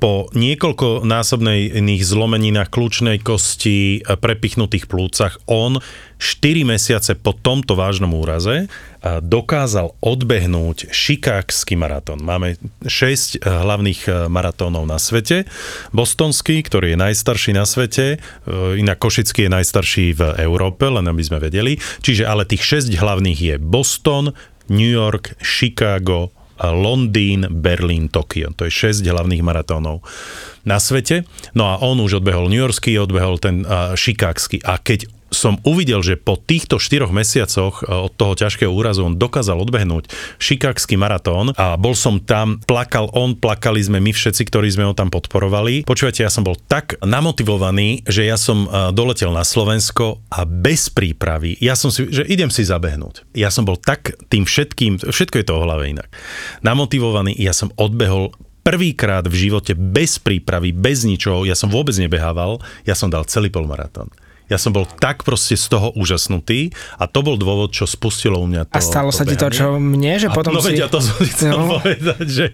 Po 0.03 0.27
niekoľko 0.35 1.07
násobnej 1.07 1.79
iných 1.79 2.03
zlomeninách 2.03 2.67
kľúčnej 2.67 3.23
kosti, 3.23 4.03
e, 4.03 4.19
prepichnutých 4.19 4.91
plúcach, 4.91 5.39
on 5.47 5.79
4 6.19 6.67
mesiace 6.67 7.15
po 7.15 7.31
tomto 7.31 7.79
vážnom 7.79 8.11
úraze 8.11 8.63
e, 8.63 8.65
dokázal 9.23 9.95
odbehnúť 10.03 10.91
šikákský 10.91 11.79
maratón. 11.79 12.19
Máme 12.19 12.59
6 12.83 13.47
hlavných 13.47 14.01
e, 14.03 14.11
maratónov 14.27 14.83
na 14.83 14.99
svete. 14.99 15.47
Bostonský, 15.95 16.59
ktorý 16.67 16.93
je 16.93 16.97
najstarší 16.99 17.22
na 17.55 17.63
svete, 17.63 18.17
e, 18.17 18.17
inak 18.77 18.99
Košický 18.99 19.47
je 19.47 19.55
najstarší 19.55 20.05
v 20.13 20.21
Európe, 20.43 20.85
len 20.87 21.07
aby 21.07 21.23
sme 21.23 21.39
vedeli. 21.39 21.79
Čiže 21.79 22.27
ale 22.27 22.43
tých 22.43 22.85
6 22.87 22.93
hlavných 22.99 23.39
je 23.39 23.55
Boston, 23.57 24.35
New 24.67 24.91
York, 24.91 25.35
Chicago, 25.43 26.31
Londýn, 26.59 27.49
Berlín, 27.49 28.07
Tokio. 28.07 28.55
To 28.55 28.69
je 28.69 28.71
6 28.71 29.03
hlavných 29.03 29.43
maratónov 29.43 30.05
na 30.63 30.79
svete. 30.79 31.27
No 31.57 31.67
a 31.67 31.81
on 31.83 31.99
už 31.99 32.23
odbehol 32.23 32.47
New 32.47 32.61
Yorkský, 32.61 32.95
odbehol 32.95 33.41
ten 33.41 33.67
uh, 33.67 33.97
šikáksky. 33.97 34.63
A 34.63 34.79
keď 34.79 35.11
som 35.33 35.59
uvidel, 35.67 35.99
že 36.05 36.15
po 36.15 36.39
týchto 36.39 36.79
štyroch 36.79 37.11
mesiacoch 37.11 37.83
e, 37.83 37.89
od 37.89 38.13
toho 38.15 38.37
ťažkého 38.37 38.71
úrazu 38.71 39.03
on 39.03 39.19
dokázal 39.19 39.59
odbehnúť 39.59 40.07
šikáksky 40.39 40.95
maratón 40.95 41.51
a 41.57 41.75
bol 41.75 41.97
som 41.97 42.21
tam, 42.21 42.61
plakal 42.63 43.11
on, 43.11 43.35
plakali 43.35 43.81
sme 43.83 43.99
my 43.99 44.13
všetci, 44.13 44.47
ktorí 44.47 44.69
sme 44.71 44.87
ho 44.87 44.93
tam 44.93 45.11
podporovali. 45.11 45.83
Počúvate, 45.83 46.23
ja 46.23 46.31
som 46.31 46.45
bol 46.45 46.55
tak 46.55 46.95
namotivovaný, 47.03 48.05
že 48.07 48.23
ja 48.29 48.39
som 48.39 48.69
e, 48.69 48.95
doletel 48.95 49.33
na 49.33 49.43
Slovensko 49.43 50.23
a 50.31 50.45
bez 50.47 50.87
prípravy, 50.93 51.57
ja 51.59 51.75
som 51.75 51.89
si, 51.89 52.07
že 52.07 52.23
idem 52.29 52.53
si 52.53 52.63
zabehnúť. 52.63 53.35
Ja 53.35 53.49
som 53.49 53.65
bol 53.65 53.75
tak 53.75 54.15
tým 54.29 54.45
všetkým, 54.45 55.03
všetko 55.03 55.35
je 55.41 55.45
to 55.49 55.57
o 55.57 55.63
hlave 55.65 55.91
inak, 55.91 56.07
namotivovaný, 56.61 57.33
ja 57.35 57.51
som 57.51 57.73
odbehol 57.75 58.31
prvýkrát 58.63 59.27
v 59.27 59.35
živote 59.35 59.75
bez 59.75 60.17
prípravy, 60.17 60.71
bez 60.71 61.03
ničoho, 61.03 61.43
ja 61.43 61.53
som 61.53 61.67
vôbec 61.67 61.93
nebehával, 61.99 62.63
ja 62.87 62.95
som 62.95 63.11
dal 63.11 63.27
celý 63.27 63.51
polmaratón. 63.51 64.07
Ja 64.51 64.59
som 64.59 64.71
bol 64.71 64.83
tak 64.85 65.23
proste 65.23 65.55
z 65.55 65.67
toho 65.67 65.91
úžasnutý 65.95 66.71
a 66.99 67.07
to 67.07 67.23
bol 67.23 67.35
dôvod, 67.35 67.71
čo 67.71 67.87
spustilo 67.87 68.37
u 68.37 68.45
mňa 68.45 68.67
to 68.67 68.75
A 68.75 68.79
stalo 68.83 69.09
sa 69.09 69.23
ti 69.23 69.33
to, 69.33 69.47
behanie. 69.47 69.57
čo 69.57 69.67
mne, 69.77 70.13
že 70.19 70.27
A 70.29 70.35
potom 70.35 70.51
no 70.53 70.59
si... 70.59 70.75
veď, 70.75 70.85
ja 70.85 70.89
to 70.91 70.99
som 70.99 71.15
chcel 71.23 71.51
No. 71.53 71.79
povedať, 71.79 72.25
že... 72.27 72.45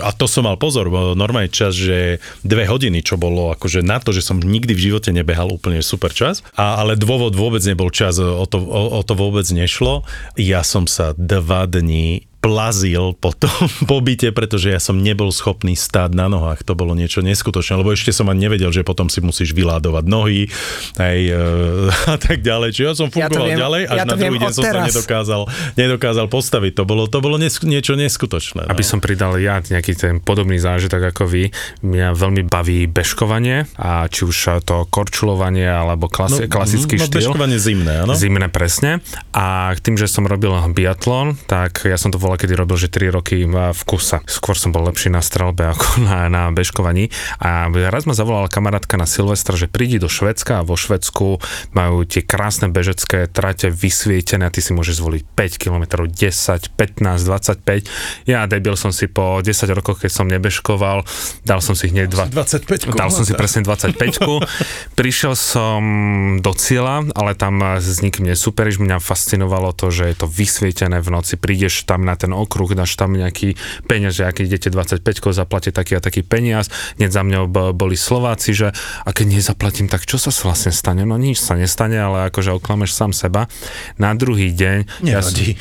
A 0.00 0.10
to 0.12 0.26
som 0.28 0.44
mal 0.44 0.56
pozor, 0.56 0.86
normálny 1.16 1.48
čas, 1.48 1.72
že 1.74 2.20
dve 2.42 2.68
hodiny, 2.68 3.00
čo 3.00 3.16
bolo 3.16 3.50
akože 3.52 3.80
na 3.80 3.98
to, 3.98 4.12
že 4.12 4.22
som 4.22 4.38
nikdy 4.38 4.72
v 4.72 4.92
živote 4.92 5.10
nebehal 5.10 5.48
úplne 5.48 5.80
super 5.80 6.12
čas, 6.12 6.40
a, 6.54 6.78
ale 6.78 6.94
dôvod 6.94 7.32
vôbec 7.34 7.60
nebol 7.64 7.88
čas, 7.90 8.20
o 8.20 8.44
to, 8.46 8.60
o, 8.60 9.00
o 9.00 9.02
to 9.02 9.12
vôbec 9.14 9.44
nešlo. 9.48 10.04
Ja 10.36 10.60
som 10.62 10.84
sa 10.86 11.16
dva 11.16 11.64
dní 11.64 12.29
plazil 12.40 13.12
po 13.20 13.36
tom 13.36 13.52
pobyte, 13.92 14.32
pretože 14.32 14.72
ja 14.72 14.80
som 14.80 14.96
nebol 14.98 15.28
schopný 15.30 15.76
stáť 15.76 16.16
na 16.16 16.26
nohách. 16.26 16.64
To 16.64 16.72
bolo 16.72 16.96
niečo 16.96 17.20
neskutočné, 17.20 17.76
lebo 17.76 17.92
ešte 17.92 18.10
som 18.10 18.26
ani 18.32 18.48
nevedel, 18.48 18.72
že 18.72 18.80
potom 18.80 19.12
si 19.12 19.20
musíš 19.20 19.52
vyládovať 19.52 20.04
nohy 20.08 20.48
hej, 20.96 21.20
e, 21.30 21.36
a 22.14 22.16
tak 22.16 22.40
ďalej. 22.40 22.72
Čiže 22.72 22.86
ja 22.88 22.94
som 22.96 23.08
Ja 23.12 23.28
fungoval 23.28 23.46
viem- 23.46 23.60
ďalej, 23.60 23.82
až 23.86 23.96
ja 23.96 24.04
to 24.04 24.08
na 24.08 24.16
druhý 24.16 24.38
deň 24.40 24.52
som 24.56 24.64
sa 24.64 24.80
nedokázal, 24.88 25.40
nedokázal 25.76 26.26
postaviť. 26.32 26.72
To 26.80 26.84
bolo, 26.88 27.04
to 27.06 27.18
bolo 27.20 27.36
nes, 27.36 27.52
niečo 27.60 27.94
neskutočné. 27.94 28.64
No. 28.64 28.70
Aby 28.72 28.82
som 28.82 28.98
pridal 29.04 29.36
ja 29.36 29.60
nejaký 29.60 29.92
ten 29.94 30.14
podobný 30.18 30.56
zážitok 30.56 31.12
ako 31.12 31.28
vy, 31.28 31.52
mňa 31.84 32.16
veľmi 32.16 32.42
baví 32.48 32.88
bežkovanie 32.88 33.68
a 33.76 34.08
či 34.08 34.24
už 34.24 34.64
to 34.64 34.88
korčulovanie 34.88 35.68
alebo 35.68 36.08
klasi- 36.08 36.48
klasický 36.48 36.96
no, 36.96 37.04
štýl. 37.04 37.16
bežkovanie 37.20 37.60
zimné, 37.60 38.08
áno? 38.08 38.16
Zimné 38.16 38.48
presne. 38.48 39.04
A 39.36 39.76
tým, 39.76 40.00
že 40.00 40.08
som 40.08 40.24
robil 40.24 40.50
biatlon, 40.72 41.36
tak 41.44 41.84
ja 41.84 42.00
som 42.00 42.08
to 42.08 42.16
bola, 42.30 42.38
kedy 42.38 42.54
robil, 42.54 42.78
že 42.78 42.86
3 42.86 43.10
roky 43.10 43.42
v 43.50 43.82
kuse. 43.82 44.22
Skôr 44.30 44.54
som 44.54 44.70
bol 44.70 44.86
lepší 44.86 45.10
na 45.10 45.18
strelbe 45.18 45.66
ako 45.66 45.98
na, 46.06 46.30
na 46.30 46.46
bežkovaní. 46.54 47.10
A 47.42 47.66
raz 47.90 48.06
ma 48.06 48.14
zavolala 48.14 48.46
kamarátka 48.46 48.94
na 48.94 49.10
Silvestra, 49.10 49.58
že 49.58 49.66
prídi 49.66 49.98
do 49.98 50.06
Švedska 50.06 50.62
a 50.62 50.66
vo 50.66 50.78
Švedsku 50.78 51.42
majú 51.74 52.06
tie 52.06 52.22
krásne 52.22 52.70
bežecké 52.70 53.26
trate 53.26 53.66
vysvietené 53.66 54.46
a 54.46 54.54
ty 54.54 54.62
si 54.62 54.70
môžeš 54.70 55.02
zvoliť 55.02 55.22
5 55.34 55.58
km, 55.58 56.06
10, 56.06 56.70
15, 56.78 57.02
25. 57.02 58.30
Ja 58.30 58.46
debil 58.46 58.78
som 58.78 58.94
si 58.94 59.10
po 59.10 59.42
10 59.42 59.50
rokoch, 59.74 60.06
keď 60.06 60.10
som 60.14 60.30
nebežkoval, 60.30 61.02
dal 61.42 61.58
som 61.58 61.74
si 61.74 61.90
hneď 61.90 62.06
dva, 62.06 62.30
25. 62.30 62.94
Dal 62.94 63.10
som 63.10 63.26
si 63.26 63.34
presne 63.34 63.66
25 63.66 64.22
Prišiel 65.00 65.34
som 65.34 65.82
do 66.38 66.52
cieľa, 66.54 67.10
ale 67.18 67.34
tam 67.34 67.58
s 67.80 67.98
nikým 67.98 68.28
nesúperíš. 68.28 68.78
Mňa 68.78 69.02
fascinovalo 69.02 69.74
to, 69.74 69.90
že 69.90 70.12
je 70.12 70.16
to 70.20 70.26
vysvietené 70.30 71.02
v 71.02 71.08
noci. 71.08 71.34
Prídeš 71.40 71.88
tam 71.88 72.04
na 72.04 72.19
ten 72.20 72.32
okruh, 72.36 72.76
dáš 72.76 72.94
tam 73.00 73.16
nejaký 73.16 73.56
peniaz, 73.88 74.20
že 74.20 74.28
ak 74.28 74.44
idete 74.44 74.68
25 74.68 75.00
zaplatíte 75.32 75.80
taký 75.80 75.96
a 75.96 76.00
taký 76.02 76.20
peniaz. 76.20 76.68
Hneď 77.00 77.10
za 77.10 77.22
mňou 77.24 77.44
boli 77.72 77.96
Slováci, 77.96 78.52
že 78.52 78.76
a 79.04 79.10
keď 79.10 79.40
nezaplatím, 79.40 79.88
tak 79.88 80.04
čo 80.04 80.20
sa 80.20 80.28
vlastne 80.44 80.74
stane? 80.74 81.08
No 81.08 81.16
nič 81.16 81.40
sa 81.40 81.56
nestane, 81.56 81.96
ale 81.96 82.28
akože 82.28 82.52
oklameš 82.60 82.92
sám 82.92 83.16
seba. 83.16 83.48
Na 83.96 84.12
druhý 84.12 84.52
deň... 84.52 85.04
Nevadí. 85.06 85.56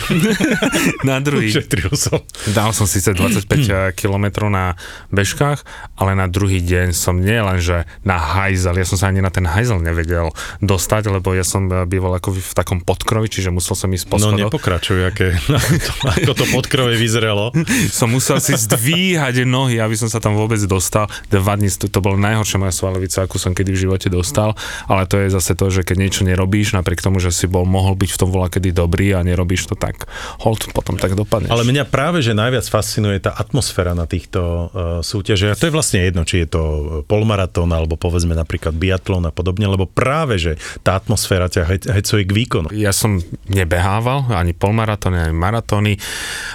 na 1.09 1.23
druhý, 1.23 1.53
Ušetril 1.53 1.91
som. 1.95 2.19
Dal 2.51 2.75
som 2.75 2.89
síce 2.89 3.15
25 3.15 3.95
km 3.95 4.25
na 4.51 4.75
bežkách, 5.13 5.63
ale 5.95 6.17
na 6.17 6.27
druhý 6.27 6.59
deň 6.59 6.91
som 6.91 7.19
nie 7.21 7.39
len, 7.39 7.61
že 7.61 7.85
na 8.03 8.17
hajzel, 8.17 8.75
ja 8.75 8.85
som 8.87 8.97
sa 8.99 9.07
ani 9.07 9.23
na 9.23 9.31
ten 9.31 9.45
hajzel 9.45 9.79
nevedel 9.79 10.33
dostať, 10.59 11.13
lebo 11.13 11.31
ja 11.31 11.45
som 11.45 11.69
býval 11.87 12.17
ako 12.17 12.35
v 12.35 12.51
takom 12.57 12.79
podkrovi, 12.81 13.29
čiže 13.29 13.53
musel 13.53 13.77
som 13.77 13.89
ísť 13.91 14.05
po 14.09 14.17
No 14.19 14.35
nepokračuj, 14.35 14.99
aké, 15.07 15.37
ako 16.19 16.31
to 16.35 16.45
podkrove 16.53 16.97
vyzeralo. 16.97 17.51
som 17.99 18.09
musel 18.11 18.41
si 18.41 18.53
zdvíhať 18.53 19.45
nohy, 19.45 19.79
aby 19.81 19.95
som 19.95 20.11
sa 20.11 20.21
tam 20.21 20.35
vôbec 20.35 20.59
dostal. 20.65 21.07
Dva 21.29 21.55
dní, 21.55 21.69
to, 21.69 21.87
to 21.87 21.99
bolo 22.01 22.17
najhoršia 22.17 22.61
moja 22.61 22.73
svalovica, 22.73 23.25
akú 23.25 23.41
som 23.41 23.53
kedy 23.53 23.71
v 23.73 23.81
živote 23.89 24.07
dostal, 24.09 24.53
ale 24.89 25.05
to 25.05 25.21
je 25.21 25.33
zase 25.33 25.53
to, 25.55 25.69
že 25.69 25.81
keď 25.85 25.97
niečo 25.97 26.21
nerobíš, 26.25 26.75
napriek 26.75 27.01
tomu, 27.01 27.21
že 27.21 27.33
si 27.33 27.45
bol, 27.45 27.63
mohol 27.65 27.95
byť 27.95 28.09
v 28.15 28.19
tom 28.19 28.29
vola 28.29 28.47
kedy 28.49 28.73
dobrý 28.73 29.13
a 29.15 29.25
nerobíš 29.25 29.69
to 29.69 29.75
tak, 29.77 30.09
hold, 30.41 30.69
potom 30.73 30.97
tak 30.97 31.13
dopadneš. 31.13 31.51
Ale 31.51 31.65
mňa 31.65 31.83
práve, 31.89 32.21
že 32.25 32.37
najviac 32.37 32.65
fascinuje 32.67 33.21
tá 33.21 33.33
atmosféra 33.33 33.93
na 33.93 34.09
týchto 34.09 34.39
uh, 34.41 34.69
súťažiach. 35.05 35.57
To 35.59 35.67
je 35.69 35.75
vlastne 35.75 35.99
jedno, 36.03 36.23
či 36.25 36.45
je 36.45 36.47
to 36.49 36.61
polmaratón 37.05 37.69
alebo 37.71 37.95
povedzme 37.99 38.33
napríklad 38.33 38.75
biatlon 38.75 39.29
a 39.29 39.31
podobne, 39.33 39.67
lebo 39.67 39.85
práve, 39.85 40.39
že 40.39 40.51
tá 40.81 40.95
atmosféra 40.95 41.51
ťa 41.51 41.93
hecuje 41.93 42.23
k 42.25 42.31
výkonu. 42.31 42.67
Ja 42.73 42.95
som 42.95 43.19
nebehával 43.49 44.29
ani 44.31 44.55
polmaratóny, 44.55 45.29
ani 45.29 45.35
maratóny 45.35 45.93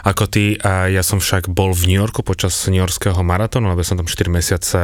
ako 0.03 0.25
ty. 0.27 0.59
A 0.61 0.91
ja 0.91 1.07
som 1.07 1.23
však 1.23 1.49
bol 1.49 1.73
v 1.73 1.95
New 1.95 2.01
Yorku 2.01 2.27
počas 2.27 2.57
New 2.67 2.81
Yorkského 2.81 3.21
maratónu, 3.23 3.71
lebo 3.71 3.87
som 3.87 4.01
tam 4.01 4.09
4 4.09 4.27
mesiace 4.33 4.81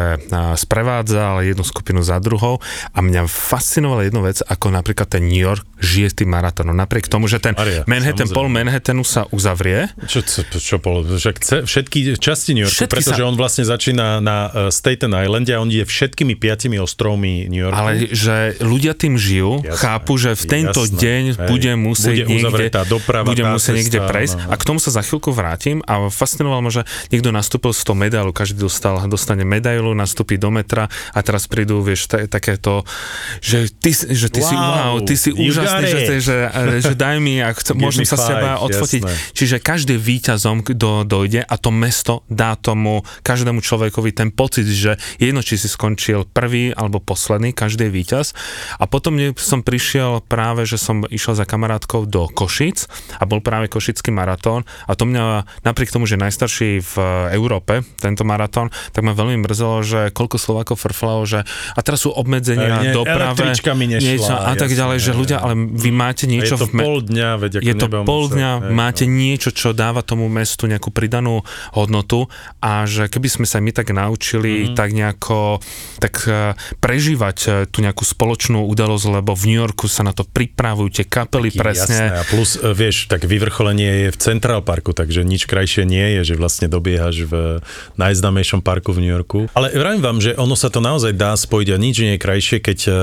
sprevádzal 0.57 1.43
jednu 1.43 1.65
skupinu 1.67 2.01
za 2.05 2.23
druhou 2.23 2.63
a 2.95 2.99
mňa 3.03 3.27
fascinovala 3.27 4.07
jedna 4.07 4.23
vec, 4.23 4.39
ako 4.45 4.71
napríklad 4.71 5.11
ten 5.11 5.27
New 5.27 5.41
York 5.41 5.67
žije 5.81 6.07
s 6.13 6.15
tým 6.23 6.31
maratónom. 6.31 6.77
Napriek 6.77 7.09
tomu, 7.09 7.27
že 7.27 7.43
ten 7.43 7.57
Maria, 7.57 7.83
Manhattan, 7.89 8.29
samozrejme. 8.29 8.37
pol 8.37 8.49
Manhattanu 8.53 9.03
sa 9.03 9.27
uzavrie. 9.35 9.91
Čo, 10.07 10.23
čo, 10.23 10.41
čo 10.47 10.77
pol, 10.79 11.03
chce 11.19 11.65
všetky 11.65 12.21
časti 12.21 12.55
New 12.55 12.65
Yorku, 12.69 12.77
všetky 12.87 12.93
pretože 13.01 13.23
sa... 13.23 13.29
on 13.29 13.35
vlastne 13.35 13.65
začína 13.65 14.21
na 14.21 14.39
uh, 14.49 14.53
Staten 14.69 15.11
Islande 15.11 15.53
a 15.57 15.59
on 15.61 15.71
je 15.73 15.83
všetkými 15.83 16.37
piatimi 16.37 16.77
ostrovmi 16.77 17.49
New 17.49 17.63
Yorku. 17.65 17.77
Ale 17.77 17.93
že 18.13 18.59
ľudia 18.61 18.93
tým 18.93 19.17
žijú, 19.17 19.65
jasné, 19.65 19.81
chápu, 19.81 20.13
že 20.21 20.31
v 20.37 20.45
tento 20.47 20.83
jasné, 20.85 20.99
deň 21.01 21.25
hej, 21.35 21.49
bude 21.49 21.73
musieť 21.77 22.17
bude 22.25 22.31
niekde, 22.31 22.67
doprava, 22.87 23.27
bude 23.27 23.45
musieť 23.47 23.75
niekde 23.81 24.01
prejsť. 24.05 24.35
No, 24.37 24.45
no. 24.47 24.53
A 24.53 24.55
k 24.61 24.63
tomu 24.67 24.79
sa 24.79 24.90
za 24.91 25.03
chvíľku 25.03 25.31
vrátim 25.31 25.83
a 25.87 26.11
fascinovalo 26.11 26.63
ma, 26.63 26.71
že 26.71 26.83
niekto 27.11 27.31
nastúpil 27.31 27.71
z 27.75 27.83
toho 27.87 27.97
medailu, 27.97 28.31
každý 28.35 28.67
dostal, 28.67 28.99
dostane 29.07 29.47
medailu, 29.47 29.95
nastúpi 29.95 30.37
do 30.37 30.51
metra 30.51 30.91
a 31.15 31.19
teraz 31.23 31.47
prídu, 31.47 31.83
vieš, 31.83 32.11
t- 32.11 32.27
takéto, 32.27 32.83
že 33.41 33.71
ty, 33.71 33.95
že 33.95 34.29
ty 34.31 34.41
wow, 34.43 34.49
si 34.49 34.55
wow, 34.57 34.95
ty 35.05 35.15
si 35.15 35.31
úžasný, 35.35 35.85
že, 35.87 36.01
že, 36.23 36.37
že 36.83 36.95
daj 36.95 37.17
mi 37.19 37.43
a 37.43 37.55
chce, 37.55 37.73
môžem 37.83 38.07
sa 38.07 38.19
s 38.19 38.27
teba 38.27 38.59
odfotiť. 38.63 39.03
Jasné. 39.03 39.35
Čiže 39.35 39.57
každý 39.63 39.95
víťazom, 39.97 40.63
kto 40.67 41.07
dojde 41.07 41.43
a 41.47 41.55
to 41.57 41.71
mesto 41.71 42.27
dá 42.27 42.55
tomu 42.59 43.03
každému 43.23 43.63
človekovi 43.63 44.11
ten 44.15 44.29
pocit, 44.35 44.67
že 44.67 44.99
jedno, 45.19 45.41
či 45.45 45.57
si 45.57 45.69
skončil 45.71 46.27
prvý 46.29 46.75
alebo 46.75 46.99
posledný, 47.03 47.55
každý 47.55 47.91
je 47.91 47.93
víťaz. 47.93 48.27
A 48.79 48.85
potom 48.87 49.17
som 49.37 49.61
prišiel 49.61 50.25
práve, 50.25 50.65
že 50.65 50.77
som 50.81 51.05
išiel 51.09 51.37
za 51.37 51.45
kamarátkou 51.45 52.07
do 52.07 52.29
Košic 52.31 52.87
a 53.21 53.25
bol 53.29 53.43
práve 53.43 53.69
Košický 53.69 54.15
maratón 54.15 54.65
a 54.87 54.93
to 54.95 55.05
mňa 55.09 55.49
napriek 55.67 55.93
tomu, 55.93 56.07
že 56.07 56.21
najstarší 56.21 56.81
v 56.81 56.95
Európe 57.35 57.83
tento 57.99 58.23
maratón, 58.25 58.73
tak 58.95 59.05
ma 59.05 59.13
veľmi 59.17 59.45
mrzelo, 59.45 59.77
že 59.85 60.01
koľko 60.15 60.37
Slovákov 60.41 60.77
frflalo, 60.81 61.25
že 61.27 61.45
a 61.77 61.81
teraz 61.81 62.05
sú 62.05 62.15
obmedzenia, 62.15 62.95
doprave, 62.95 63.53
niečo 64.01 64.35
a 64.35 64.53
tak 64.57 64.73
ďalej, 64.73 64.99
že 65.01 65.13
ľudia, 65.13 65.39
ale 65.41 65.55
vy 65.57 65.91
máte 65.93 66.25
niečo... 66.25 66.57
Je 66.57 66.63
to 66.65 66.69
v 66.71 66.75
pol 66.81 66.97
dňa, 67.05 67.29
veď 67.41 67.53
Je 67.61 67.75
to 67.77 67.87
pol 68.05 68.25
dňa, 68.31 68.51
hej, 68.69 68.73
máte 68.73 69.05
no. 69.05 69.17
niečo, 69.17 69.51
čo 69.53 69.73
dáva 69.77 70.01
tomu 70.01 70.27
mestu 70.31 70.65
nejakú 70.71 70.93
pridanú 70.93 71.43
hodnotu 71.75 72.31
a 72.61 72.85
že 72.85 73.09
keby 73.09 73.29
sme 73.29 73.47
sa 73.49 73.59
my 73.61 73.71
tak 73.73 73.93
naučili 73.93 74.71
mm. 74.71 74.75
tak 74.77 74.93
nejako 74.93 75.61
tak 76.01 76.25
e, 76.27 76.57
prežívať 76.81 77.37
e, 77.45 77.49
tú 77.69 77.81
nejakú 77.85 78.03
spoločnú 78.05 78.67
udalosť, 78.69 79.21
lebo 79.21 79.33
v 79.37 79.53
New 79.53 79.59
Yorku 79.61 79.87
sa 79.87 80.05
na 80.05 80.13
to 80.17 80.25
pripravujú 80.25 80.89
tie 81.01 81.07
kapely 81.07 81.53
Taký, 81.53 81.61
presne. 81.61 82.01
Jasné. 82.11 82.21
A 82.21 82.23
plus, 82.27 82.51
e, 82.57 82.73
vieš, 82.73 83.11
tak 83.11 83.25
vyvrcholenie 83.27 84.09
je 84.09 84.11
v 84.13 84.19
Central 84.61 84.77
Parku, 84.77 84.93
takže 84.93 85.25
nič 85.25 85.49
krajšie 85.49 85.89
nie 85.89 86.21
je, 86.21 86.33
že 86.33 86.35
vlastne 86.37 86.69
dobiehaš 86.69 87.25
v 87.25 87.35
najznámejšom 87.97 88.61
parku 88.61 88.93
v 88.93 89.01
New 89.01 89.13
Yorku. 89.13 89.49
Ale 89.57 89.73
vravím 89.73 90.05
vám, 90.05 90.19
že 90.21 90.37
ono 90.37 90.53
sa 90.53 90.69
to 90.69 90.85
naozaj 90.85 91.17
dá 91.17 91.33
spojiť 91.33 91.69
a 91.73 91.77
nič 91.81 91.97
nie 92.05 92.13
je 92.17 92.21
krajšie, 92.21 92.59
keď 92.61 92.79
uh, 92.87 92.95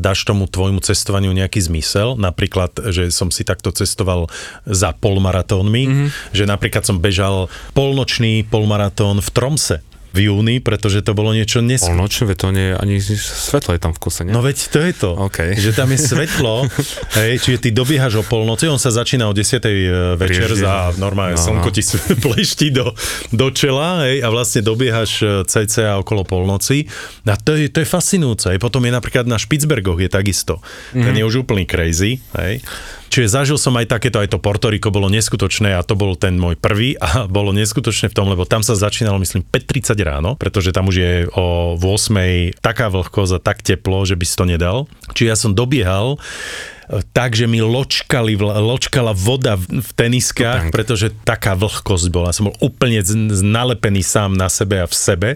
dáš 0.00 0.24
tomu 0.24 0.48
tvojmu 0.48 0.80
cestovaniu 0.80 1.36
nejaký 1.36 1.60
zmysel. 1.60 2.16
Napríklad, 2.16 2.72
že 2.90 3.12
som 3.12 3.28
si 3.28 3.44
takto 3.44 3.70
cestoval 3.70 4.32
za 4.64 4.96
polmaratónmi, 4.96 5.84
mm-hmm. 5.84 6.08
že 6.32 6.44
napríklad 6.48 6.88
som 6.88 6.96
bežal 6.96 7.52
polnočný 7.76 8.48
polmaratón 8.48 9.20
v 9.20 9.28
Tromse 9.30 9.84
v 10.16 10.32
júni, 10.32 10.64
pretože 10.64 11.04
to 11.04 11.12
bolo 11.12 11.36
niečo 11.36 11.60
neskutočné. 11.60 11.92
Polnočné, 11.92 12.32
to 12.32 12.48
nie 12.48 12.72
ani 12.72 12.96
svetlo 13.04 13.76
je 13.76 13.80
tam 13.84 13.92
v 13.92 13.98
kuse, 14.00 14.24
nie? 14.24 14.32
No 14.32 14.40
veď 14.40 14.56
to 14.72 14.78
je 14.80 14.92
to, 14.96 15.10
okay. 15.20 15.52
že 15.52 15.76
tam 15.76 15.92
je 15.92 16.00
svetlo, 16.00 16.64
hej, 17.20 17.36
čiže 17.44 17.58
ty 17.60 17.68
dobiehaš 17.76 18.20
o 18.20 18.24
polnoci, 18.24 18.72
on 18.72 18.80
sa 18.80 18.88
začína 18.88 19.28
o 19.28 19.36
10. 19.36 19.60
E, 19.60 20.16
večer 20.16 20.48
Priežde. 20.48 20.64
za 20.64 20.96
normálne 20.96 21.36
no, 21.36 21.44
slnko 21.44 21.68
no. 21.68 21.74
ti 21.74 21.82
plešti 22.24 22.68
do, 22.72 22.96
do 23.36 23.52
čela 23.52 24.08
hej, 24.08 24.24
a 24.24 24.32
vlastne 24.32 24.64
dobiehaš 24.64 25.12
e, 25.20 25.26
cca 25.44 26.00
okolo 26.00 26.24
polnoci. 26.24 26.88
A 27.28 27.36
to 27.36 27.58
je, 27.58 27.68
to 27.68 27.84
je 27.84 27.88
fascinujúce. 27.88 28.54
Hej. 28.54 28.58
Potom 28.62 28.80
je 28.86 28.92
napríklad 28.94 29.28
na 29.28 29.36
Špicbergoch 29.36 30.00
je 30.00 30.08
takisto. 30.08 30.62
Mm-hmm. 30.62 31.04
Ten 31.04 31.12
mhm. 31.12 31.18
je 31.20 31.24
už 31.28 31.34
úplný 31.44 31.64
crazy. 31.68 32.22
Hej. 32.38 32.64
Čiže 33.10 33.32
zažil 33.32 33.58
som 33.60 33.74
aj 33.78 33.88
takéto, 33.88 34.20
aj 34.20 34.34
to 34.34 34.42
Portoriko 34.42 34.92
bolo 34.92 35.06
neskutočné 35.08 35.76
a 35.76 35.84
to 35.86 35.94
bol 35.96 36.14
ten 36.18 36.36
môj 36.36 36.58
prvý 36.58 36.98
a 36.98 37.24
bolo 37.36 37.54
neskutočné 37.54 38.10
v 38.10 38.16
tom, 38.16 38.28
lebo 38.28 38.44
tam 38.44 38.60
sa 38.60 38.76
začínalo 38.76 39.18
myslím 39.22 39.46
5.30 39.46 39.96
ráno, 40.02 40.30
pretože 40.36 40.74
tam 40.74 40.88
už 40.90 40.96
je 40.96 41.12
o 41.34 41.76
8.00 41.78 42.58
taká 42.60 42.92
vlhkosť 42.92 43.32
a 43.36 43.40
tak 43.40 43.64
teplo, 43.64 44.04
že 44.04 44.18
by 44.18 44.24
si 44.26 44.34
to 44.36 44.44
nedal. 44.44 44.90
Čiže 45.14 45.28
ja 45.28 45.36
som 45.36 45.56
dobiehal 45.56 46.18
tak, 47.10 47.34
že 47.34 47.50
mi 47.50 47.58
ločkali, 47.58 48.38
ločkala 48.38 49.10
voda 49.10 49.58
v 49.58 49.90
teniskách, 49.98 50.70
pretože 50.70 51.10
taká 51.26 51.58
vlhkosť 51.58 52.06
bola. 52.14 52.30
Som 52.30 52.50
bol 52.52 52.56
úplne 52.62 53.02
nalepený 53.42 54.06
sám 54.06 54.38
na 54.38 54.46
sebe 54.46 54.78
a 54.82 54.86
v 54.86 54.94
sebe. 54.94 55.28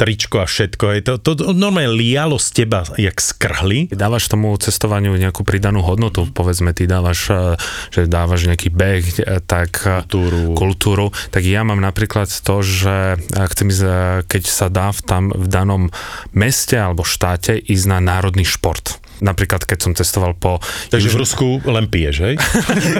Tričko 0.00 0.40
a 0.40 0.46
všetko. 0.48 0.84
Je 0.96 1.02
to, 1.04 1.12
to, 1.20 1.52
normálne 1.52 1.92
lialo 1.92 2.40
z 2.40 2.64
teba, 2.64 2.88
jak 2.96 3.20
skrhli. 3.20 3.92
Dávaš 3.92 4.32
tomu 4.32 4.56
cestovaniu 4.56 5.12
nejakú 5.20 5.44
pridanú 5.44 5.84
hodnotu. 5.84 6.24
Povedzme, 6.32 6.72
ty 6.72 6.88
dávaš, 6.88 7.28
e, 7.28 7.60
že 7.92 8.08
dávaš 8.08 8.48
nejaký 8.48 8.68
beh, 8.72 9.04
e, 9.04 9.40
tak 9.44 9.84
e, 9.84 10.00
kultúru. 10.08 10.56
kultúru. 10.56 11.06
Tak 11.28 11.44
ja 11.44 11.60
mám 11.60 11.84
napríklad 11.84 12.32
to, 12.32 12.64
že 12.64 13.20
chcem 13.52 13.68
ísť, 13.68 13.84
keď 14.24 14.42
sa 14.48 14.66
dá 14.72 14.88
v, 14.96 15.00
tam 15.04 15.22
v 15.28 15.46
danom 15.46 15.92
meste 16.32 16.80
alebo 16.80 17.04
štáte 17.04 17.60
ísť 17.60 17.86
na 17.92 17.98
národný 18.00 18.48
šport 18.48 19.05
Napríklad, 19.24 19.64
keď 19.64 19.78
som 19.80 19.92
cestoval 19.96 20.36
po... 20.36 20.60
Takže 20.92 21.08
v 21.08 21.16
Rusku 21.16 21.46
len 21.64 21.88
piješ, 21.88 22.16
hej? 22.20 22.34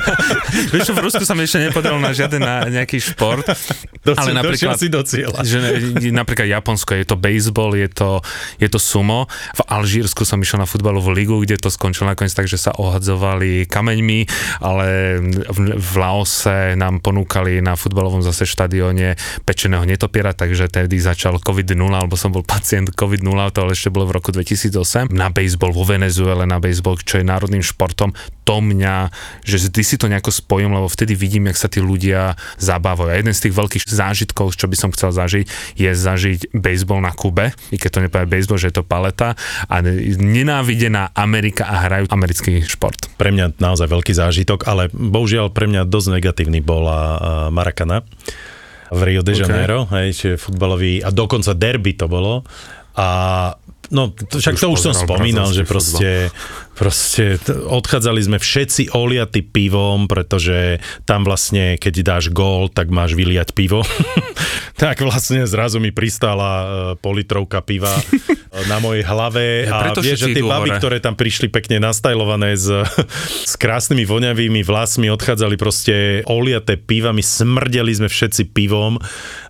Vieš, 0.73 0.97
v 0.97 1.01
Rusku 1.05 1.23
sa 1.29 1.37
mi 1.37 1.45
ešte 1.45 1.61
nepodaril 1.61 2.01
na 2.01 2.17
žiaden 2.17 2.41
na 2.41 2.65
nejaký 2.65 2.97
šport. 2.97 3.45
Doci, 4.01 4.17
ale 4.17 4.33
napríklad, 4.33 4.81
si 4.81 4.89
do 4.89 5.05
cieľa. 5.05 5.45
Že, 5.45 5.59
napríklad 6.15 6.49
Japonsko, 6.49 6.97
je 6.97 7.05
to 7.05 7.21
baseball, 7.21 7.77
je 7.77 7.89
to, 7.93 8.25
je 8.57 8.69
to 8.73 8.81
sumo. 8.81 9.29
V 9.29 9.63
Alžírsku 9.69 10.25
som 10.25 10.41
išiel 10.41 10.65
na 10.65 10.69
futbalovú 10.69 11.13
ligu, 11.13 11.37
kde 11.45 11.61
to 11.61 11.69
skončilo 11.69 12.09
nakoniec 12.09 12.33
tak, 12.33 12.49
že 12.49 12.57
sa 12.57 12.73
ohadzovali 12.73 13.69
kameňmi, 13.69 14.21
ale 14.65 15.21
v, 15.53 15.59
v 15.77 15.93
Laose 16.01 16.79
nám 16.81 17.05
ponúkali 17.05 17.61
na 17.61 17.77
futbalovom 17.77 18.25
zase 18.25 18.49
štadióne 18.49 19.21
pečeného 19.45 19.85
netopiera, 19.85 20.33
takže 20.33 20.73
tedy 20.73 20.97
začal 20.97 21.37
COVID-0, 21.43 21.77
alebo 21.93 22.17
som 22.17 22.33
bol 22.33 22.47
pacient 22.47 22.95
COVID-0, 22.97 23.37
to 23.53 23.59
ale 23.61 23.77
ešte 23.77 23.93
bolo 23.93 24.09
v 24.09 24.17
roku 24.17 24.33
2008. 24.33 25.13
Na 25.13 25.29
baseball 25.29 25.75
vo 25.75 25.85
Venezuele 25.85 26.06
Venezuele 26.07 26.47
na 26.47 26.63
baseball, 26.63 26.95
čo 27.03 27.19
je 27.19 27.27
národným 27.27 27.67
športom, 27.67 28.15
to 28.47 28.63
mňa, 28.63 29.11
že 29.43 29.59
vždy 29.59 29.83
si 29.83 29.99
to 29.99 30.07
nejako 30.07 30.31
spojím, 30.31 30.71
lebo 30.71 30.87
vtedy 30.87 31.19
vidím, 31.19 31.51
jak 31.51 31.59
sa 31.59 31.67
tí 31.67 31.83
ľudia 31.83 32.39
zabávajú. 32.63 33.11
A 33.11 33.19
jeden 33.19 33.35
z 33.35 33.43
tých 33.51 33.59
veľkých 33.59 33.85
zážitkov, 33.91 34.55
čo 34.55 34.71
by 34.71 34.77
som 34.79 34.95
chcel 34.95 35.11
zažiť, 35.11 35.75
je 35.75 35.91
zažiť 35.91 36.55
baseball 36.55 37.03
na 37.03 37.11
Kube, 37.11 37.51
i 37.75 37.77
keď 37.77 37.91
to 37.91 38.03
nepovie 38.07 38.31
baseball, 38.31 38.55
že 38.55 38.71
je 38.71 38.79
to 38.79 38.87
paleta 38.87 39.35
a 39.67 39.83
nenávidená 39.83 41.11
Amerika 41.19 41.67
a 41.67 41.91
hrajú 41.91 42.07
americký 42.15 42.63
šport. 42.63 43.11
Pre 43.19 43.35
mňa 43.35 43.59
naozaj 43.59 43.91
veľký 43.91 44.15
zážitok, 44.15 44.71
ale 44.71 44.87
bohužiaľ 44.95 45.51
pre 45.51 45.67
mňa 45.67 45.91
dosť 45.91 46.23
negatívny 46.23 46.63
bola 46.63 47.19
Marakana 47.51 48.07
v 48.95 49.01
Rio 49.03 49.27
de 49.27 49.35
Janeiro, 49.35 49.91
okay. 49.91 50.07
hej, 50.07 50.09
čiže 50.15 50.37
futbalový, 50.39 51.03
a 51.03 51.11
dokonca 51.11 51.51
derby 51.59 51.99
to 51.99 52.07
bolo. 52.07 52.47
A 52.95 53.51
No, 53.91 54.11
to, 54.11 54.43
však 54.43 54.59
to 54.59 54.69
už 54.73 54.91
som 54.91 54.95
spomínal, 54.95 55.51
že 55.55 55.63
proste, 55.63 56.35
proste 56.75 57.39
odchádzali 57.49 58.21
sme 58.23 58.39
všetci 58.43 58.91
oliaty 58.95 59.47
pivom, 59.47 60.11
pretože 60.11 60.83
tam 61.07 61.23
vlastne, 61.23 61.79
keď 61.79 61.95
dáš 62.03 62.25
gól, 62.35 62.67
tak 62.67 62.91
máš 62.91 63.15
vyliať 63.15 63.55
pivo. 63.55 63.87
tak 64.81 65.01
vlastne 65.07 65.47
zrazu 65.47 65.79
mi 65.79 65.95
pristála 65.95 66.53
uh, 66.53 66.67
politrovka 66.99 67.63
piva 67.63 67.95
na 68.65 68.81
mojej 68.81 69.05
hlave 69.05 69.69
ja, 69.69 69.93
a 69.93 69.93
vieš, 70.01 70.25
že 70.25 70.41
tie 70.41 70.45
baby, 70.45 70.73
ktoré 70.81 70.97
tam 70.97 71.13
prišli 71.13 71.53
pekne 71.53 71.77
nastajlované 71.85 72.57
s, 72.57 72.73
s 73.45 73.55
krásnymi 73.61 74.09
voňavými 74.09 74.65
vlasmi, 74.65 75.13
odchádzali 75.13 75.61
proste 75.61 76.25
oliaté 76.25 76.81
pivami, 76.81 77.21
smrdeli 77.21 77.93
sme 77.93 78.09
všetci 78.09 78.57
pivom 78.57 78.97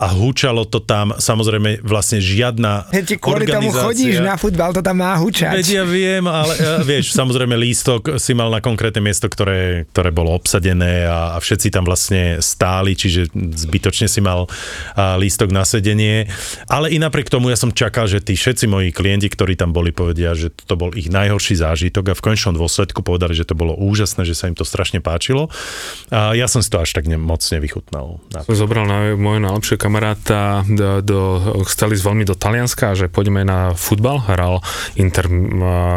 a 0.03 0.07
húčalo 0.11 0.67
to 0.67 0.83
tam, 0.83 1.15
samozrejme 1.15 1.87
vlastne 1.87 2.19
žiadna 2.19 2.91
Hej, 2.91 3.23
kvôli 3.23 3.47
organizácia. 3.47 3.71
tomu 3.71 3.71
chodíš 3.71 4.17
na 4.19 4.35
futbal, 4.35 4.75
to 4.75 4.83
tam 4.83 4.99
má 4.99 5.15
hučať. 5.15 5.55
Veď 5.55 5.69
ja 5.71 5.85
viem, 5.87 6.25
ale 6.27 6.55
uh, 6.59 6.83
vieš, 6.83 7.15
samozrejme 7.15 7.55
lístok 7.55 8.19
si 8.19 8.35
mal 8.35 8.51
na 8.51 8.59
konkrétne 8.59 8.99
miesto, 8.99 9.31
ktoré, 9.31 9.87
ktoré 9.95 10.11
bolo 10.11 10.35
obsadené 10.35 11.07
a, 11.07 11.35
a 11.35 11.39
všetci 11.39 11.71
tam 11.71 11.87
vlastne 11.87 12.43
stáli, 12.43 12.99
čiže 12.99 13.31
zbytočne 13.35 14.11
si 14.11 14.19
mal 14.19 14.51
a, 14.99 15.15
lístok 15.21 15.55
na 15.55 15.63
sedenie. 15.63 16.27
Ale 16.67 16.91
i 16.91 16.99
napriek 16.99 17.31
tomu 17.31 17.53
ja 17.53 17.59
som 17.59 17.71
čakal, 17.71 18.11
že 18.11 18.19
tí 18.19 18.35
všetci 18.35 18.67
moji 18.67 18.96
klienti, 18.97 19.29
ktorí 19.29 19.61
tam 19.61 19.77
boli, 19.77 19.93
povedia, 19.93 20.33
že 20.33 20.49
to 20.49 20.81
bol 20.81 20.97
ich 20.97 21.13
najhorší 21.13 21.61
zážitok 21.61 22.11
a 22.11 22.15
v 22.17 22.25
konečnom 22.25 22.57
dôsledku 22.57 23.05
povedali, 23.05 23.37
že 23.37 23.45
to 23.45 23.53
bolo 23.53 23.77
úžasné, 23.77 24.25
že 24.25 24.33
sa 24.33 24.49
im 24.49 24.57
to 24.57 24.65
strašne 24.65 25.05
páčilo. 25.05 25.53
A 26.09 26.33
ja 26.33 26.49
som 26.49 26.65
si 26.65 26.73
to 26.73 26.81
až 26.81 26.97
tak 26.97 27.05
ne, 27.05 27.21
moc 27.21 27.45
nevychutnal. 27.45 28.25
Som 28.49 28.57
zobral 28.57 28.89
na 28.89 29.13
môjho 29.13 29.45
najlepšieho 29.45 29.77
kamaráta, 29.77 30.65
do, 30.65 31.05
do, 31.05 31.21
chceli 31.69 32.01
veľmi 32.01 32.25
do 32.25 32.33
Talianska, 32.33 32.97
že 32.97 33.13
poďme 33.13 33.45
na 33.45 33.77
futbal, 33.77 34.25
hral 34.25 34.65
Inter 34.97 35.29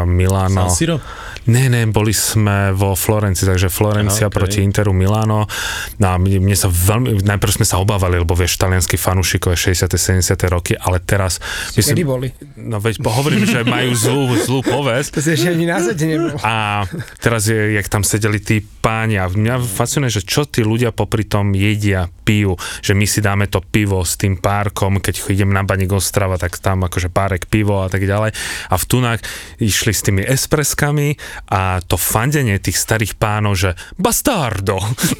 Milano. 0.04 0.68
San 0.68 0.76
Siro? 0.76 1.00
Ne, 1.48 1.72
ne, 1.72 1.88
boli 1.88 2.12
sme 2.12 2.76
vo 2.76 2.92
Florencii, 2.92 3.48
takže 3.48 3.72
Florencia 3.72 4.28
okay. 4.28 4.36
proti 4.36 4.58
Interu 4.60 4.92
Milano. 4.92 5.48
No 5.96 6.06
a 6.12 6.20
mne, 6.20 6.44
mne 6.44 6.52
sa 6.52 6.68
veľmi, 6.68 7.24
najprv 7.24 7.52
sme 7.56 7.64
sa 7.64 7.80
obávali, 7.80 8.20
lebo 8.20 8.36
vieš, 8.36 8.60
talianskí 8.60 9.00
fanúšikové 9.00 9.56
60. 9.56 9.88
70. 9.88 10.36
roky, 10.52 10.76
ale 10.76 11.00
teraz... 11.00 11.40
Myslím, 11.72 11.96
Kedy 11.96 12.04
boli? 12.04 12.28
No 12.60 12.76
veď 12.90 12.96
hovorím, 13.02 13.44
že 13.46 13.62
majú 13.62 13.90
zlú, 13.94 14.22
zlú 14.42 14.60
povesť. 14.66 15.08
To 15.14 15.20
si 15.22 15.30
ešte 15.38 15.48
ani 15.54 15.66
na 15.70 15.78
nebol. 15.78 16.34
A 16.42 16.84
teraz 17.22 17.46
je, 17.46 17.78
jak 17.78 17.86
tam 17.86 18.02
sedeli 18.02 18.42
tí 18.42 18.60
páni 18.62 19.20
a 19.20 19.30
mňa 19.30 19.62
fascinuje, 19.62 20.20
že 20.20 20.26
čo 20.26 20.48
tí 20.48 20.66
ľudia 20.66 20.90
popri 20.90 21.22
tom 21.28 21.54
jedia, 21.54 22.10
pijú, 22.30 22.54
že 22.80 22.94
my 22.94 23.06
si 23.10 23.18
dáme 23.18 23.50
to 23.50 23.58
pivo 23.58 24.06
s 24.06 24.14
tým 24.14 24.38
párkom, 24.38 25.02
keď 25.02 25.26
idem 25.34 25.50
na 25.50 25.66
Baník 25.66 25.90
Ostrava, 25.90 26.38
tak 26.38 26.62
tam 26.62 26.86
akože 26.86 27.10
párek 27.10 27.50
pivo 27.50 27.82
a 27.82 27.90
tak 27.90 28.06
ďalej. 28.06 28.30
A 28.70 28.74
v 28.78 28.84
Tunách 28.86 29.20
išli 29.58 29.90
s 29.90 30.06
tými 30.06 30.22
espreskami 30.22 31.18
a 31.50 31.82
to 31.82 31.98
fandenie 31.98 32.62
tých 32.62 32.78
starých 32.78 33.18
pánov, 33.18 33.58
že 33.58 33.74
bastardo! 33.98 34.78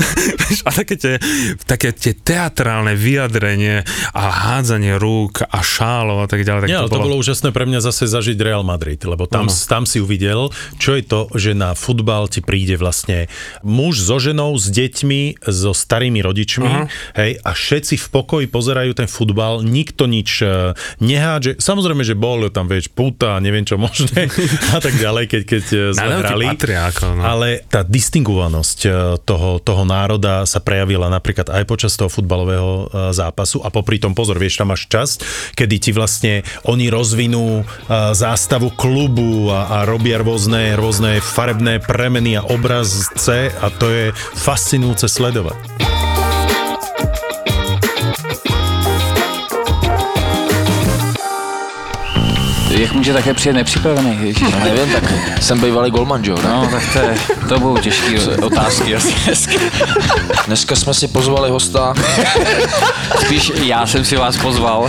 a 0.66 0.70
také 0.70 0.94
tie, 0.94 1.14
také 1.66 1.90
tie 1.90 2.14
teatrálne 2.14 2.94
vyjadrenie 2.94 3.82
a 4.14 4.24
hádzanie 4.30 4.94
rúk 4.96 5.42
a 5.42 5.58
šálov 5.60 6.24
a 6.24 6.28
tak 6.30 6.46
ďalej. 6.46 6.60
Tak 6.66 6.70
Nie, 6.70 6.78
to, 6.86 6.88
bolo... 6.88 6.94
to 6.94 7.06
bolo 7.10 7.16
úžasné 7.18 7.50
pre 7.60 7.68
mňa 7.68 7.84
zase 7.84 8.08
zažiť 8.08 8.40
Real 8.40 8.64
Madrid, 8.64 8.96
lebo 9.04 9.28
tam, 9.28 9.44
tam 9.44 9.84
si 9.84 10.00
uvidel, 10.00 10.48
čo 10.80 10.96
je 10.96 11.04
to, 11.04 11.28
že 11.36 11.52
na 11.52 11.76
futbal 11.76 12.24
ti 12.24 12.40
príde 12.40 12.80
vlastne 12.80 13.28
muž 13.60 14.00
so 14.00 14.16
ženou, 14.16 14.56
s 14.56 14.72
deťmi, 14.72 15.44
so 15.44 15.76
starými 15.76 16.24
rodičmi, 16.24 16.64
uh-huh. 16.64 16.88
hej, 17.20 17.36
a 17.44 17.50
všetci 17.52 18.00
v 18.00 18.06
pokoji 18.08 18.46
pozerajú 18.48 18.96
ten 18.96 19.04
futbal, 19.04 19.60
nikto 19.60 20.08
nič 20.08 20.40
uh, 20.40 20.72
nehádže. 21.04 21.60
Samozrejme, 21.60 22.00
že 22.00 22.16
bol 22.16 22.48
tam, 22.48 22.64
vieš, 22.64 22.88
puta, 22.88 23.36
neviem 23.44 23.68
čo 23.68 23.76
možné 23.76 24.32
a 24.76 24.80
tak 24.80 24.96
ďalej, 24.96 25.28
keď, 25.28 25.42
keď 25.44 25.64
sme 25.92 26.14
hrali. 26.24 26.48
Patria, 26.56 26.88
ako, 26.88 27.20
no. 27.20 27.22
Ale 27.28 27.60
tá 27.68 27.84
distingovanosť 27.84 28.78
e, 28.86 28.90
toho, 29.28 29.60
toho 29.60 29.84
národa 29.84 30.48
sa 30.48 30.64
prejavila 30.64 31.12
napríklad 31.12 31.52
aj 31.52 31.68
počas 31.68 31.92
toho 32.00 32.08
futbalového 32.08 32.88
e, 32.88 33.12
zápasu 33.12 33.60
a 33.60 33.68
popri 33.68 34.00
tom 34.00 34.16
pozor, 34.16 34.40
vieš, 34.40 34.62
tam 34.62 34.72
máš 34.72 34.88
časť, 34.88 35.18
kedy 35.58 35.76
ti 35.76 35.90
vlastne 35.92 36.40
oni 36.64 36.88
rozvinú 36.88 37.39
zástavu 38.14 38.72
klubu 38.74 39.48
a, 39.50 39.82
a 39.82 39.88
robia 39.88 40.20
rôzne, 40.20 40.74
rôzne 40.74 41.22
farebné 41.22 41.80
premeny 41.80 42.38
a 42.38 42.46
obrazce 42.46 43.50
a 43.50 43.66
to 43.70 43.86
je 43.90 44.04
fascinujúce 44.16 45.06
sledovať. 45.06 46.09
Jak 52.80 52.92
může 52.92 53.12
také 53.12 53.34
přijet 53.34 53.56
nepřipravený? 53.56 54.18
Ježiš, 54.22 54.48
já 54.58 54.64
nevím, 54.64 54.92
tak 54.92 55.04
jsem 55.42 55.60
bývalý 55.60 55.90
golman, 55.90 56.24
jo? 56.24 56.36
No, 56.44 56.68
tak 56.70 56.82
to, 56.92 56.98
je, 56.98 57.14
to 57.48 57.58
budou 57.58 57.76
těžké 57.78 58.20
otázky 58.36 58.96
asi 58.96 59.14
dneska. 59.24 59.52
Dneska 60.46 60.76
jsme 60.76 60.94
si 60.94 61.08
pozvali 61.08 61.50
hosta. 61.50 61.94
Spíš 63.20 63.52
já 63.62 63.86
jsem 63.86 64.04
si 64.04 64.16
vás 64.16 64.36
pozval. 64.36 64.88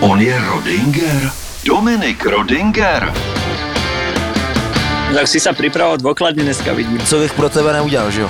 On 0.00 0.20
je 0.20 0.40
Rodinger. 0.40 1.30
Dominik 1.64 2.26
Rodinger. 2.26 3.12
Tak 5.12 5.28
si 5.28 5.36
sa 5.44 5.52
pripravoval 5.52 6.00
dôkladne 6.00 6.40
dneska, 6.40 6.72
vidím. 6.72 6.96
Co 7.04 7.18
bych 7.20 7.32
pro 7.36 7.48
tebe 7.48 7.72
neudělal, 7.72 8.10
že 8.10 8.20
jo? 8.20 8.28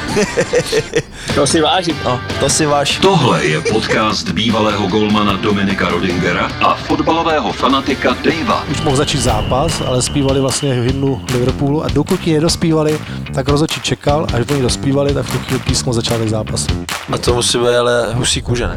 to 1.34 1.46
si 1.46 1.60
vážim. 1.60 1.96
No, 2.04 2.20
to 2.40 2.48
si 2.50 2.66
váš. 2.66 2.98
Tohle 2.98 3.44
je 3.44 3.60
podcast 3.60 4.28
bývalého 4.30 4.86
golmana 4.86 5.32
Dominika 5.38 5.88
Rodingera 5.88 6.50
a 6.60 6.74
fotbalového 6.74 7.52
fanatika 7.52 8.16
Davea. 8.24 8.64
Už 8.70 8.80
mohl 8.80 8.96
začít 8.96 9.20
zápas, 9.20 9.80
ale 9.86 10.02
zpívali 10.02 10.40
vlastně 10.40 10.74
hymnu 10.74 11.24
Liverpoolu 11.32 11.84
a 11.84 11.88
dokud 11.88 12.26
ji 12.26 12.34
nedospívali, 12.34 12.98
tak 13.34 13.48
rozhodčí 13.48 13.80
čekal, 13.80 14.26
až 14.34 14.44
oni 14.50 14.62
dospívali, 14.62 15.14
tak 15.14 15.26
v 15.26 15.32
tu 15.32 15.38
chvíli 15.38 15.60
písmo 15.60 15.92
začátek 15.92 16.28
zápasu. 16.28 16.86
A 17.12 17.18
to 17.18 17.34
musí 17.34 17.58
být 17.58 17.76
ale 17.78 18.12
husí 18.14 18.42
kůže, 18.42 18.68
ne? 18.68 18.76